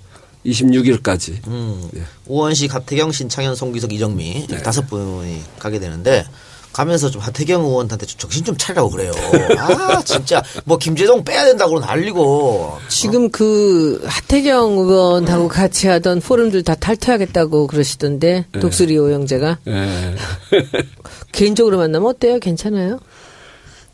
26일까지. 0.47 1.47
음. 1.47 1.89
예. 1.97 2.03
우원식, 2.27 2.75
하태경, 2.75 3.13
신창현, 3.13 3.55
송기석, 3.55 3.93
이정미 3.93 4.33
네. 4.33 4.47
이렇게 4.49 4.63
다섯 4.63 4.87
분이 4.89 5.41
가게 5.59 5.79
되는데 5.79 6.25
가면서 6.73 7.11
좀 7.11 7.21
하태경 7.21 7.63
의원한테 7.65 8.07
좀 8.07 8.19
정신 8.19 8.45
좀 8.45 8.57
차리라고 8.57 8.91
그래요. 8.91 9.13
아 9.59 10.03
진짜 10.05 10.43
뭐 10.65 10.79
김재동 10.79 11.23
빼야 11.23 11.45
된다고 11.45 11.79
난리고 11.79 12.79
지금 12.89 13.31
그 13.31 14.03
하태경 14.07 14.79
의원하고 14.79 15.49
같이 15.49 15.87
하던 15.89 16.21
포럼들 16.21 16.63
다 16.63 16.75
탈퇴하겠다고 16.75 17.67
그러시던데 17.67 18.47
독수리 18.59 18.99
오영재가 18.99 19.59
예. 19.69 20.15
개인적으로 21.33 21.77
만나면 21.77 22.09
어때요? 22.09 22.39
괜찮아요? 22.39 22.99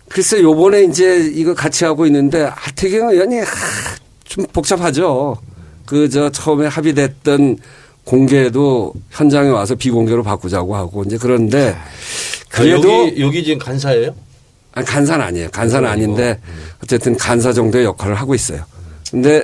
글쎄 0.08 0.40
요번에 0.40 0.84
이제 0.84 1.30
이거 1.34 1.54
같이 1.54 1.84
하고 1.84 2.06
있는데 2.06 2.42
하태경 2.42 3.10
의원이 3.10 3.40
하, 3.40 3.44
좀 4.24 4.46
복잡하죠. 4.52 5.36
그 5.88 6.08
저 6.10 6.30
처음에 6.30 6.66
합의됐던 6.66 7.56
공개도 8.04 8.92
현장에 9.10 9.48
와서 9.48 9.74
비공개로 9.74 10.22
바꾸자고 10.22 10.76
하고 10.76 11.02
이제 11.04 11.16
그런데 11.18 11.74
그래도 12.50 12.90
아, 12.92 13.06
여기 13.06 13.20
여기 13.22 13.44
지금 13.44 13.58
간사예요? 13.58 14.14
아니, 14.72 14.86
간사는 14.86 15.24
아니에요. 15.24 15.48
간사는 15.50 15.88
아닌데 15.88 16.38
어쨌든 16.82 17.16
간사 17.16 17.52
정도의 17.54 17.86
역할을 17.86 18.14
하고 18.16 18.34
있어요. 18.34 18.64
근데 19.10 19.42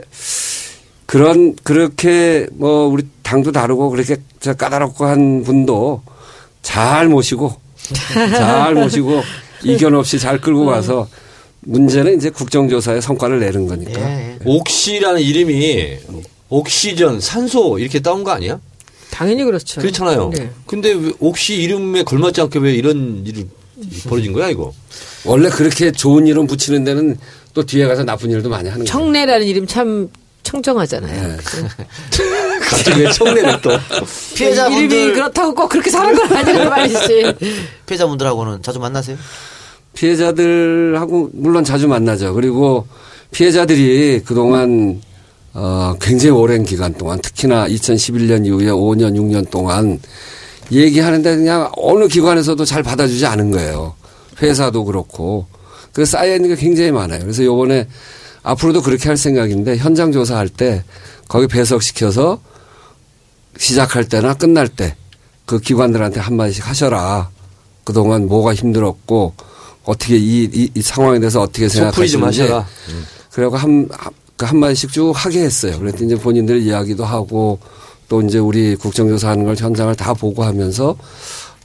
그런 1.06 1.56
그렇게 1.62 2.46
뭐 2.52 2.86
우리 2.88 3.06
당도 3.22 3.50
다르고 3.52 3.88
그렇게 3.90 4.16
저 4.40 4.52
까다롭고 4.52 5.06
한 5.06 5.42
분도 5.44 6.02
잘 6.62 7.08
모시고 7.08 7.54
잘 8.14 8.74
모시고 8.74 9.22
이견 9.62 9.94
없이 9.94 10.18
잘 10.18 10.40
끌고 10.40 10.66
가서 10.66 11.08
문제는 11.60 12.16
이제 12.16 12.28
국정조사에 12.28 13.00
성과를 13.00 13.40
내는 13.40 13.66
거니까. 13.66 13.98
예. 14.00 14.38
옥시라는 14.44 15.20
이름이 15.22 15.98
옥시전, 16.48 17.20
산소 17.20 17.78
이렇게 17.78 18.00
따온 18.00 18.24
거 18.24 18.30
아니야? 18.32 18.60
당연히 19.10 19.44
그렇죠. 19.44 19.80
그렇잖아요. 19.80 20.30
네. 20.34 20.50
근데 20.66 20.92
왜 20.92 21.12
옥시 21.20 21.54
이름에 21.56 22.02
걸맞지 22.02 22.40
않게 22.40 22.58
왜 22.58 22.72
이런 22.74 23.24
일이 23.26 23.46
벌어진 24.08 24.32
거야 24.32 24.48
이거? 24.50 24.72
원래 25.24 25.48
그렇게 25.48 25.92
좋은 25.92 26.26
이름 26.26 26.46
붙이는 26.46 26.84
데는 26.84 27.16
또 27.54 27.64
뒤에 27.64 27.86
가서 27.86 28.02
나쁜 28.04 28.30
일도 28.30 28.48
많이 28.48 28.68
하는 28.68 28.84
거예요. 28.84 28.86
청래라는 28.86 29.46
이름 29.46 29.66
참 29.66 30.08
청정하잖아요. 30.42 31.28
네. 31.28 31.36
갑자기 32.68 33.00
왜 33.02 33.10
청래를 33.10 33.60
또? 33.62 33.70
이름이 33.70 34.06
피해자분들 34.34 35.12
그렇다고 35.14 35.54
꼭 35.54 35.68
그렇게 35.68 35.90
사는 35.90 36.14
건 36.14 36.36
아니란 36.36 36.68
말이지. 36.70 37.34
피해자분들하고는 37.86 38.62
자주 38.62 38.78
만나세요? 38.80 39.16
피해자들하고 39.94 41.30
물론 41.32 41.64
자주 41.64 41.88
만나죠. 41.88 42.34
그리고 42.34 42.86
피해자들이 43.30 44.22
그동안 44.24 45.00
어, 45.54 45.94
굉장히 46.00 46.30
오랜 46.30 46.64
기간 46.64 46.92
동안 46.94 47.20
특히나 47.20 47.68
2011년 47.68 48.46
이후에 48.46 48.66
5년, 48.66 49.14
6년 49.16 49.50
동안 49.50 50.00
얘기하는데 50.70 51.36
그냥 51.36 51.70
어느 51.76 52.08
기관에서도 52.08 52.64
잘 52.64 52.82
받아주지 52.82 53.24
않은 53.26 53.50
거예요. 53.50 53.94
회사도 54.42 54.84
그렇고. 54.84 55.46
그 55.92 56.04
쌓여있는 56.04 56.50
게 56.50 56.56
굉장히 56.56 56.90
많아요. 56.90 57.20
그래서 57.20 57.44
요번에 57.44 57.86
앞으로도 58.42 58.82
그렇게 58.82 59.08
할 59.08 59.16
생각인데 59.16 59.76
현장 59.76 60.10
조사할 60.10 60.48
때 60.48 60.82
거기 61.28 61.46
배석시켜서 61.46 62.40
시작할 63.56 64.08
때나 64.08 64.34
끝날 64.34 64.68
때 64.68 64.96
그 65.46 65.60
기관들한테 65.60 66.20
한마디씩 66.20 66.66
하셔라. 66.68 67.30
그동안 67.84 68.26
뭐가 68.26 68.54
힘들었고 68.54 69.34
어떻게 69.84 70.16
이, 70.16 70.44
이, 70.44 70.70
이 70.74 70.82
상황에 70.82 71.18
대해서 71.18 71.42
어떻게 71.42 71.68
소풀이 71.68 72.08
좀 72.08 72.22
생각하시는지 72.22 72.42
하셔라. 72.42 72.66
그리고 73.32 73.56
한, 73.56 73.88
그 73.88 73.96
한 74.38 74.58
마디씩 74.58 74.92
쭉 74.92 75.12
하게 75.14 75.40
했어요. 75.40 75.78
그랬더니 75.78 76.06
이제 76.06 76.16
본인들 76.16 76.62
이야기도 76.62 77.04
하고 77.04 77.58
또 78.08 78.20
이제 78.22 78.38
우리 78.38 78.74
국정조사 78.74 79.30
하는 79.30 79.44
걸 79.44 79.56
현장을 79.56 79.94
다 79.94 80.12
보고 80.14 80.42
하면서 80.44 80.96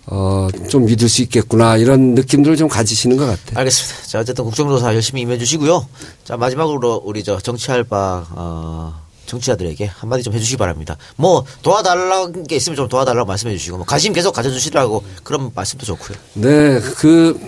어, 0.06 0.48
좀 0.70 0.86
믿을 0.86 1.08
수 1.08 1.22
있겠구나 1.24 1.78
이런 1.78 2.16
느낌들을 2.16 2.58
좀 2.58 2.68
가지시는 2.68 3.18
것 3.18 3.26
같아요. 3.26 3.60
알겠습니다. 3.60 4.08
자, 4.08 4.20
어쨌든 4.20 4.44
국정조사 4.46 4.94
열심히 4.96 5.22
임해 5.22 5.38
주시고요. 5.38 5.88
자, 6.24 6.38
마지막으로 6.38 7.02
우리 7.06 7.24
저 7.24 7.40
정치할 7.40 7.84
바, 7.84 8.26
어, 8.32 9.02
정치자들에게 9.28 9.86
한마디 9.86 10.24
좀 10.24 10.34
해주시기 10.34 10.58
바랍니다. 10.58 10.98
뭐, 11.16 11.46
도와달라는 11.62 12.48
게 12.48 12.56
있으면 12.56 12.76
좀 12.76 12.88
도와달라고 12.88 13.28
말씀해 13.28 13.56
주시고, 13.56 13.78
뭐 13.78 13.86
관심 13.86 14.12
계속 14.12 14.34
가져주시라고 14.34 15.04
그런 15.24 15.52
말씀도 15.54 15.86
좋고요. 15.86 16.18
네, 16.34 16.80
그 16.98 17.40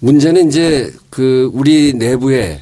문제는 0.00 0.48
이제 0.48 0.92
그 1.08 1.50
우리 1.54 1.94
내부에 1.94 2.60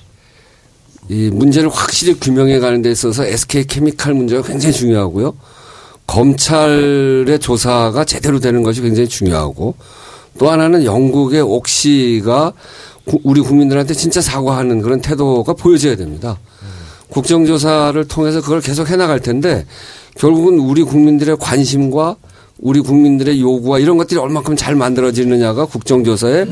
이 1.12 1.30
문제를 1.30 1.68
확실히 1.68 2.18
규명해 2.18 2.58
가는 2.58 2.80
데 2.80 2.90
있어서 2.90 3.26
SK 3.26 3.64
케미칼 3.66 4.14
문제가 4.14 4.40
굉장히 4.42 4.74
중요하고요. 4.74 5.34
검찰의 6.06 7.38
조사가 7.38 8.04
제대로 8.06 8.40
되는 8.40 8.62
것이 8.62 8.80
굉장히 8.80 9.08
중요하고 9.08 9.74
또 10.38 10.50
하나는 10.50 10.84
영국의 10.84 11.42
옥시가 11.42 12.52
구- 13.04 13.20
우리 13.24 13.42
국민들한테 13.42 13.92
진짜 13.92 14.22
사과하는 14.22 14.80
그런 14.80 15.00
태도가 15.02 15.52
보여져야 15.52 15.96
됩니다. 15.96 16.38
국정조사를 17.10 18.02
통해서 18.08 18.40
그걸 18.40 18.62
계속 18.62 18.88
해나갈 18.88 19.20
텐데 19.20 19.66
결국은 20.16 20.58
우리 20.58 20.82
국민들의 20.82 21.36
관심과 21.38 22.16
우리 22.58 22.80
국민들의 22.80 23.38
요구와 23.40 23.78
이런 23.80 23.98
것들이 23.98 24.18
얼마큼 24.18 24.56
잘 24.56 24.74
만들어지느냐가 24.76 25.66
국정조사의 25.66 26.46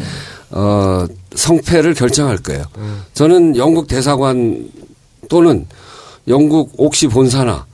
어, 0.50 1.06
성패를 1.34 1.94
결정할 1.94 2.38
거예요. 2.38 2.64
저는 3.14 3.56
영국 3.56 3.86
대사관 3.86 4.68
또는 5.28 5.66
영국 6.28 6.72
옥시 6.76 7.06
본사나 7.08 7.66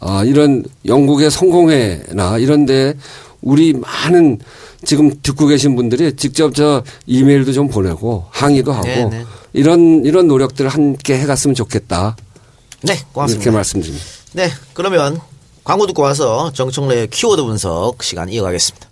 아, 0.00 0.24
이런 0.24 0.64
영국의 0.84 1.30
성공회나 1.30 2.38
이런 2.38 2.66
데 2.66 2.94
우리 3.40 3.72
많은 3.72 4.38
지금 4.84 5.12
듣고 5.22 5.46
계신 5.46 5.76
분들이 5.76 6.14
직접 6.16 6.54
저 6.54 6.82
이메일도 7.06 7.52
좀 7.52 7.68
보내고 7.68 8.26
항의도 8.30 8.72
하고 8.72 8.86
네, 8.86 9.04
네. 9.04 9.24
이런 9.52 10.04
이런 10.04 10.26
노력들을 10.26 10.68
함께 10.68 11.18
해갔으면 11.18 11.54
좋겠다. 11.54 12.16
네, 12.82 12.94
이렇게 12.94 13.06
고맙습니다. 13.12 13.50
말씀드립니다. 13.52 14.04
네, 14.32 14.50
그러면 14.74 15.20
광고 15.62 15.86
듣고 15.86 16.02
와서 16.02 16.52
정청래의 16.52 17.08
키워드 17.08 17.42
분석 17.42 18.02
시간 18.02 18.28
이어가겠습니다. 18.28 18.91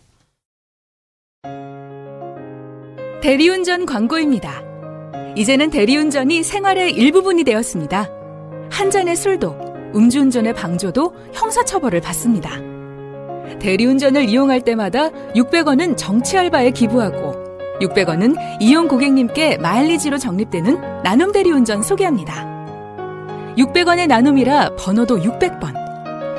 대리운전 3.22 3.84
광고입니다. 3.84 4.62
이제는 5.36 5.68
대리운전이 5.68 6.42
생활의 6.42 6.92
일부분이 6.92 7.44
되었습니다. 7.44 8.08
한 8.70 8.90
잔의 8.90 9.14
술도, 9.14 9.54
음주운전의 9.94 10.54
방조도 10.54 11.12
형사처벌을 11.34 12.00
받습니다. 12.00 12.50
대리운전을 13.58 14.26
이용할 14.26 14.62
때마다 14.62 15.10
600원은 15.34 15.98
정치 15.98 16.38
알바에 16.38 16.70
기부하고 16.70 17.34
600원은 17.82 18.36
이용 18.58 18.88
고객님께 18.88 19.58
마일리지로 19.58 20.16
적립되는 20.16 21.02
나눔 21.02 21.32
대리운전 21.32 21.82
소개합니다. 21.82 22.46
600원의 23.58 24.06
나눔이라 24.06 24.76
번호도 24.78 25.18
600번. 25.18 25.74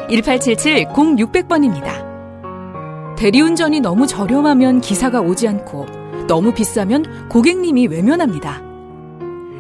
1877-0600번입니다. 0.10 2.10
대리운전이 3.18 3.82
너무 3.82 4.08
저렴하면 4.08 4.82
기사가 4.82 5.22
오지 5.22 5.48
않고 5.48 6.01
너무 6.32 6.54
비싸면 6.54 7.28
고객님이 7.28 7.88
외면합니다. 7.88 8.62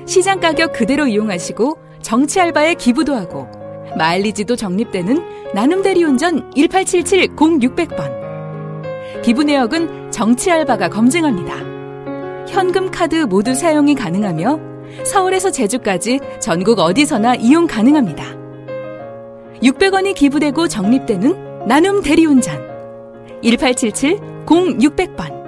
시장 0.06 0.40
가격 0.40 0.72
그대로 0.72 1.06
이용하시고 1.06 1.78
정치 2.02 2.40
알바에 2.40 2.76
기부도 2.76 3.14
하고 3.14 3.50
마일리지도 3.98 4.56
적립되는 4.56 5.52
나눔 5.54 5.84
대리운전 5.84 6.50
1877-0600번. 6.52 9.22
기부 9.22 9.44
내역은 9.44 10.12
정치 10.12 10.50
알바가 10.50 10.88
검증합니다. 10.88 11.58
현금 12.48 12.90
카드 12.90 13.18
모두 13.18 13.54
사용이 13.54 13.94
가능하며 13.94 14.58
서울에서 15.04 15.52
제주까지 15.52 16.22
전국 16.40 16.80
어디서나 16.80 17.36
이용 17.36 17.68
가능합니다. 17.68 18.24
600원이 19.62 20.16
기부되고 20.16 20.70
적립되는 20.70 21.68
나눔 21.68 22.02
대리운전 22.02 22.62
1877-0600번 23.44 25.41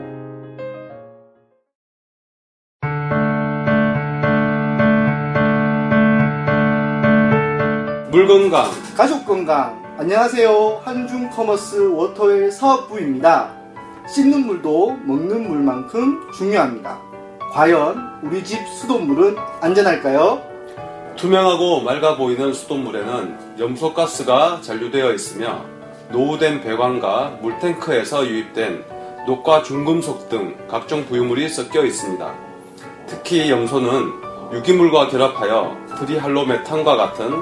물 8.13 8.27
건강. 8.27 8.69
가족 8.95 9.25
건강. 9.25 9.95
안녕하세요. 9.97 10.83
한중 10.85 11.31
커머스 11.31 11.93
워터웰 11.93 12.51
사업부입니다. 12.51 13.49
씻는 14.07 14.45
물도 14.45 14.99
먹는 15.03 15.49
물만큼 15.49 16.29
중요합니다. 16.37 16.99
과연 17.53 18.19
우리 18.21 18.43
집 18.43 18.59
수돗물은 18.67 19.35
안전할까요? 19.61 20.43
투명하고 21.15 21.81
맑아 21.81 22.15
보이는 22.15 22.53
수돗물에는 22.53 23.57
염소가스가 23.57 24.61
잔류되어 24.61 25.11
있으며 25.13 25.65
노후된 26.11 26.61
배관과 26.61 27.39
물탱크에서 27.41 28.27
유입된 28.27 28.85
녹과 29.25 29.63
중금속 29.63 30.29
등 30.29 30.55
각종 30.67 31.03
부유물이 31.07 31.49
섞여 31.49 31.83
있습니다. 31.83 32.31
특히 33.07 33.49
염소는 33.49 34.53
유기물과 34.53 35.07
결합하여 35.07 35.75
트리할로메탄과 35.97 36.95
같은 36.95 37.41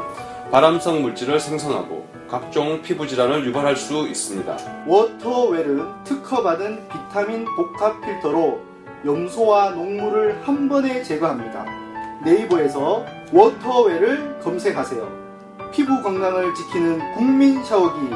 발암성 0.51 1.01
물질을 1.01 1.39
생성하고 1.39 2.05
각종 2.29 2.81
피부 2.81 3.07
질환을 3.07 3.45
유발할 3.45 3.77
수 3.77 4.05
있습니다. 4.05 4.57
워터웰은 4.85 6.03
특허받은 6.03 6.89
비타민 6.89 7.45
복합 7.55 8.01
필터로 8.01 8.59
염소와 9.05 9.69
녹물을 9.69 10.41
한 10.43 10.67
번에 10.67 11.03
제거합니다. 11.03 11.65
네이버에서 12.25 13.05
워터웰을 13.31 14.41
검색하세요. 14.41 15.21
피부 15.71 16.03
건강을 16.03 16.53
지키는 16.53 16.99
국민 17.15 17.63
샤워기 17.63 18.09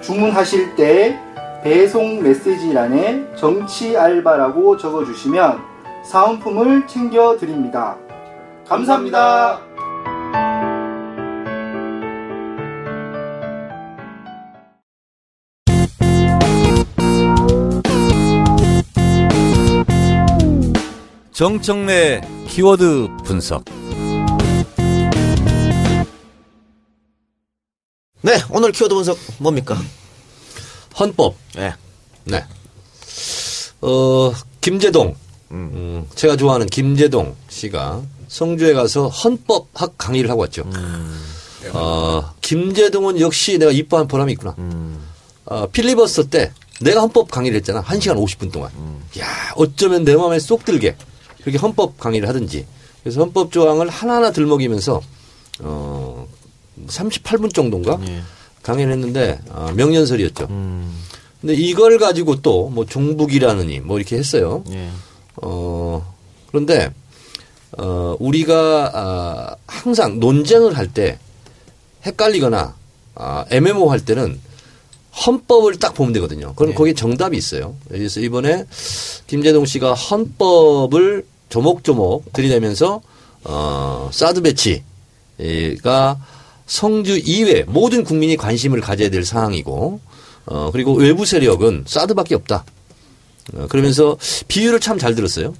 주문하실 0.00 0.76
때 0.76 1.18
배송 1.62 2.20
메시지란에 2.24 3.36
정치 3.36 3.96
알바라고 3.96 4.76
적어주시면 4.76 5.62
사은품을 6.04 6.88
챙겨드립니다. 6.88 7.96
감사합니다. 8.66 9.60
정청래 21.30 22.20
키워드 22.48 23.08
분석. 23.24 23.64
네, 28.20 28.32
오늘 28.52 28.72
키워드 28.72 28.94
분석 28.94 29.16
뭡니까? 29.38 29.76
헌법. 30.98 31.34
네. 31.54 31.72
네. 32.24 32.44
어, 33.80 34.32
김재동. 34.60 35.16
음, 35.50 36.06
제가 36.14 36.36
좋아하는 36.36 36.66
김재동 36.66 37.34
씨가 37.48 38.00
성주에 38.28 38.72
가서 38.72 39.08
헌법학 39.08 39.98
강의를 39.98 40.30
하고 40.30 40.40
왔죠. 40.42 40.64
어, 41.72 42.32
김재동은 42.40 43.20
역시 43.20 43.58
내가 43.58 43.70
이뻐한 43.70 44.08
보람이 44.08 44.32
있구나. 44.32 44.54
어, 45.44 45.66
필리버스터 45.70 46.24
때 46.30 46.52
내가 46.80 47.00
헌법 47.02 47.30
강의를 47.30 47.56
했잖아. 47.58 47.82
1시간 47.82 48.16
50분 48.16 48.50
동안. 48.50 48.70
야, 49.18 49.26
어쩌면 49.56 50.04
내 50.04 50.16
마음에 50.16 50.38
쏙 50.38 50.64
들게 50.64 50.96
그렇게 51.42 51.58
헌법 51.58 51.98
강의를 51.98 52.28
하든지. 52.28 52.66
그래서 53.02 53.20
헌법 53.20 53.52
조항을 53.52 53.88
하나하나 53.88 54.30
들먹이면서 54.30 55.00
어, 55.60 56.26
38분 56.86 57.52
정도인가 57.52 57.98
강의를 58.62 58.92
했는데 58.92 59.38
어, 59.50 59.70
명년설이었죠. 59.74 60.46
근데 61.40 61.54
이걸 61.54 61.98
가지고 61.98 62.40
또 62.40 62.68
뭐 62.70 62.86
종북이라느니 62.86 63.80
뭐 63.80 63.98
이렇게 63.98 64.16
했어요. 64.16 64.62
예. 64.70 64.88
어, 65.36 66.14
그런데, 66.48 66.92
어, 67.78 68.14
우리가, 68.20 68.90
아, 68.94 69.56
항상 69.66 70.20
논쟁을 70.20 70.76
할 70.76 70.88
때 70.92 71.18
헷갈리거나, 72.04 72.74
아, 73.14 73.44
애매모호할 73.50 74.04
때는 74.04 74.38
헌법을 75.26 75.78
딱 75.78 75.94
보면 75.94 76.12
되거든요. 76.14 76.52
그럼 76.54 76.74
거기에 76.74 76.92
정답이 76.94 77.36
있어요. 77.36 77.74
그래서 77.88 78.20
이번에 78.20 78.66
김재동 79.26 79.64
씨가 79.64 79.94
헌법을 79.94 81.24
조목조목 81.48 82.32
들이대면서, 82.34 83.00
어, 83.44 84.10
사드 84.12 84.42
배치가 84.42 86.18
성주 86.66 87.18
이외 87.24 87.64
모든 87.64 88.04
국민이 88.04 88.36
관심을 88.36 88.80
가져야 88.80 89.10
될 89.10 89.24
사항이고, 89.24 90.00
어, 90.46 90.70
그리고 90.72 90.94
외부 90.94 91.24
세력은 91.26 91.84
사드밖에 91.86 92.34
없다. 92.34 92.64
어, 93.54 93.66
그러면서 93.68 94.16
비유를 94.48 94.80
참 94.80 94.98
잘 94.98 95.14
들었어요. 95.14 95.54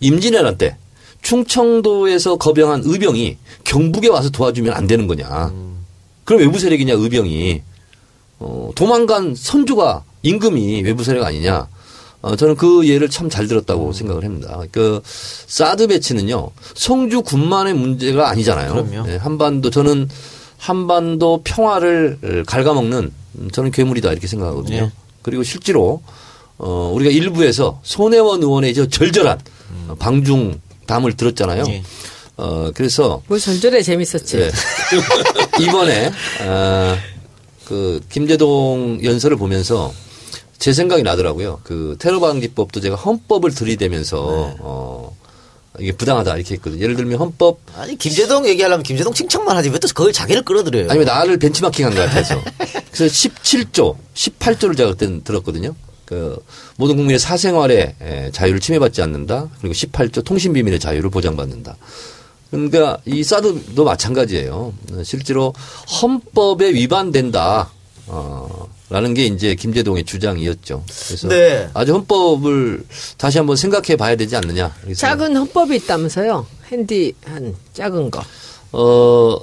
임진왜란 0.00 0.58
때 0.58 0.76
충청도에서 1.22 2.36
거병한 2.36 2.82
의병이 2.84 3.36
경북에 3.64 4.08
와서 4.08 4.30
도와주면 4.30 4.72
안 4.72 4.86
되는 4.86 5.06
거냐. 5.06 5.52
그럼 6.24 6.40
외부 6.40 6.58
세력이냐 6.58 6.94
의병이. 6.94 7.62
어, 8.38 8.70
도망간 8.74 9.34
선조가 9.34 10.04
임금이 10.22 10.82
외부 10.82 11.04
세력 11.04 11.24
아니냐. 11.24 11.68
어, 12.22 12.36
저는 12.36 12.56
그 12.56 12.86
예를 12.86 13.08
참 13.08 13.30
잘 13.30 13.46
들었다고 13.48 13.92
생각을 13.92 14.24
합니다. 14.24 14.60
그 14.72 15.00
사드 15.04 15.86
배치는요 15.86 16.50
성주 16.74 17.22
군만의 17.22 17.74
문제가 17.74 18.28
아니잖아요. 18.28 18.72
그럼요. 18.72 19.06
네, 19.06 19.16
한반도 19.16 19.70
저는 19.70 20.08
한반도 20.58 21.40
평화를 21.44 22.44
갉아먹는 22.46 23.10
음, 23.38 23.50
저는 23.52 23.70
괴물이다 23.70 24.12
이렇게 24.12 24.26
생각하거든요. 24.26 24.76
예. 24.76 24.92
그리고 25.22 25.42
실제로 25.42 26.02
어, 26.58 26.92
우리가 26.94 27.10
일부에서 27.10 27.80
손혜원 27.82 28.42
의원의 28.42 28.74
저 28.74 28.86
절절한 28.86 29.38
어, 29.88 29.96
방중 29.98 30.60
담을 30.86 31.14
들었잖아요. 31.16 31.64
예. 31.68 31.82
어, 32.36 32.70
그래서 32.74 33.22
뭐 33.28 33.38
절절해 33.38 33.82
재밌었지. 33.82 34.36
네. 34.38 34.50
이번에 35.60 36.10
아, 36.46 36.96
그 37.64 38.00
김재동 38.10 39.00
연설을 39.04 39.36
보면서 39.36 39.92
제 40.60 40.72
생각이 40.72 41.02
나더라고요. 41.02 41.60
그 41.64 41.96
테러 41.98 42.20
방지법도 42.20 42.80
제가 42.80 42.94
헌법을 42.94 43.52
들이대면서 43.54 44.16
네. 44.50 44.56
어 44.60 45.16
이게 45.78 45.92
부당하다 45.92 46.36
이렇게 46.36 46.54
했거든요. 46.56 46.82
예를 46.82 46.96
들면 46.96 47.18
헌법 47.18 47.58
아니 47.74 47.96
김재동 47.96 48.46
얘기하려면 48.46 48.82
김재동 48.84 49.14
칭찬만 49.14 49.56
하지 49.56 49.70
왜 49.70 49.78
또 49.78 49.88
그걸 49.88 50.12
자기를 50.12 50.42
끌어들여요? 50.44 50.88
아니면 50.90 51.06
나를 51.06 51.38
벤치마킹한 51.38 51.94
것 51.94 52.00
같아서. 52.02 52.40
그래서 52.92 53.04
17조, 53.06 53.96
18조를 54.14 54.76
제가 54.76 54.90
그때는 54.90 55.24
들었거든요. 55.24 55.74
그 56.04 56.38
모든 56.76 56.96
국민의 56.96 57.18
사생활의 57.18 57.94
에, 58.02 58.30
자유를 58.32 58.60
침해받지 58.60 59.00
않는다. 59.00 59.48
그리고 59.60 59.72
18조 59.72 60.24
통신 60.24 60.52
비밀의 60.52 60.78
자유를 60.78 61.08
보장받는다. 61.08 61.76
그러니까 62.50 62.98
이 63.06 63.22
사드도 63.24 63.82
마찬가지예요. 63.84 64.74
실제로 65.04 65.54
헌법에 66.02 66.74
위반된다. 66.74 67.70
어, 68.08 68.68
라는 68.90 69.14
게 69.14 69.24
이제 69.24 69.54
김재동의 69.54 70.04
주장이었죠. 70.04 70.82
그래서 71.06 71.28
네. 71.28 71.70
아주 71.74 71.94
헌법을 71.94 72.84
다시 73.16 73.38
한번 73.38 73.54
생각해 73.54 73.96
봐야 73.96 74.16
되지 74.16 74.34
않느냐. 74.34 74.74
작은 74.96 75.36
헌법이 75.36 75.76
있다면서요. 75.76 76.44
핸디한 76.72 77.54
작은 77.72 78.10
거. 78.10 78.22
어, 78.72 79.38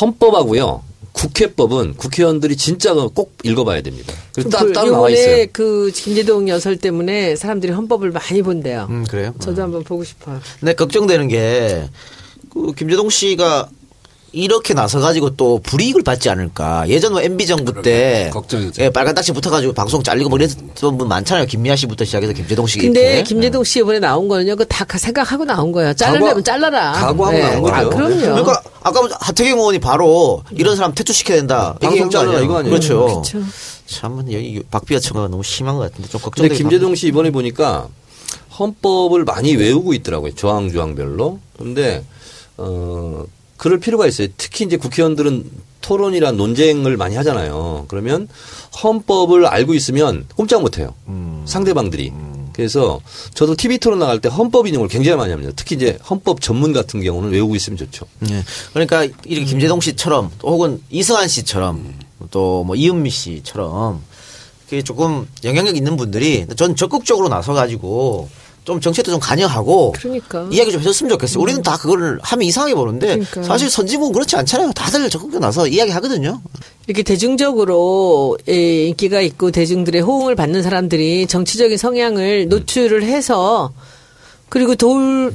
헌법하고요. 0.00 0.82
국회법은 1.12 1.94
국회의원들이 1.94 2.56
진짜 2.56 2.92
꼭 2.92 3.36
읽어봐야 3.44 3.82
됩니다. 3.82 4.12
그래서 4.32 4.48
따, 4.48 4.64
그 4.64 4.72
따로 4.72 4.90
나와 4.90 5.10
요번에 5.10 5.12
있어요. 5.12 5.46
그 5.52 5.92
김재동 5.94 6.48
연설 6.48 6.76
때문에 6.76 7.36
사람들이 7.36 7.72
헌법을 7.72 8.10
많이 8.10 8.42
본대요. 8.42 8.88
음 8.90 9.04
그래요? 9.04 9.32
저도 9.38 9.62
한번 9.62 9.84
보고 9.84 10.02
싶어요. 10.02 10.40
근데 10.58 10.74
걱정되는 10.74 11.28
게, 11.28 11.88
그, 12.50 12.72
김재동 12.72 13.10
씨가 13.10 13.68
이렇게 14.34 14.74
나서 14.74 14.98
가지고 14.98 15.30
또 15.36 15.60
불이익을 15.62 16.02
받지 16.02 16.28
않을까. 16.28 16.88
예전 16.88 17.12
뭐 17.12 17.22
MB 17.22 17.46
정부 17.46 17.82
때. 17.82 18.30
걱정이죠. 18.32 18.82
예, 18.82 18.90
빨간 18.90 19.14
딱지 19.14 19.32
붙어 19.32 19.48
가지고 19.48 19.72
방송 19.72 20.02
잘리고 20.02 20.28
뭐 20.28 20.38
이랬던 20.38 20.98
분 20.98 21.06
많잖아요. 21.08 21.46
김미아 21.46 21.76
씨부터 21.76 22.04
시작해서 22.04 22.32
김재동 22.32 22.66
씨. 22.66 22.78
근데 22.78 23.14
이렇게. 23.14 23.22
김재동 23.22 23.62
씨 23.62 23.78
이번에 23.78 24.00
나온 24.00 24.26
거는요. 24.26 24.56
그거 24.56 24.64
다 24.64 24.84
생각하고 24.98 25.44
나온 25.44 25.70
거예요. 25.70 25.94
잘라내면 25.94 26.34
각오- 26.38 26.44
잘라라. 26.44 26.92
각오하고 26.92 27.38
나온 27.38 27.62
거죠. 27.62 27.74
아, 27.74 27.88
그럼요. 27.88 28.16
그러니까 28.20 28.62
아까 28.82 29.08
하태경 29.20 29.58
의원이 29.58 29.78
바로 29.78 30.42
이런 30.50 30.74
사람 30.74 30.92
퇴출시켜야 30.94 31.36
된다. 31.38 31.76
방송 31.80 31.92
얘기한 31.92 32.10
거 32.10 32.18
잘라라? 32.18 32.40
이거 32.40 32.58
아니에요? 32.58 32.70
그렇죠. 32.70 33.04
그렇죠. 33.06 33.40
참, 33.86 34.18
여기 34.32 34.62
박비아 34.68 34.98
청가가 34.98 35.28
너무 35.28 35.44
심한 35.44 35.76
것 35.76 35.82
같은데 35.82 36.08
좀 36.10 36.20
근데 36.20 36.24
걱정되긴 36.24 36.56
김재동 36.58 36.94
씨 36.96 37.06
이번에 37.06 37.30
보니까 37.30 37.86
헌법을 38.58 39.24
많이 39.24 39.54
외우고 39.54 39.94
있더라고요. 39.94 40.34
조항 40.34 40.72
조항별로. 40.72 41.38
그런데 41.56 42.04
어 42.56 43.24
그럴 43.56 43.78
필요가 43.80 44.06
있어요. 44.06 44.28
특히 44.36 44.64
이제 44.64 44.76
국회의원들은 44.76 45.50
토론이란 45.80 46.36
논쟁을 46.36 46.96
많이 46.96 47.14
하잖아요. 47.16 47.84
그러면 47.88 48.28
헌법을 48.82 49.46
알고 49.46 49.74
있으면 49.74 50.26
꼼짝 50.34 50.62
못 50.62 50.78
해요. 50.78 50.94
상대방들이. 51.44 52.12
그래서 52.54 53.00
저도 53.34 53.56
TV 53.56 53.78
토론 53.78 53.98
나갈 53.98 54.20
때 54.20 54.28
헌법 54.28 54.66
인용을 54.66 54.88
굉장히 54.88 55.16
많이 55.16 55.32
합니다. 55.32 55.52
특히 55.56 55.74
이제 55.76 55.98
헌법 56.08 56.40
전문 56.40 56.72
같은 56.72 57.02
경우는 57.02 57.30
외우고 57.30 57.56
있으면 57.56 57.76
좋죠. 57.76 58.06
예. 58.30 58.44
그러니까 58.72 59.02
이렇게 59.24 59.44
김재동 59.44 59.80
씨처럼 59.80 60.30
또 60.38 60.48
혹은 60.48 60.80
이승환 60.88 61.28
씨처럼 61.28 61.94
또 62.30 62.64
뭐 62.64 62.76
이은미 62.76 63.10
씨처럼 63.10 64.00
그게 64.64 64.82
조금 64.82 65.26
영향력 65.42 65.76
있는 65.76 65.96
분들이 65.96 66.46
전 66.56 66.76
적극적으로 66.76 67.28
나서 67.28 67.52
가지고 67.52 68.30
좀 68.64 68.80
정책도 68.80 69.10
좀 69.10 69.20
관여하고 69.20 69.92
그러니까. 69.92 70.48
이야기 70.50 70.72
좀 70.72 70.80
해줬으면 70.80 71.10
좋겠어요. 71.10 71.42
우리는 71.42 71.62
다 71.62 71.76
그걸 71.76 72.18
하면 72.22 72.46
이상하게 72.46 72.74
보는데 72.74 73.08
그러니까. 73.08 73.42
사실 73.42 73.68
선진국은 73.68 74.12
그렇지 74.14 74.36
않잖아요. 74.36 74.72
다들 74.72 75.10
적극적으로 75.10 75.40
나서 75.40 75.66
이야기 75.66 75.90
하거든요. 75.92 76.40
이렇게 76.86 77.02
대중적으로 77.02 78.38
예, 78.48 78.86
인기가 78.86 79.20
있고 79.20 79.50
대중들의 79.50 80.00
호응을 80.00 80.34
받는 80.34 80.62
사람들이 80.62 81.26
정치적인 81.26 81.76
성향을 81.76 82.48
노출을 82.48 83.02
해서 83.04 83.72
그리고 84.48 84.74
도울 84.74 85.34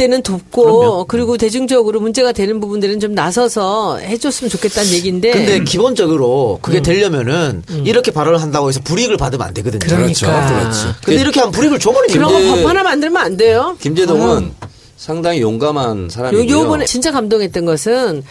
때는 0.00 0.22
돕고 0.22 1.04
그리고 1.08 1.36
대중적으로 1.36 2.00
문제가 2.00 2.32
되는 2.32 2.58
부분들은 2.58 3.00
좀 3.00 3.12
나서서 3.14 3.98
해줬으면 3.98 4.48
좋겠다는 4.48 4.90
얘기인데 4.92 5.30
근데 5.32 5.62
기본적으로 5.64 6.58
그게 6.62 6.80
되려면은 6.80 7.62
이렇게 7.84 8.10
발언을 8.10 8.40
한다고 8.40 8.70
해서 8.70 8.80
불이익을 8.82 9.18
받으면 9.18 9.46
안 9.46 9.52
되거든요. 9.54 9.80
그러니까. 9.80 10.26
그렇죠, 10.26 10.54
그렇지. 10.58 10.84
근데 11.04 11.20
이렇게 11.20 11.40
하면 11.40 11.52
불이익을 11.52 11.78
줘버리니까. 11.78 12.14
그런 12.18 12.32
거 12.32 12.38
김재- 12.38 12.62
법 12.62 12.68
하나 12.70 12.82
만들면 12.82 13.22
안 13.22 13.36
돼요? 13.36 13.76
김재동은 13.80 14.52
상당히 14.96 15.42
용감한 15.42 16.04
요, 16.04 16.08
사람이고요. 16.08 16.50
요번에 16.50 16.86
진짜 16.86 17.12
감동했던 17.12 17.64
것은 17.66 18.22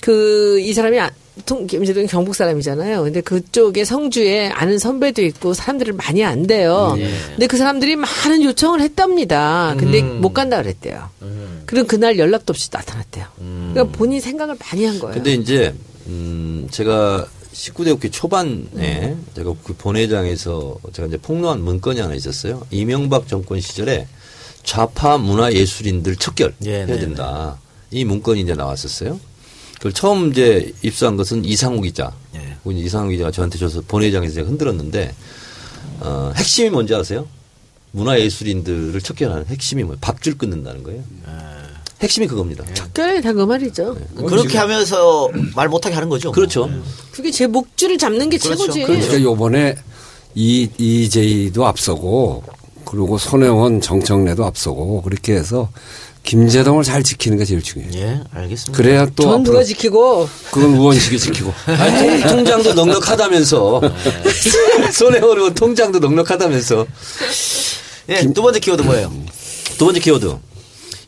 그 0.00 0.58
이 0.60 0.72
사람이 0.72 0.98
아- 1.00 1.10
통- 1.40 1.66
경북 1.66 2.34
사람이잖아요. 2.34 3.02
근데 3.02 3.20
그쪽에 3.20 3.84
성주에 3.84 4.48
아는 4.48 4.78
선배도 4.78 5.22
있고 5.22 5.54
사람들을 5.54 5.92
많이 5.94 6.24
안대요. 6.24 6.96
근데 7.30 7.46
그 7.46 7.56
사람들이 7.56 7.96
많은 7.96 8.42
요청을 8.42 8.80
했답니다. 8.80 9.74
근데 9.78 10.02
못 10.02 10.32
간다 10.32 10.62
그랬대요. 10.62 11.08
그럼 11.66 11.86
그날 11.86 12.18
연락도 12.18 12.52
없이 12.52 12.68
나타났대요. 12.72 13.26
그러니까 13.36 13.84
본인 13.96 14.20
생각을 14.20 14.56
많이 14.58 14.84
한 14.84 14.98
거예요. 14.98 15.14
근데 15.14 15.34
이제 15.34 15.74
음 16.06 16.66
제가 16.70 17.26
19대 17.52 17.90
국회 17.92 18.10
초반에 18.10 19.16
제가 19.36 19.52
그 19.64 19.74
본회장에서 19.74 20.76
제가 20.92 21.08
이제 21.08 21.16
폭로한 21.18 21.60
문건이 21.62 22.00
하나 22.00 22.14
있었어요. 22.14 22.62
이명박 22.70 23.28
정권 23.28 23.60
시절에 23.60 24.06
좌파 24.62 25.18
문화 25.18 25.52
예술인들 25.52 26.16
척결 26.16 26.54
예, 26.64 26.70
해야 26.78 26.86
네, 26.86 26.98
된다. 26.98 27.58
이 27.90 28.04
문건이 28.04 28.40
이제 28.40 28.54
나왔었어요. 28.54 29.18
그걸 29.80 29.94
처음 29.94 30.30
이제 30.30 30.74
입수한 30.82 31.16
것은 31.16 31.42
이상우 31.42 31.80
기자. 31.80 32.12
예. 32.34 32.56
그 32.62 32.70
이상우 32.70 33.08
기자가 33.08 33.30
저한테 33.30 33.58
줘서 33.58 33.80
본회장에서 33.88 34.34
제가 34.34 34.48
흔들었는데 34.48 35.14
어, 36.00 36.32
핵심이 36.36 36.68
뭔지 36.68 36.94
아세요? 36.94 37.26
문화 37.90 38.20
예술인들을 38.20 39.00
척결하는 39.00 39.46
핵심이 39.46 39.82
뭐예요? 39.82 39.98
밥줄 40.02 40.36
끊는다는 40.36 40.82
거예요. 40.82 41.02
핵심이 42.02 42.26
그겁니다. 42.26 42.64
척결이 42.74 43.22
다그 43.22 43.44
말이죠. 43.44 43.96
그렇게 44.14 44.58
하면서 44.58 45.30
말 45.56 45.68
못하게 45.68 45.94
하는 45.94 46.10
거죠. 46.10 46.30
그렇죠. 46.30 46.70
그게 47.10 47.30
제 47.30 47.46
목줄을 47.46 47.96
잡는 47.96 48.28
게 48.28 48.36
그렇죠. 48.36 48.70
최고지. 48.70 48.82
그러니까 48.84 49.22
요번에 49.22 49.76
이, 50.34 50.68
이재희도 50.78 51.66
앞서고 51.66 52.44
그리고 52.84 53.18
손혜원 53.18 53.80
정청래도 53.80 54.44
앞서고 54.44 55.02
그렇게 55.02 55.34
해서 55.34 55.70
김재동을 56.22 56.84
잘 56.84 57.02
지키는 57.02 57.38
게 57.38 57.44
제일 57.44 57.62
중요해요. 57.62 57.92
예, 57.94 58.20
알겠습니다. 58.32 58.76
그래야 58.76 59.06
또 59.16 59.22
전 59.24 59.42
누가 59.42 59.64
지키고 59.64 60.28
그건 60.50 60.74
의원식이 60.74 61.18
지키고 61.18 61.52
아니, 61.66 62.20
통, 62.20 62.30
통장도 62.44 62.74
넉넉하다면서. 62.74 63.80
의원 65.36 65.54
통장도 65.54 65.98
넉넉하다면서. 65.98 66.86
예, 68.10 68.32
두 68.32 68.42
번째 68.42 68.58
키워드 68.60 68.82
뭐예요? 68.82 69.12
두 69.78 69.84
번째 69.86 70.00
키워드. 70.00 70.36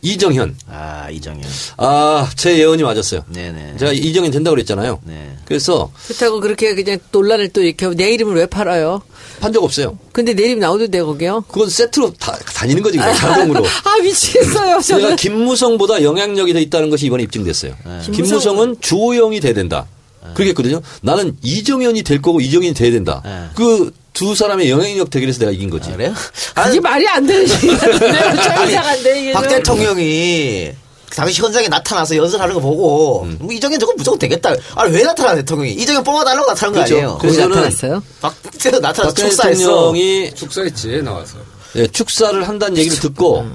이정현. 0.03 0.57
아, 0.69 1.09
이정현. 1.11 1.43
아, 1.77 2.29
제 2.37 2.59
예언이 2.59 2.83
맞았어요. 2.83 3.25
네네. 3.29 3.77
제가 3.79 3.93
이정현 3.93 4.33
된다고 4.33 4.55
그랬잖아요. 4.57 5.01
네. 5.05 5.37
그래서 5.45 5.91
그렇다고 6.09 6.41
그렇게 6.41 6.75
그냥 6.75 6.99
논란을 7.13 7.51
또 7.51 7.63
이렇게 7.63 7.85
하고 7.87 7.97
내 7.97 8.13
이름을 8.13 8.35
왜 8.35 8.47
팔아요? 8.47 9.03
판 9.41 9.53
적 9.53 9.63
없어요. 9.63 9.99
근데 10.13 10.35
내 10.35 10.45
이름 10.45 10.59
나오던데 10.59 11.03
거기요? 11.03 11.45
그건 11.49 11.69
세트로 11.69 12.15
다, 12.15 12.37
다니는 12.55 12.83
거지, 12.83 12.99
그냥 12.99 13.15
자동으로. 13.15 13.65
아 13.85 13.99
미치겠어요. 14.03 14.67
내가 14.71 14.81
저는 14.83 15.17
김무성보다 15.17 16.03
영향력이 16.03 16.53
더 16.53 16.59
있다는 16.59 16.91
것이 16.91 17.07
이번에 17.07 17.23
입증됐어요. 17.25 17.75
김무성 18.13 18.61
은 18.63 18.77
주호영이 18.81 19.41
돼야 19.41 19.53
된다. 19.55 19.87
그러겠거든요. 20.35 20.81
나는 21.03 21.37
이정현이 21.43 22.03
될 22.05 22.23
거고 22.23 22.41
이정현이 22.41 22.75
돼야 22.75 22.91
된다. 22.93 23.21
네. 23.25 23.45
그 23.55 23.93
두 24.13 24.35
사람의 24.35 24.71
영향력 24.71 25.11
대결에서 25.11 25.39
내가 25.41 25.51
이긴 25.53 25.71
거지. 25.71 25.91
아, 25.91 25.97
그래요? 25.97 26.13
그게 26.15 26.61
아니, 26.61 26.81
말이 26.81 27.09
안 27.09 27.27
되는 27.27 27.49
얘기인데 27.49 27.91
좀 27.91 28.69
이상한데 28.69 29.21
이게 29.21 29.33
박 29.33 29.43
좀. 29.43 29.51
대통령이 29.51 30.73
당시 31.15 31.43
현장에 31.43 31.69
나타나서 31.69 32.17
연설하는 32.17 32.55
거 32.55 32.61
보고 32.61 33.27
뭐 33.39 33.53
이정현 33.53 33.79
저건 33.79 33.97
무조건 33.97 34.19
되겠다. 34.19 34.55
아니 34.75 34.95
왜 34.95 35.03
나타나 35.03 35.35
대통령이 35.35 35.73
이정현 35.73 36.05
뽑아달라고 36.05 36.47
나타난 36.47 36.73
거 36.73 36.79
그렇죠. 36.81 36.95
아니에요? 36.95 37.09
거기 37.15 37.27
그래서는 37.29 37.49
나타났어요? 37.57 38.03
박 38.21 38.43
대통령 38.43 38.81
나타나서 38.83 39.15
축사했어. 39.15 39.43
대통령이 39.49 40.35
축사했지 40.35 41.03
나와서 41.03 41.37
예, 41.77 41.87
축사를 41.87 42.47
한다는 42.47 42.77
얘기를 42.79 42.99
듣고 42.99 43.47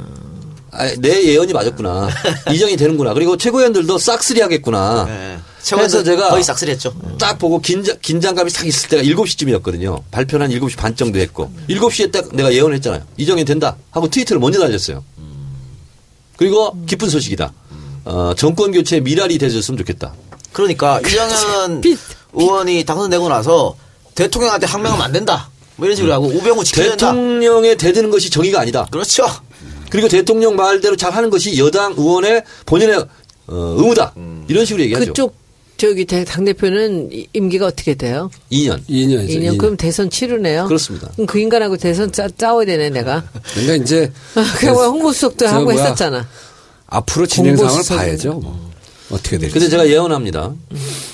아, 0.71 0.87
내 0.99 1.23
예언이 1.23 1.53
맞았구나. 1.53 2.09
이정이 2.53 2.77
되는구나. 2.77 3.13
그리고 3.13 3.37
최고위원들도 3.37 3.97
싹쓸이 3.97 4.41
하겠구나. 4.41 5.05
네. 5.07 5.37
그래서 5.69 6.03
제가 6.03 6.29
거의 6.29 6.43
싹쓸이했죠. 6.43 6.93
딱 7.19 7.37
보고 7.37 7.59
긴장, 7.59 7.97
긴장감이 8.01 8.49
싹 8.49 8.65
있을 8.65 8.89
때가 8.89 9.03
7시쯤이었거든요. 9.03 10.01
발표는 10.11 10.49
한 10.49 10.59
7시 10.59 10.77
반 10.77 10.95
정도 10.95 11.19
했고. 11.19 11.51
7시에 11.69 12.11
딱 12.11 12.33
내가 12.33 12.53
예언했잖아요. 12.53 13.03
이정이 13.17 13.43
된다. 13.45 13.75
하고 13.91 14.09
트위터를 14.09 14.39
먼저 14.39 14.59
날렸어요. 14.59 15.03
그리고 16.37 16.77
기쁜 16.85 17.09
소식이다. 17.09 17.51
어, 18.05 18.33
정권 18.37 18.71
교체에 18.71 18.99
미랄이 19.01 19.37
되셨으면 19.37 19.77
좋겠다. 19.79 20.13
그러니까 20.53 21.01
이정현 21.01 21.81
빚, 21.81 21.99
의원이 22.33 22.85
당선되고 22.85 23.27
나서 23.27 23.75
대통령한테 24.15 24.65
항명하면 24.67 25.05
안 25.05 25.11
된다. 25.11 25.49
뭐 25.75 25.85
이런 25.85 25.95
식으로 25.95 26.13
하고 26.13 26.27
우병우 26.27 26.63
지켜야 26.63 26.89
된다. 26.89 27.11
대통령에 27.11 27.75
대드는 27.75 28.09
것이 28.09 28.29
정의가 28.29 28.61
아니다. 28.61 28.87
그렇죠. 28.91 29.25
그리고 29.89 30.07
대통령 30.07 30.55
말대로 30.55 30.95
잘 30.95 31.13
하는 31.13 31.29
것이 31.29 31.57
여당 31.59 31.93
의원의 31.97 32.43
본인의 32.65 33.05
어, 33.47 33.75
의무다. 33.77 34.13
이런 34.47 34.65
식으로 34.65 34.83
얘기하죠. 34.83 35.07
그쪽 35.07 35.35
저기 35.77 36.05
대- 36.05 36.25
당대표는 36.25 37.09
이- 37.13 37.27
임기가 37.33 37.67
어떻게 37.67 37.93
돼요? 37.95 38.29
2년. 38.51 38.81
2년이죠. 38.89 39.29
2년 39.29 39.57
그럼 39.57 39.77
대선 39.77 40.09
치르네요. 40.09 40.65
그렇습니다. 40.67 41.09
그럼 41.13 41.27
그 41.27 41.39
인간하고 41.39 41.77
대선 41.77 42.11
짜, 42.11 42.27
싸워야 42.35 42.65
되네 42.65 42.89
내가. 42.89 43.23
그러니까 43.53 43.75
이제 43.75 44.11
그냥 44.59 44.73
뭐 44.75 44.87
홍보수석도 44.89 45.45
저 45.45 45.51
하고 45.53 45.65
뭐야, 45.65 45.83
했었잖아. 45.83 46.27
앞으로 46.87 47.25
진행 47.27 47.55
상황을 47.55 47.83
봐야죠. 47.87 48.33
뭐. 48.33 48.67
어떻게 49.09 49.37
될지. 49.37 49.53
근데 49.53 49.69
제가 49.69 49.87
예언합니다. 49.87 50.53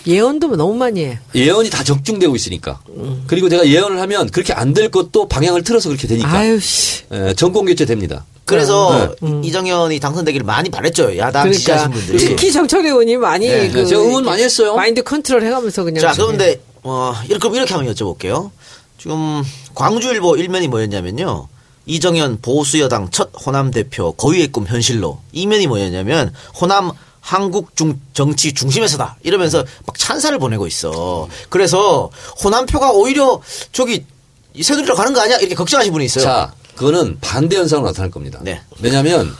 예언도 0.07 0.47
뭐 0.47 0.57
너무 0.57 0.73
많이 0.73 1.03
해. 1.05 1.19
예언이 1.35 1.69
다 1.69 1.83
적중되고 1.83 2.35
있으니까. 2.35 2.79
그리고 3.27 3.49
제가 3.49 3.67
예언을 3.67 3.99
하면 4.01 4.29
그렇게 4.31 4.51
안 4.53 4.73
될 4.73 4.89
것도 4.89 5.27
방향을 5.27 5.61
틀어서 5.63 5.89
그렇게 5.89 6.07
되니까. 6.07 6.31
아유 6.31 6.59
씨. 6.59 7.03
예, 7.13 7.33
정권 7.35 7.65
교체 7.65 7.85
됩니다. 7.85 8.25
그래서 8.45 9.15
이정현이 9.43 9.99
당선되기를 9.99 10.45
많이 10.45 10.69
바랬죠. 10.69 11.17
야당 11.17 11.43
그러니까 11.43 11.57
지지하신 11.57 11.91
분들이. 11.91 12.17
특히 12.25 12.51
정철 12.51 12.85
의원이 12.85 13.17
많이 13.17 13.47
네, 13.47 13.69
그 13.69 13.85
제가 13.85 14.01
응원 14.01 14.25
많이 14.25 14.43
했어요. 14.43 14.75
마인드 14.75 15.01
컨트롤 15.01 15.43
해가면서 15.43 15.83
그냥. 15.83 16.01
자, 16.01 16.13
그런데 16.13 16.59
어, 16.83 17.13
이렇게 17.25 17.39
그럼 17.39 17.55
이렇게 17.55 17.73
한번 17.73 17.93
여쭤볼게요. 17.93 18.51
지금 18.97 19.43
광주일보 19.75 20.37
일면이 20.37 20.67
뭐였냐면요. 20.67 21.47
이정현 21.85 22.39
보수 22.41 22.79
여당 22.79 23.09
첫 23.11 23.29
호남 23.45 23.71
대표 23.71 24.13
거위의 24.13 24.47
꿈 24.51 24.65
현실로 24.65 25.19
이면이 25.33 25.67
뭐였냐면 25.67 26.33
호남 26.59 26.91
한국 27.19 27.75
중 27.75 27.99
정치 28.13 28.53
중심에서다 28.53 29.17
이러면서 29.23 29.65
막 29.85 29.97
찬사를 29.97 30.37
보내고 30.39 30.67
있어. 30.67 31.27
그래서 31.49 32.09
호남표가 32.43 32.91
오히려 32.91 33.41
저기 33.71 34.05
이 34.53 34.61
새누리로 34.63 34.95
가는 34.95 35.13
거 35.13 35.21
아니야? 35.21 35.37
이렇게 35.37 35.55
걱정하시는 35.55 35.91
분이 35.93 36.05
있어요. 36.05 36.23
자, 36.23 36.53
그거는 36.75 37.17
반대 37.21 37.55
현상으로 37.57 37.87
나타날 37.87 38.09
겁니다. 38.11 38.39
네. 38.41 38.61
왜냐하면 38.81 39.31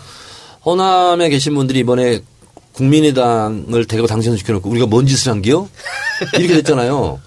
호남에 0.66 1.30
계신 1.30 1.56
분들이 1.56 1.80
이번에 1.80 2.22
국민의당을 2.74 3.86
데리고 3.86 4.08
당선시켜놓고 4.08 4.70
우리가 4.70 4.86
뭔 4.88 5.06
짓을 5.06 5.32
한기요? 5.32 5.70
이렇게 6.38 6.56
됐잖아요. 6.56 7.20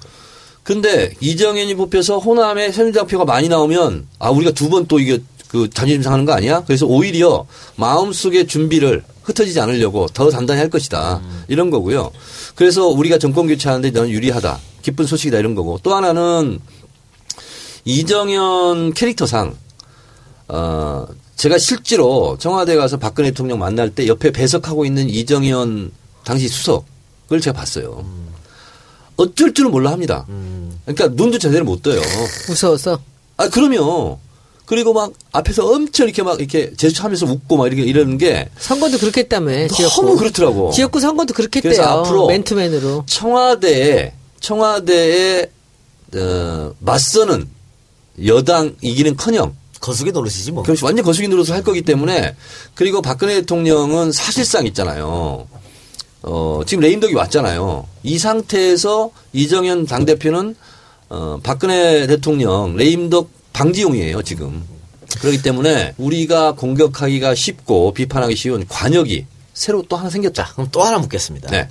근데 0.63 1.13
이정현이 1.21 1.75
뽑혀서 1.77 2.19
호남에 2.19 2.73
새누리당 2.73 3.07
표가 3.07 3.25
많이 3.25 3.49
나오면 3.49 4.07
아 4.19 4.31
우리가 4.31 4.51
두 4.53 4.69
번 4.69 4.87
또 4.89 4.99
이게 4.99 5.21
그 5.49 5.71
자존심 5.71 6.03
상하는 6.03 6.25
거 6.25 6.33
아니야? 6.33 6.65
그래서 6.67 6.87
오히려 6.87 7.47
마음속의 7.77 8.49
준비를 8.49 9.05
흩어지지 9.23 9.61
않으려고 9.61 10.07
더 10.09 10.29
단단히 10.31 10.59
할 10.59 10.69
것이다. 10.71 11.21
이런 11.49 11.71
거고요. 11.71 12.11
그래서 12.57 12.87
우리가 12.89 13.19
정권 13.19 13.47
교체하는데 13.47 13.91
너는 13.93 14.11
유리하다. 14.11 14.59
기쁜 14.83 15.07
소식이다 15.07 15.39
이런 15.39 15.55
거고 15.55 15.79
또 15.85 15.95
하나는 15.95 16.59
이정현 17.85 18.95
캐릭터상 18.95 19.55
어 20.49 21.07
제가 21.37 21.59
실제로 21.59 22.37
청와대 22.39 22.77
가서 22.77 22.97
박근혜 22.99 23.31
대통령 23.31 23.59
만날 23.59 23.91
때 23.95 24.07
옆에 24.07 24.31
배석하고 24.31 24.85
있는 24.85 25.09
이정현 25.09 25.91
당시 26.25 26.49
수석을 26.49 27.41
제가 27.41 27.53
봤어요. 27.59 28.05
어쩔 29.17 29.53
줄은 29.53 29.71
몰라 29.71 29.91
합니다. 29.93 30.27
그러니까 30.85 31.09
눈도 31.09 31.39
제대로 31.39 31.65
못 31.65 31.83
떠요. 31.83 32.01
무서워서. 32.49 33.01
아 33.37 33.49
그러면 33.49 34.17
그리고 34.65 34.93
막 34.93 35.13
앞에서 35.33 35.67
엄청 35.67 36.07
이렇게 36.07 36.23
막 36.23 36.39
이렇게 36.41 36.73
제스처하면서 36.75 37.27
웃고 37.27 37.57
막 37.57 37.67
이렇게 37.67 37.83
이러는 37.83 38.19
게 38.19 38.49
선거도 38.59 38.99
그렇게 38.99 39.21
했다며. 39.23 39.69
너무 39.69 40.17
그렇더라고. 40.17 40.71
지역구 40.71 41.01
선거도 41.01 41.35
그렇게 41.35 41.61
그래서 41.61 41.83
했대요. 41.83 41.99
앞으로 42.01 42.27
맨투맨으로. 42.29 43.05
청와대에 43.07 44.13
청와대에 44.41 45.51
어, 46.15 46.73
맞서는 46.81 47.49
여당 48.27 48.75
이기는커녕 48.81 49.55
거수기 49.81 50.13
노릇이지 50.13 50.53
뭐. 50.53 50.63
그렇지 50.63 50.85
완전 50.85 51.05
거수기 51.05 51.29
노릇을 51.29 51.55
할 51.55 51.63
거기 51.63 51.83
때문에 51.83 52.35
그리고 52.75 53.03
박근혜 53.03 53.35
대통령은 53.35 54.13
사실상 54.13 54.67
있잖아요. 54.67 55.47
어, 56.23 56.61
지금 56.67 56.83
레임덕이 56.83 57.15
왔잖아요. 57.15 57.87
이 58.03 58.19
상태에서 58.19 59.11
이정현 59.33 59.87
당대표는 59.87 60.57
어, 61.09 61.39
박근혜 61.43 62.07
대통령 62.07 62.77
레임덕 62.77 63.31
방지용이에요, 63.53 64.23
지금. 64.23 64.65
그렇기 65.21 65.41
때문에 65.43 65.95
우리가 65.99 66.53
공격하기가 66.53 67.35
쉽고 67.35 67.95
비판하기 67.95 68.35
쉬운 68.37 68.67
관역이 68.67 69.27
새로 69.55 69.83
또 69.89 69.97
하나 69.97 70.11
생겼다. 70.11 70.53
그럼 70.53 70.69
또 70.73 70.83
하나 70.83 70.99
묻겠습니다. 70.99 71.49
네. 71.51 71.69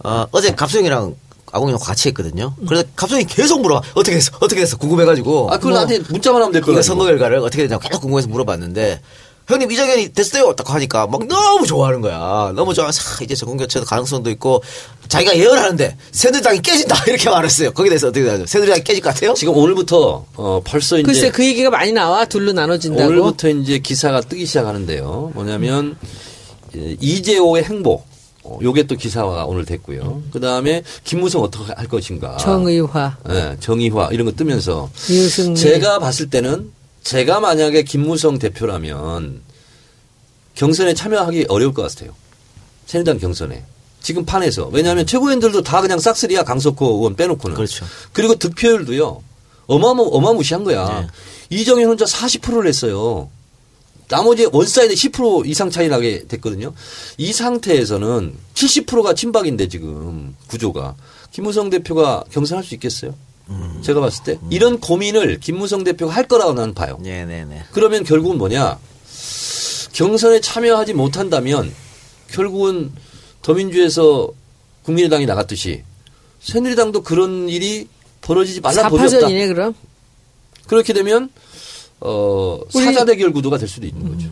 어, 0.00 0.26
어제 0.32 0.54
갑성이랑 0.54 1.14
아공이랑 1.52 1.78
같이 1.80 2.08
했거든요. 2.08 2.54
그래서 2.66 2.84
갑성이 2.96 3.24
계속 3.24 3.60
물어봐. 3.62 3.88
어떻게 3.94 4.14
됐어? 4.16 4.32
어떻게 4.40 4.60
됐어? 4.60 4.76
궁금해가지고. 4.76 5.50
아, 5.52 5.56
그걸 5.58 5.74
나한테 5.74 5.98
문자만 6.08 6.42
하면 6.42 6.52
될 6.52 6.62
거야. 6.62 6.82
선거 6.82 7.04
결과를 7.04 7.38
어떻게 7.38 7.62
되냐고 7.62 7.82
계속 7.86 8.00
궁금해서 8.02 8.28
물어봤는데 8.28 9.00
형님 9.48 9.70
이정현이 9.72 10.12
됐어요? 10.12 10.52
딱 10.54 10.74
하니까 10.74 11.06
막 11.06 11.26
너무 11.26 11.66
좋아하는 11.66 12.02
거야. 12.02 12.52
너무 12.54 12.74
좋아서 12.74 13.00
아, 13.14 13.24
이제 13.24 13.34
정권 13.34 13.56
교체도 13.56 13.86
가능성도 13.86 14.28
있고 14.32 14.62
자기가 15.08 15.34
예언하는데 15.38 15.96
새누리당이 16.12 16.60
깨진다 16.60 17.04
이렇게 17.08 17.30
말했어요. 17.30 17.70
거기에 17.72 17.88
대해서 17.88 18.08
어떻게 18.08 18.20
생각하세요? 18.20 18.46
새누리당이 18.46 18.84
깨질 18.84 19.02
것 19.02 19.14
같아요? 19.14 19.32
지금 19.32 19.56
오늘부터 19.56 20.26
어, 20.36 20.60
벌써 20.64 20.96
이제 20.98 21.02
글쎄 21.04 21.30
그 21.30 21.46
얘기가 21.46 21.70
많이 21.70 21.92
나와. 21.92 22.26
둘로 22.26 22.52
나눠진다고. 22.52 23.08
오늘부터 23.08 23.48
이제 23.48 23.78
기사가 23.78 24.20
뜨기 24.20 24.44
시작하는데요. 24.44 25.32
뭐냐면 25.34 25.96
예, 26.76 26.96
이재호의 27.00 27.64
행보. 27.64 28.02
어, 28.48 28.58
요게 28.62 28.84
또 28.84 28.96
기사가 28.96 29.44
오늘 29.44 29.64
됐고요. 29.64 30.22
그 30.32 30.40
다음에 30.40 30.82
김무성 31.04 31.42
어떻게 31.42 31.72
할 31.72 31.86
것인가. 31.86 32.36
정의화, 32.38 33.18
예, 33.30 33.56
정의화 33.60 34.08
이런 34.12 34.24
거 34.26 34.32
뜨면서 34.32 34.90
유승민. 35.10 35.54
제가 35.56 35.98
봤을 35.98 36.30
때는 36.30 36.72
제가 37.02 37.40
만약에 37.40 37.82
김무성 37.82 38.38
대표라면 38.38 39.42
경선에 40.54 40.94
참여하기 40.94 41.46
어려울 41.48 41.74
것 41.74 41.82
같아요. 41.82 42.14
새누리당 42.86 43.18
경선에. 43.18 43.64
지금 44.00 44.24
판에서. 44.24 44.68
왜냐하면 44.72 45.06
최고위원들도 45.06 45.62
다 45.62 45.80
그냥 45.80 45.98
싹쓸이야 45.98 46.44
강석호 46.44 46.86
의원 46.96 47.16
빼놓고는. 47.16 47.54
그렇죠. 47.56 47.84
그리고 48.12 48.34
득표율도요. 48.36 49.22
어마어마, 49.66 50.02
어마무시한 50.02 50.64
거야. 50.64 51.06
이정현 51.50 51.88
혼자 51.88 52.04
40%를 52.06 52.66
했어요. 52.66 53.28
나머지 54.08 54.46
one 54.50 54.69
side 54.69 54.94
10% 54.94 55.46
이상 55.46 55.70
차이 55.70 55.88
나게 55.88 56.26
됐거든요. 56.26 56.72
이 57.18 57.32
상태에서는 57.32 58.34
70%가 58.54 59.14
친박인데 59.14 59.68
지금 59.68 60.34
구조가. 60.48 60.96
김무성 61.30 61.70
대표가 61.70 62.24
경선할 62.30 62.64
수 62.64 62.74
있겠어요? 62.74 63.14
제가 63.82 64.00
봤을 64.00 64.24
때. 64.24 64.38
이런 64.50 64.80
고민을 64.80 65.40
김무성 65.40 65.84
대표가 65.84 66.14
할 66.14 66.26
거라고 66.26 66.54
나는 66.54 66.74
봐요. 66.74 66.98
네네네. 67.02 67.64
그러면 67.72 68.04
결국은 68.04 68.38
뭐냐. 68.38 68.78
경선에 69.92 70.40
참여하지 70.40 70.94
못한다면 70.94 71.72
결국은 72.30 72.92
더민주에서 73.42 74.30
국민의당이 74.84 75.26
나갔듯이 75.26 75.82
새누리당도 76.40 77.02
그런 77.02 77.48
일이 77.48 77.88
벌어지지 78.20 78.60
말라 78.60 78.88
법이 78.88 79.02
없다. 79.02 79.08
사파전이네 79.08 79.48
그럼. 79.48 79.74
그렇게 80.66 80.92
되면 80.92 81.30
어 82.00 82.60
사자 82.70 83.04
대결 83.04 83.32
구도가 83.32 83.58
될 83.58 83.68
수도 83.68 83.86
있는 83.86 84.08
거죠. 84.08 84.28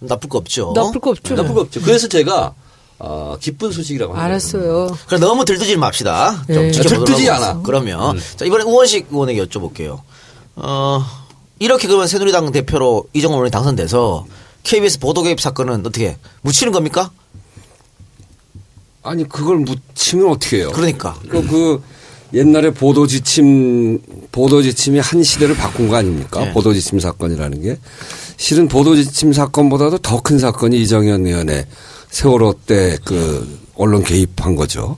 나쁠 0.00 0.28
거 0.28 0.38
없죠. 0.38 0.72
나쁠 0.74 1.00
거 1.00 1.10
없죠. 1.10 1.34
나쁠 1.34 1.54
거 1.54 1.60
없죠. 1.62 1.80
그래서 1.80 2.08
제가 2.08 2.54
어, 2.98 3.36
기쁜 3.40 3.72
소식이라고 3.72 4.12
합니다. 4.12 4.24
알았어요. 4.24 4.96
그래 5.06 5.18
너무 5.18 5.44
들뜨지 5.44 5.76
맙시다. 5.76 6.44
좀 6.46 6.56
네. 6.56 6.70
지켜보도록 6.72 7.06
들뜨지. 7.06 7.30
않아. 7.30 7.60
그러면 7.62 8.18
자 8.36 8.44
이번에 8.44 8.64
우원식 8.64 9.08
의원에게 9.10 9.44
여쭤볼게요. 9.44 10.00
어 10.56 11.04
이렇게 11.58 11.86
그러면 11.86 12.06
새누리당 12.06 12.52
대표로 12.52 13.06
이정원 13.12 13.38
의원이 13.38 13.50
당선돼서 13.50 14.26
KBS 14.62 14.98
보도 14.98 15.22
개입 15.22 15.40
사건은 15.40 15.80
어떻게 15.86 16.16
묻히는 16.42 16.72
겁니까? 16.72 17.10
아니 19.02 19.28
그걸 19.28 19.58
묻히면 19.58 20.28
어떻게 20.30 20.58
해요? 20.58 20.70
그러니까 20.74 21.14
그, 21.28 21.46
그 21.46 21.82
옛날에 22.32 22.70
보도 22.72 23.06
지침 23.06 24.00
보도 24.34 24.62
지침이 24.62 24.98
한 24.98 25.22
시대를 25.22 25.56
바꾼 25.56 25.88
거 25.88 25.94
아닙니까? 25.94 26.40
네. 26.44 26.52
보도 26.52 26.74
지침 26.74 26.98
사건이라는 26.98 27.62
게 27.62 27.78
실은 28.36 28.66
보도 28.66 28.96
지침 28.96 29.32
사건보다도 29.32 29.98
더 29.98 30.20
큰 30.20 30.40
사건이 30.40 30.82
이정현 30.82 31.24
의원의 31.24 31.66
세월호 32.10 32.54
때 32.66 32.98
그 33.04 33.46
언론 33.76 34.02
개입한 34.02 34.56
거죠. 34.56 34.96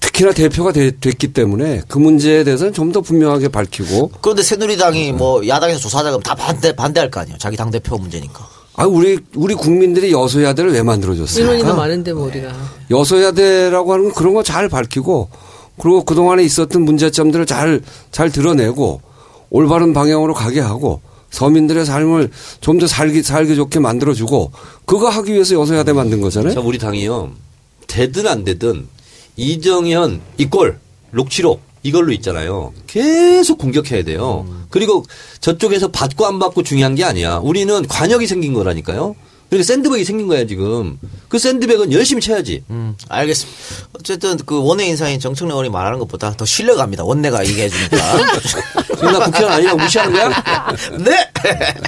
특히나 0.00 0.32
대표가 0.32 0.72
되- 0.72 0.92
됐기 0.98 1.32
때문에 1.34 1.82
그 1.88 1.98
문제에 1.98 2.42
대해서는 2.44 2.72
좀 2.72 2.90
더 2.92 3.02
분명하게 3.02 3.48
밝히고 3.48 4.12
그런데 4.22 4.42
새누리당이 4.42 5.12
뭐 5.12 5.46
야당에서 5.46 5.78
조사하자 5.80 6.08
그러면 6.10 6.22
다 6.22 6.34
반대 6.34 6.74
반대할 6.74 7.10
거 7.10 7.20
아니에요. 7.20 7.36
자기 7.38 7.54
당 7.58 7.70
대표 7.70 7.98
문제니까. 7.98 8.48
아 8.76 8.86
우리 8.86 9.18
우리 9.34 9.52
국민들이 9.54 10.10
여소야대를 10.12 10.72
왜 10.72 10.82
만들어줬어요? 10.82 11.44
인원이 11.44 11.62
더 11.64 11.74
많은데 11.74 12.14
뭐 12.14 12.26
우리가. 12.28 12.48
여소야대라고 12.90 13.92
하는 13.92 14.04
건 14.06 14.14
그런 14.14 14.32
거 14.32 14.42
잘 14.42 14.70
밝히고 14.70 15.28
그리고 15.78 16.04
그동안에 16.04 16.42
있었던 16.44 16.82
문제점들을 16.82 17.46
잘, 17.46 17.80
잘 18.10 18.30
드러내고 18.30 19.00
올바른 19.50 19.92
방향으로 19.92 20.34
가게 20.34 20.60
하고 20.60 21.00
서민들의 21.30 21.84
삶을 21.84 22.30
좀 22.60 22.78
더 22.78 22.86
살기, 22.86 23.22
살기 23.22 23.54
좋게 23.56 23.80
만들어주고 23.80 24.52
그거 24.86 25.08
하기 25.08 25.32
위해서 25.32 25.54
여소야대 25.54 25.92
만든 25.92 26.20
거잖아요. 26.20 26.54
자, 26.54 26.60
우리 26.60 26.78
당이요. 26.78 27.32
되든 27.86 28.26
안 28.26 28.44
되든 28.44 28.86
이정현 29.36 30.20
이꼴 30.38 30.78
록치록 31.12 31.60
이걸로 31.82 32.12
있잖아요. 32.12 32.72
계속 32.86 33.58
공격해야 33.58 34.04
돼요. 34.04 34.46
그리고 34.70 35.04
저쪽에서 35.40 35.88
받고 35.88 36.26
안 36.26 36.38
받고 36.38 36.62
중요한 36.62 36.94
게 36.94 37.04
아니야. 37.04 37.36
우리는 37.38 37.86
관역이 37.86 38.26
생긴 38.26 38.52
거라니까요. 38.52 39.14
그러니까 39.48 39.66
샌드백이 39.66 40.04
생긴 40.04 40.28
거야 40.28 40.46
지금. 40.46 40.98
그 41.28 41.38
샌드백은 41.38 41.92
열심히 41.92 42.20
쳐야지. 42.20 42.62
음, 42.70 42.94
알겠습니다. 43.08 43.58
어쨌든 43.94 44.36
그 44.44 44.62
원내 44.62 44.86
인사인 44.86 45.18
정청래 45.20 45.52
의원이 45.52 45.70
말하는 45.70 45.98
것보다 45.98 46.34
더 46.36 46.44
신뢰갑니다. 46.44 47.04
원내가 47.04 47.46
얘기해 47.46 47.68
주니까. 47.68 47.96
지금 48.94 49.12
나 49.12 49.24
국회의원 49.24 49.52
아니라고 49.54 49.78
무시하는 49.78 50.12
거야? 50.12 50.28
네. 51.00 51.30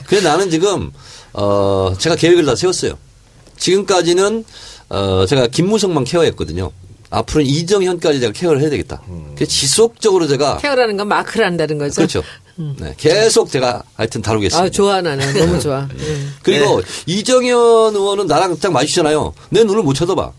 그래서 0.06 0.28
나는 0.28 0.50
지금 0.50 0.90
어 1.34 1.92
제가 1.98 2.16
계획을 2.16 2.46
다 2.46 2.54
세웠어요. 2.56 2.94
지금까지는 3.58 4.44
어 4.88 5.26
제가 5.26 5.48
김무성만 5.48 6.04
케어했거든요. 6.04 6.72
앞으로는 7.11 7.46
이정현까지 7.46 8.20
제가 8.20 8.32
케어를 8.32 8.61
해야 8.62 8.70
되겠다. 8.70 9.02
그래서 9.34 9.50
지속적으로 9.50 10.26
제가 10.28 10.58
케어라는 10.58 10.96
건 10.96 11.08
마크를 11.08 11.44
한다는 11.44 11.76
거죠. 11.76 11.96
그렇죠. 11.96 12.22
네, 12.78 12.94
계속 12.96 13.50
제가 13.50 13.82
하여튼 13.94 14.22
다루겠습니다. 14.22 14.66
아, 14.66 14.70
좋아, 14.70 15.00
나는. 15.00 15.32
너무 15.34 15.58
좋아. 15.61 15.88
예. 15.98 16.18
그리고 16.42 16.80
이정현 17.06 17.94
의원은 17.94 18.26
나랑 18.26 18.58
딱 18.58 18.72
마주치잖아요. 18.72 19.32
내 19.50 19.64
눈을 19.64 19.82
못 19.82 19.94
쳐다봐. 19.94 20.32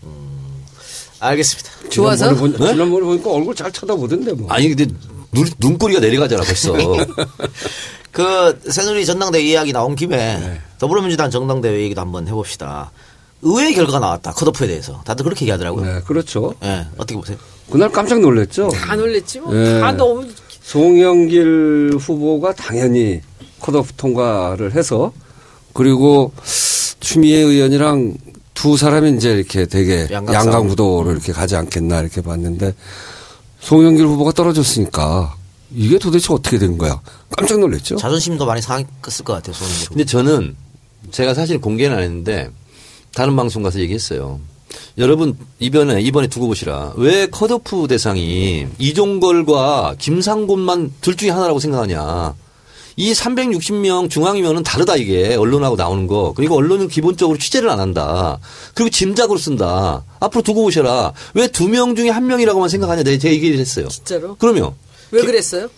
알겠습니다. 1.20 1.70
좋아서? 1.90 2.24
지난번에, 2.34 2.56
보, 2.56 2.66
지난번에 2.66 3.04
보니까 3.06 3.30
얼굴 3.30 3.54
잘 3.54 3.70
쳐다보던데 3.70 4.32
뭐. 4.32 4.50
아니 4.50 4.68
근데 4.68 4.86
눈, 5.32 5.48
눈꼬리가 5.58 6.00
내려가잖아 6.00 6.42
벌써. 6.42 6.72
그 8.10 8.60
새누리 8.68 9.06
전당대회 9.06 9.42
이야기 9.42 9.72
나온 9.72 9.94
김에 9.96 10.60
더불어민주당 10.78 11.30
전당대회 11.30 11.80
얘기도 11.82 12.00
한번 12.00 12.28
해봅시다. 12.28 12.90
의외의 13.42 13.74
결과가 13.74 13.98
나왔다. 13.98 14.32
컷오프에 14.32 14.66
대해서. 14.68 15.00
다들 15.04 15.24
그렇게 15.24 15.42
얘기하더라고요. 15.44 15.84
네, 15.84 16.00
그렇죠. 16.06 16.54
예, 16.62 16.86
어떻게 16.96 17.14
보세요? 17.16 17.36
그날 17.70 17.90
깜짝 17.90 18.20
놀랐죠. 18.20 18.68
다 18.68 18.94
놀랬지 18.94 19.40
뭐. 19.40 19.54
예. 19.56 19.80
다 19.80 19.92
너무. 19.92 20.26
송영길 20.64 21.96
후보가 21.98 22.54
당연히 22.54 23.20
컷오프 23.60 23.92
통과를 23.96 24.74
해서 24.74 25.12
그리고 25.72 26.32
추미애 27.00 27.38
의원이랑 27.38 28.14
두 28.54 28.76
사람이 28.76 29.16
이제 29.16 29.32
이렇게 29.32 29.66
되게 29.66 30.06
양강. 30.10 30.68
구도로 30.68 31.10
이렇게 31.10 31.32
가지 31.32 31.56
않겠나 31.56 32.00
이렇게 32.00 32.20
봤는데 32.20 32.74
송영길 33.60 34.06
후보가 34.06 34.32
떨어졌으니까 34.32 35.34
이게 35.74 35.98
도대체 35.98 36.32
어떻게 36.32 36.58
된 36.58 36.76
거야? 36.78 37.00
깜짝 37.36 37.58
놀랐죠. 37.60 37.96
자존심도 37.96 38.44
많이 38.44 38.60
상했을 38.60 39.24
것 39.24 39.32
같아요. 39.32 39.54
근데 39.88 40.04
저는 40.04 40.54
제가 41.10 41.34
사실 41.34 41.60
공개는 41.60 41.96
안 41.96 42.02
했는데 42.02 42.50
다른 43.14 43.34
방송 43.36 43.62
가서 43.62 43.80
얘기했어요. 43.80 44.38
여러분 44.98 45.36
이번에 45.58 46.00
이번에 46.02 46.26
두고 46.28 46.46
보시라. 46.48 46.92
왜 46.96 47.26
컷오프 47.26 47.86
대상이 47.88 48.66
이종걸과 48.78 49.96
김상곤만 49.98 50.92
둘 51.00 51.16
중에 51.16 51.30
하나라고 51.30 51.58
생각하냐? 51.60 52.34
이 52.96 53.12
360명 53.12 54.10
중앙이면은 54.10 54.62
다르다 54.62 54.96
이게 54.96 55.34
언론하고 55.34 55.76
나오는 55.76 56.06
거. 56.06 56.34
그리고 56.36 56.56
언론은 56.56 56.88
기본적으로 56.88 57.38
취재를 57.38 57.70
안 57.70 57.80
한다. 57.80 58.38
그리고 58.74 58.90
짐작으로 58.90 59.38
쓴다. 59.38 60.04
앞으로 60.20 60.42
두고 60.42 60.62
보셔라. 60.62 61.12
왜 61.34 61.48
두 61.48 61.68
명 61.68 61.96
중에 61.96 62.10
한 62.10 62.26
명이라고만 62.26 62.68
생각하냐? 62.68 63.02
내가 63.02 63.18
제가 63.18 63.32
얘기를 63.32 63.58
했어요. 63.58 63.88
진짜로? 63.88 64.36
그러면 64.38 64.72
왜 65.10 65.22
그랬어요? 65.22 65.68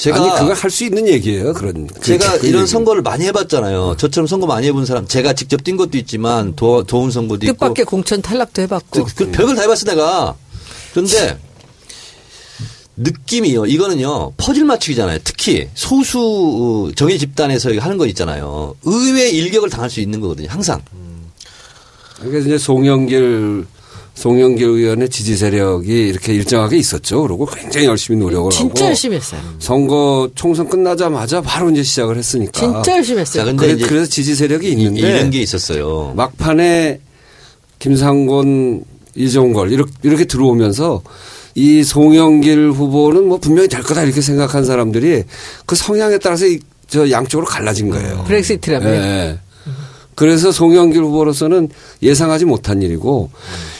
제가 0.00 0.16
아니 0.16 0.30
그거 0.38 0.54
할 0.54 0.70
수 0.70 0.84
있는 0.84 1.06
얘기예요. 1.08 1.52
그런 1.52 1.86
제가 2.00 2.24
그 2.38 2.46
이런 2.46 2.46
얘기는. 2.46 2.66
선거를 2.66 3.02
많이 3.02 3.26
해봤잖아요. 3.26 3.96
저처럼 3.98 4.26
선거 4.26 4.46
많이 4.46 4.66
해본 4.68 4.86
사람, 4.86 5.06
제가 5.06 5.34
직접 5.34 5.62
뛴 5.62 5.76
것도 5.76 5.98
있지만 5.98 6.56
도, 6.56 6.82
도운 6.84 7.10
선거도 7.10 7.44
있고. 7.46 7.52
뜻밖의 7.52 7.84
공천 7.84 8.22
탈락도 8.22 8.62
해봤고. 8.62 9.04
그, 9.04 9.14
그 9.14 9.30
별걸 9.30 9.56
다 9.56 9.62
해봤어 9.62 9.84
내가. 9.84 10.34
그런데 10.92 11.38
느낌이요. 12.96 13.66
이거는요 13.66 14.32
퍼즐 14.38 14.64
맞추기잖아요. 14.64 15.18
특히 15.22 15.68
소수 15.74 16.88
어, 16.88 16.92
정의 16.94 17.18
집단에서 17.18 17.70
하는 17.78 17.98
거 17.98 18.06
있잖아요. 18.06 18.74
의외의 18.84 19.34
일격을 19.36 19.68
당할 19.68 19.90
수 19.90 20.00
있는 20.00 20.20
거거든요. 20.20 20.48
항상. 20.50 20.80
그래서 22.20 22.46
이제 22.48 22.58
송영길 22.58 23.66
송영길 24.24 24.66
의원의 24.66 25.08
지지 25.08 25.34
세력이 25.34 25.88
이렇게 26.08 26.34
일정하게 26.34 26.76
있었죠. 26.76 27.22
그리고 27.22 27.46
굉장히 27.46 27.86
열심히 27.86 28.18
노력을 28.18 28.50
진짜 28.50 28.70
하고 28.84 28.88
열심히 28.90 29.16
했어요. 29.16 29.40
선거 29.58 30.28
총선 30.34 30.68
끝나자마자 30.68 31.40
바로 31.40 31.70
이제 31.70 31.82
시작을 31.82 32.18
했으니까. 32.18 32.52
진짜 32.52 32.96
열심히 32.98 33.16
자, 33.16 33.20
했어요. 33.20 33.44
근데 33.46 33.74
그래, 33.76 33.88
그래 33.88 34.00
서 34.00 34.06
지지 34.10 34.34
세력이 34.34 34.68
이- 34.68 34.72
있는데 34.72 35.00
이런 35.00 35.30
게 35.30 35.40
있었어요. 35.40 36.12
막판에 36.16 37.00
김상곤, 37.78 38.84
이종걸 39.14 39.72
이렇게, 39.72 39.90
이렇게 40.02 40.26
들어오면서 40.26 41.00
이 41.54 41.82
송영길 41.82 42.72
후보는 42.72 43.26
뭐 43.26 43.38
분명히 43.38 43.68
될 43.68 43.82
거다 43.82 44.02
이렇게 44.02 44.20
생각한 44.20 44.66
사람들이 44.66 45.24
그 45.64 45.74
성향에 45.76 46.18
따라서 46.18 46.46
이- 46.46 46.60
저 46.88 47.10
양쪽으로 47.10 47.46
갈라진 47.46 47.88
거예요. 47.88 48.24
브렉시트라며. 48.26 48.86
예. 48.90 49.38
그래서 50.14 50.52
송영길 50.52 51.02
후보로서는 51.02 51.68
예상하지 52.02 52.44
못한 52.44 52.82
일이고 52.82 53.30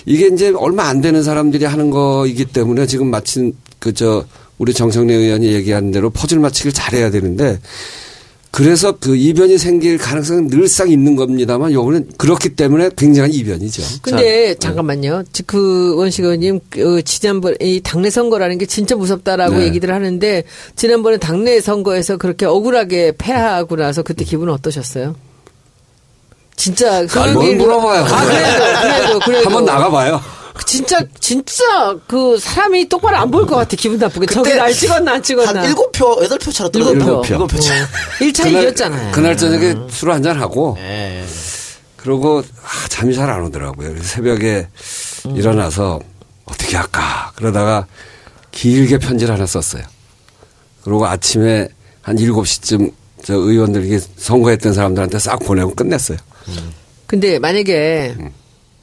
이게 0.07 0.29
이제 0.29 0.53
얼마 0.57 0.85
안 0.89 1.01
되는 1.01 1.23
사람들이 1.23 1.65
하는 1.67 1.91
거이기 1.91 2.47
때문에 2.47 2.87
지금 2.87 3.09
마침 3.11 3.53
그 3.79 3.93
저 3.93 4.25
우리 4.59 4.75
정청래 4.75 5.15
의원이 5.15 5.47
얘기한 5.55 5.91
대로 5.91 6.11
퍼즐 6.11 6.39
맞추기를 6.39 6.73
잘해야 6.73 7.11
되는데 7.11 7.59
그래서 8.53 8.97
그 8.99 9.15
이변이 9.17 9.59
생길 9.59 9.97
가능성은 9.97 10.49
늘상 10.49 10.91
있는 10.91 11.15
겁니다만 11.15 11.73
요거는 11.73 12.11
그렇기 12.19 12.57
때문에 12.57 12.91
굉장한 12.97 13.33
이변이죠. 13.33 13.83
근데 14.03 14.55
잠깐만요. 14.57 15.23
지- 15.33 15.45
그 15.45 15.95
원식 15.97 16.25
의원님 16.25 16.59
그 16.69 17.01
지난번 17.05 17.55
이 17.61 17.81
당내 17.81 18.11
선거라는 18.11 18.59
게 18.59 18.67
진짜 18.67 18.97
무섭다라고 18.97 19.59
네. 19.59 19.67
얘기들 19.67 19.95
하는데 19.95 20.43
지난번에 20.75 21.17
당내 21.19 21.61
선거에서 21.61 22.17
그렇게 22.17 22.45
억울하게 22.45 23.13
패하고 23.17 23.77
나서 23.77 24.03
그때 24.03 24.25
기분은 24.25 24.53
어떠셨어요? 24.53 25.15
진짜 26.61 26.91
뭘 27.15 27.29
의원님- 27.31 27.57
물어봐요. 27.57 28.05
아 28.05 28.25
그래도 28.25 28.81
그래도 28.83 29.19
그래도 29.21 29.45
한번 29.47 29.65
나가봐요. 29.65 30.21
진짜 30.67 30.99
진짜 31.19 31.97
그 32.07 32.37
사람이 32.39 32.87
똑바로 32.91 33.17
안볼것 33.17 33.57
같아 33.57 33.77
기분 33.77 33.99
나쁘게 33.99 34.27
저기 34.27 34.55
날 34.55 34.73
찍었나 34.75 35.13
안 35.15 35.23
찍었나 35.23 35.61
한 35.63 35.67
일곱 35.69 35.91
표, 35.93 36.19
여덟 36.23 36.39
표 36.39 36.53
차로 36.53 36.69
떨어졌다. 36.71 36.99
일곱 36.99 37.23
표. 37.23 37.33
일곱 37.35 37.47
표 37.47 37.59
차. 37.59 37.75
1차 38.19 38.47
이겼잖아요. 38.51 39.13
그날 39.13 39.37
저녁에 39.39 39.75
술 39.89 40.13
한잔 40.13 40.39
하고 40.39 40.77
예. 40.81 41.25
그러고 41.97 42.43
아, 42.63 42.89
잠이 42.89 43.15
잘 43.15 43.31
안 43.31 43.43
오더라고요. 43.45 43.89
그래서 43.89 44.05
새벽에 44.07 44.69
일어나서 45.35 45.99
어떻게 46.45 46.77
할까 46.77 47.33
그러다가 47.37 47.87
길게 48.53 48.99
편지를 48.99 49.35
하나 49.35 49.47
썼어요. 49.47 49.83
그리고 50.85 51.07
아침에 51.07 51.69
한 52.03 52.17
7시쯤 52.17 52.93
저 53.25 53.35
의원들에게 53.35 53.99
선거했던 54.17 54.75
사람들한테 54.75 55.19
싹 55.19 55.39
보내고 55.41 55.75
끝냈어요. 55.75 56.19
근데 57.11 57.41
만약에 57.41 58.15
음. 58.21 58.31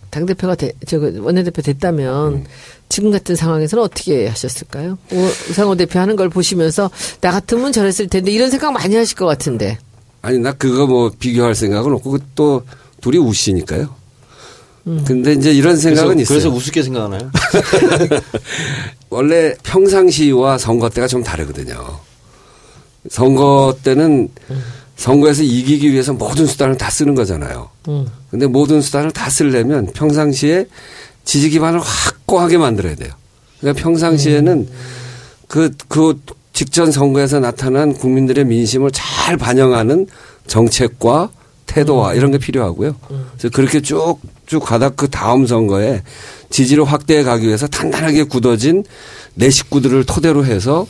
당 0.10 0.26
대표가 0.26 0.56
되, 0.56 0.74
저 0.86 0.98
원내대표 1.00 1.62
됐다면 1.62 2.34
음. 2.34 2.44
지금 2.90 3.10
같은 3.10 3.38
상황에서는 3.38 3.82
어떻게 3.82 4.28
하셨을까요? 4.28 4.98
우- 5.14 5.32
우상호 5.50 5.76
대표 5.76 6.00
하는 6.00 6.18
걸 6.18 6.28
보시면서 6.28 6.92
나 7.22 7.32
같으면 7.32 7.72
저랬을 7.72 8.10
텐데 8.10 8.30
이런 8.32 8.50
생각 8.50 8.72
많이 8.74 8.98
하실 8.98 9.16
것 9.16 9.26
같은데. 9.28 9.78
아니 10.22 10.40
나 10.40 10.52
그거 10.52 10.86
뭐 10.88 11.10
비교할 11.18 11.56
생각은 11.56 11.94
없고 11.94 12.12
그또 12.12 12.64
둘이 13.00 13.18
우시니까요. 13.18 13.96
근데 15.06 15.32
이제 15.32 15.52
이런 15.52 15.76
그래서, 15.76 15.82
생각은 15.84 16.20
있어요. 16.20 16.40
그래서 16.40 16.50
우습게 16.50 16.84
생각하나요? 16.84 17.32
원래 19.10 19.54
평상시와 19.64 20.58
선거 20.58 20.90
때가 20.90 21.08
좀 21.08 21.24
다르거든요. 21.24 21.98
선거 23.10 23.74
때는 23.84 24.30
선거에서 24.98 25.44
이기기 25.44 25.92
위해서 25.92 26.14
모든 26.14 26.46
수단을 26.46 26.78
다 26.78 26.90
쓰는 26.90 27.16
거잖아요. 27.16 27.70
음. 27.88 28.08
근데 28.30 28.48
모든 28.48 28.82
수단을 28.82 29.12
다 29.12 29.30
쓰려면 29.30 29.88
평상시에 29.94 30.68
지지 31.24 31.50
기반을 31.50 31.80
확고하게 31.80 32.58
만들어야 32.58 32.96
돼요. 32.96 33.12
그러니까 33.60 33.82
평상시에는 33.82 34.68
그, 35.48 35.72
그 35.88 36.20
직전 36.54 36.92
선거에서 36.92 37.40
나타난 37.40 37.94
국민들의 37.94 38.46
민심을 38.46 38.92
잘 38.92 39.38
반영하는 39.38 40.08
정책과 40.48 41.30
태도와 41.68 42.14
이런 42.14 42.32
게 42.32 42.38
필요하고요. 42.38 42.96
그래서 43.38 43.50
그렇게 43.54 43.82
쭉 43.82 44.20
쭉 44.48 44.64
가다 44.64 44.90
그 44.90 45.10
다음 45.10 45.46
선거에 45.46 46.02
지지를 46.50 46.86
확대해 46.86 47.22
가기 47.22 47.46
위해서 47.46 47.68
단단하게 47.68 48.24
굳어진 48.24 48.84
내 49.36 49.50
식구들을 49.50 50.06
토대로 50.06 50.46
해서 50.46 50.88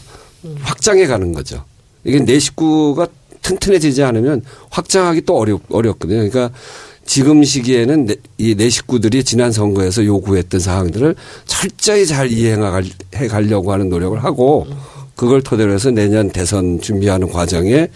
확장해 0.61 1.07
가는 1.07 1.33
거죠. 1.33 1.65
이게 2.03 2.19
내 2.19 2.39
식구가 2.39 3.07
튼튼해지지 3.47 4.03
않으면 4.03 4.41
확장하기 4.69 5.21
또 5.21 5.37
어렵, 5.37 5.61
어렵거든요. 5.69 6.29
그러니까 6.29 6.51
지금 7.05 7.43
시기에는 7.43 8.05
내, 8.07 8.15
이내 8.37 8.69
식구들이 8.69 9.23
지난 9.23 9.51
선거에서 9.53 10.03
요구했던 10.03 10.59
사항들을 10.59 11.15
철저히 11.45 12.05
잘 12.05 12.29
이행해 12.31 12.81
가려고 13.29 13.71
하는 13.71 13.89
노력을 13.89 14.21
하고 14.21 14.67
그걸 15.15 15.41
토대로 15.41 15.71
해서 15.71 15.89
내년 15.91 16.29
대선 16.29 16.81
준비하는 16.81 17.29
과정에 17.29 17.87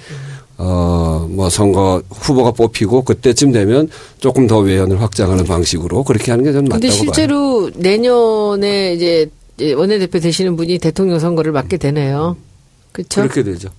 어, 0.57 1.27
뭐 1.29 1.49
선거 1.49 2.01
후보가 2.09 2.51
뽑히고 2.51 3.03
그때쯤 3.03 3.51
되면 3.51 3.89
조금 4.19 4.47
더 4.47 4.59
외연을 4.59 5.01
확장하는 5.01 5.43
방식으로 5.43 6.03
그렇게 6.03 6.31
하는 6.31 6.45
게 6.45 6.51
저는 6.53 6.69
맞다고 6.69 6.79
근데 6.81 6.87
봐요. 6.87 6.97
실제로 6.97 7.71
내년에 7.75 8.93
이제 8.93 9.29
원내대표 9.75 10.19
되시는 10.19 10.55
분이 10.55 10.79
대통령 10.79 11.19
선거를 11.19 11.51
맡게 11.51 11.77
되네요. 11.77 12.37
그렇죠? 12.91 13.21
그렇게 13.21 13.43
되죠. 13.43 13.69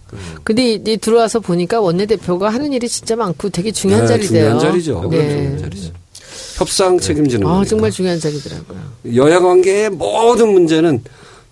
근데 0.45 0.73
이, 0.73 0.83
이 0.87 0.97
들어와서 0.97 1.41
보니까 1.41 1.81
원내대표가 1.81 2.51
하는 2.51 2.73
일이 2.73 2.89
진짜 2.89 3.17
많고 3.17 3.51
되게 3.51 3.71
중요한 3.71 4.05
네, 4.05 4.09
자리대요. 4.09 4.29
중요한 4.29 4.59
자리죠. 4.59 5.09
네. 5.11 5.29
중요한 5.29 5.59
자리죠. 5.59 5.93
협상 6.57 6.99
책임지는 6.99 7.47
아. 7.47 7.65
정말 7.65 7.91
중요한 7.91 8.19
자리더라고요. 8.19 8.79
여야 9.15 9.41
관계의 9.41 9.91
모든 9.91 10.53
문제는 10.53 11.03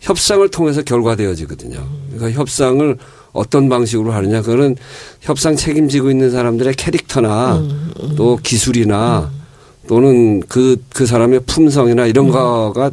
협상을 0.00 0.48
통해서 0.50 0.82
결과되어지거든요. 0.82 1.86
그러니까 2.14 2.40
협상을 2.40 2.96
어떤 3.32 3.68
방식으로 3.68 4.12
하느냐 4.12 4.42
그거는 4.42 4.76
협상 5.20 5.54
책임지고 5.54 6.10
있는 6.10 6.30
사람들의 6.30 6.74
캐릭터나 6.74 7.58
음, 7.58 7.92
또 8.16 8.38
기술이나 8.42 9.30
또는 9.86 10.40
그, 10.48 10.82
그 10.92 11.06
사람의 11.06 11.40
품성이나 11.46 12.06
이런 12.06 12.26
음. 12.26 12.32
거가 12.32 12.90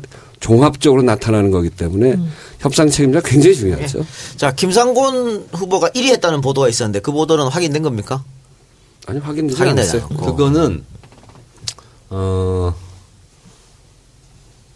종합적으로 0.48 1.02
나타나는 1.02 1.52
거기 1.52 1.70
때문에 1.70 2.18
협상 2.60 2.90
책임자 2.90 3.20
굉장히 3.20 3.54
중요하죠. 3.54 4.06
자, 4.38 4.54
김상곤 4.54 5.50
후보가 5.52 5.90
1위 5.90 6.08
했다는 6.14 6.40
보도가 6.40 6.70
있었는데 6.70 7.02
그 7.02 7.12
보도는 7.12 7.48
확인된 7.48 7.84
겁니까? 7.84 8.24
아니 9.08 9.20
확인되지 9.20 9.62
않았어요. 9.62 10.04
않고. 10.04 10.26
그거는 10.26 10.86
어 12.10 12.74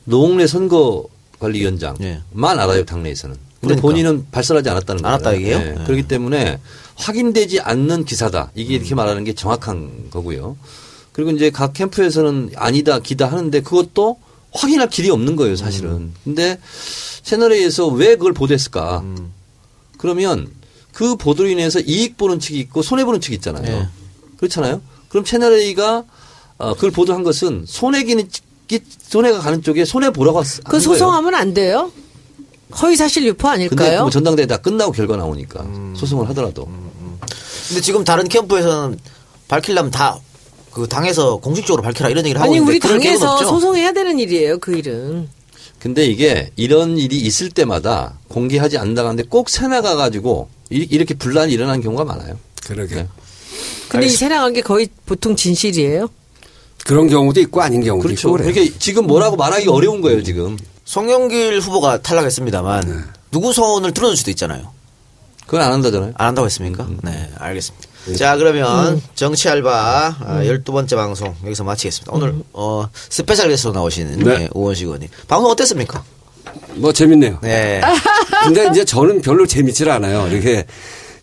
노웅래 0.03 0.45
선거관리위원장만 0.47 2.01
예. 2.03 2.21
알아요 2.35 2.83
당내에서는. 2.83 3.35
근데 3.61 3.75
그러니까. 3.75 3.81
본인은 3.81 4.25
발설하지 4.31 4.69
않았다는 4.69 5.01
거예요. 5.01 5.15
않았다 5.15 5.33
이게요? 5.33 5.57
예. 5.57 5.75
예. 5.79 5.83
그렇기 5.85 6.03
때문에 6.03 6.59
확인되지 6.95 7.61
않는 7.61 8.03
기사다. 8.03 8.51
이게 8.55 8.75
음. 8.75 8.79
이렇게 8.81 8.95
말하는 8.95 9.23
게 9.23 9.33
정확한 9.33 10.09
거고요. 10.11 10.57
그리고 11.13 11.31
이제 11.31 11.49
각 11.49 11.71
캠프에서는 11.73 12.51
아니다 12.55 12.99
기다 12.99 13.27
하는데 13.27 13.61
그것도 13.61 14.17
확인할 14.51 14.89
길이 14.89 15.09
없는 15.09 15.35
거예요 15.35 15.55
사실은. 15.55 15.89
음. 15.91 16.13
근데 16.23 16.59
채널A에서 17.23 17.87
왜 17.87 18.15
그걸 18.15 18.33
보도했을까? 18.33 18.99
음. 18.99 19.31
그러면 19.97 20.51
그 20.93 21.15
보도로 21.15 21.47
인해서 21.49 21.79
이익 21.79 22.17
보는 22.17 22.39
측이 22.39 22.59
있고 22.59 22.81
손해 22.81 23.05
보는 23.05 23.21
측이 23.21 23.35
있잖아요. 23.35 23.65
예. 23.71 23.87
그렇잖아요. 24.37 24.81
그럼 25.09 25.23
채널 25.23 25.53
A가 25.53 26.03
어, 26.57 26.73
그걸 26.75 26.91
보도한 26.91 27.23
것은 27.23 27.65
손해기는 27.67 28.29
끼- 28.67 28.79
손해가 29.07 29.39
가는 29.39 29.61
쪽에 29.61 29.85
손해 29.85 30.11
보라고 30.11 30.39
한 30.39 30.45
그. 30.69 30.79
소송하면 30.79 31.33
안 31.35 31.53
돼요? 31.53 31.91
허위 32.81 32.95
사실 32.95 33.25
유포 33.25 33.47
근데 33.49 33.65
아닐까요? 33.65 33.97
그거 33.99 34.09
전당대회 34.09 34.45
다 34.47 34.57
끝나고 34.57 34.91
결과 34.93 35.17
나오니까 35.17 35.61
음. 35.63 35.93
소송을 35.97 36.29
하더라도 36.29 36.69
근데 37.67 37.81
지금 37.81 38.03
다른 38.03 38.27
캠프에서는 38.29 38.97
밝히려면 39.47 39.91
다 39.91 40.17
그 40.71 40.87
당에서 40.87 41.37
공식적으로 41.37 41.83
밝혀라 41.83 42.09
이런 42.09 42.25
얘기를 42.25 42.39
하고 42.41 42.51
아니 42.51 42.57
있는데 42.59 42.71
우리 42.73 42.79
당에서? 42.79 43.37
소송해야 43.45 43.91
되는 43.91 44.17
일이에요 44.19 44.59
그 44.59 44.75
일은. 44.77 45.27
근데 45.79 46.05
이게 46.05 46.51
이런 46.55 46.97
일이 46.97 47.17
있을 47.17 47.49
때마다 47.49 48.13
공개하지 48.27 48.77
않는다고 48.77 49.07
하는데 49.09 49.23
꼭 49.27 49.49
새나가 49.49 49.95
가지고 49.95 50.49
이- 50.69 50.87
이렇게 50.89 51.13
분란이 51.15 51.51
일어나는 51.53 51.81
경우가 51.81 52.05
많아요. 52.05 52.37
그러게. 52.65 52.95
네. 52.95 53.07
근데 53.89 54.05
이 54.05 54.09
새나간 54.09 54.53
게 54.53 54.61
거의 54.61 54.87
보통 55.05 55.35
진실이에요. 55.35 56.07
그런 56.85 57.07
경우도 57.09 57.39
있고 57.41 57.61
아닌 57.61 57.83
경우도 57.83 58.07
그렇죠. 58.07 58.29
있고 58.29 58.37
그래요. 58.37 58.53
그러니까 58.53 58.75
지금 58.79 59.07
뭐라고 59.07 59.35
말하기 59.35 59.67
어려운 59.69 60.01
거예요 60.01 60.23
지금. 60.23 60.57
송영길 60.85 61.59
후보가 61.59 62.01
탈락했습니다만 62.01 62.81
네. 62.87 62.93
누구 63.31 63.51
손을 63.53 63.91
들어줄 63.93 64.15
수도 64.17 64.31
있잖아요. 64.31 64.71
그건 65.45 65.61
안 65.61 65.73
한다잖아요. 65.73 66.13
안 66.15 66.27
한다고 66.27 66.45
했습니까? 66.45 66.87
네, 67.03 67.29
알겠습니다. 67.37 67.87
자, 68.17 68.35
그러면 68.37 69.01
정치 69.15 69.47
알바 69.49 70.15
아, 70.19 70.41
12번째 70.43 70.95
방송 70.95 71.35
여기서 71.45 71.63
마치겠습니다. 71.63 72.11
오늘 72.13 72.35
어, 72.53 72.87
special 73.09 73.49
guest로 73.49 73.73
나오시는 73.73 74.19
네. 74.19 74.37
네, 74.39 74.49
우원식 74.53 74.85
의원님. 74.87 75.07
방송 75.27 75.51
어땠습니까? 75.51 76.03
뭐 76.75 76.91
재밌네요. 76.91 77.39
네. 77.41 77.81
근데 78.43 78.67
이제 78.71 78.83
저는 78.83 79.21
별로 79.21 79.45
재밌질 79.45 79.89
않아요. 79.89 80.27
이렇게 80.27 80.65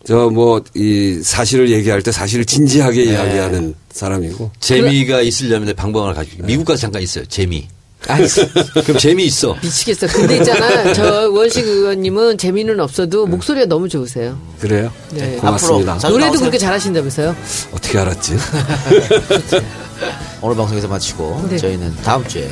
저 0.05 0.29
뭐 0.29 0.61
이 0.75 1.19
사실을 1.21 1.69
얘기할 1.69 2.01
때 2.01 2.11
사실을 2.11 2.45
진지하게 2.45 3.05
네. 3.05 3.11
이야기하는 3.11 3.75
사람이고 3.91 4.51
재미가 4.59 5.21
있으려면 5.21 5.75
방법을 5.75 6.13
가지고 6.13 6.45
미국 6.45 6.63
가서 6.65 6.79
잠깐 6.81 7.01
있어요. 7.01 7.25
재미. 7.25 7.67
그럼 8.01 8.97
재미 8.97 9.25
있어. 9.25 9.55
미치겠어. 9.61 10.07
근데 10.07 10.37
있잖아 10.37 10.93
저 10.93 11.29
원식 11.29 11.67
의원님은 11.67 12.37
재미는 12.37 12.79
없어도 12.79 13.25
목소리가 13.27 13.65
너무 13.67 13.89
좋으세요. 13.89 14.37
그래요. 14.59 14.91
네. 15.11 15.35
고맙습니다. 15.35 15.93
앞으로 15.93 16.09
노래도 16.11 16.25
나오세요. 16.27 16.39
그렇게 16.41 16.57
잘하신다면서요? 16.57 17.35
어떻게 17.73 17.99
알았지? 17.99 18.37
오늘 20.41 20.55
방송에서 20.55 20.87
마치고 20.87 21.47
네. 21.49 21.57
저희는 21.57 21.93
다음 22.03 22.25
주에 22.27 22.49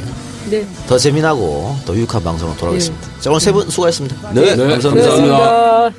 네. 0.49 0.65
더 0.87 0.97
재미나고 0.97 1.77
더 1.85 1.95
유익한 1.95 2.23
방송으로 2.23 2.57
돌아오겠습니다. 2.57 3.07
자, 3.21 3.29
오늘 3.29 3.39
세 3.41 3.51
분 3.51 3.69
수고하셨습니다. 3.69 4.31
네, 4.33 4.55
네, 4.55 4.67
감사합니다. 4.67 5.09
감사합니다. 5.09 5.91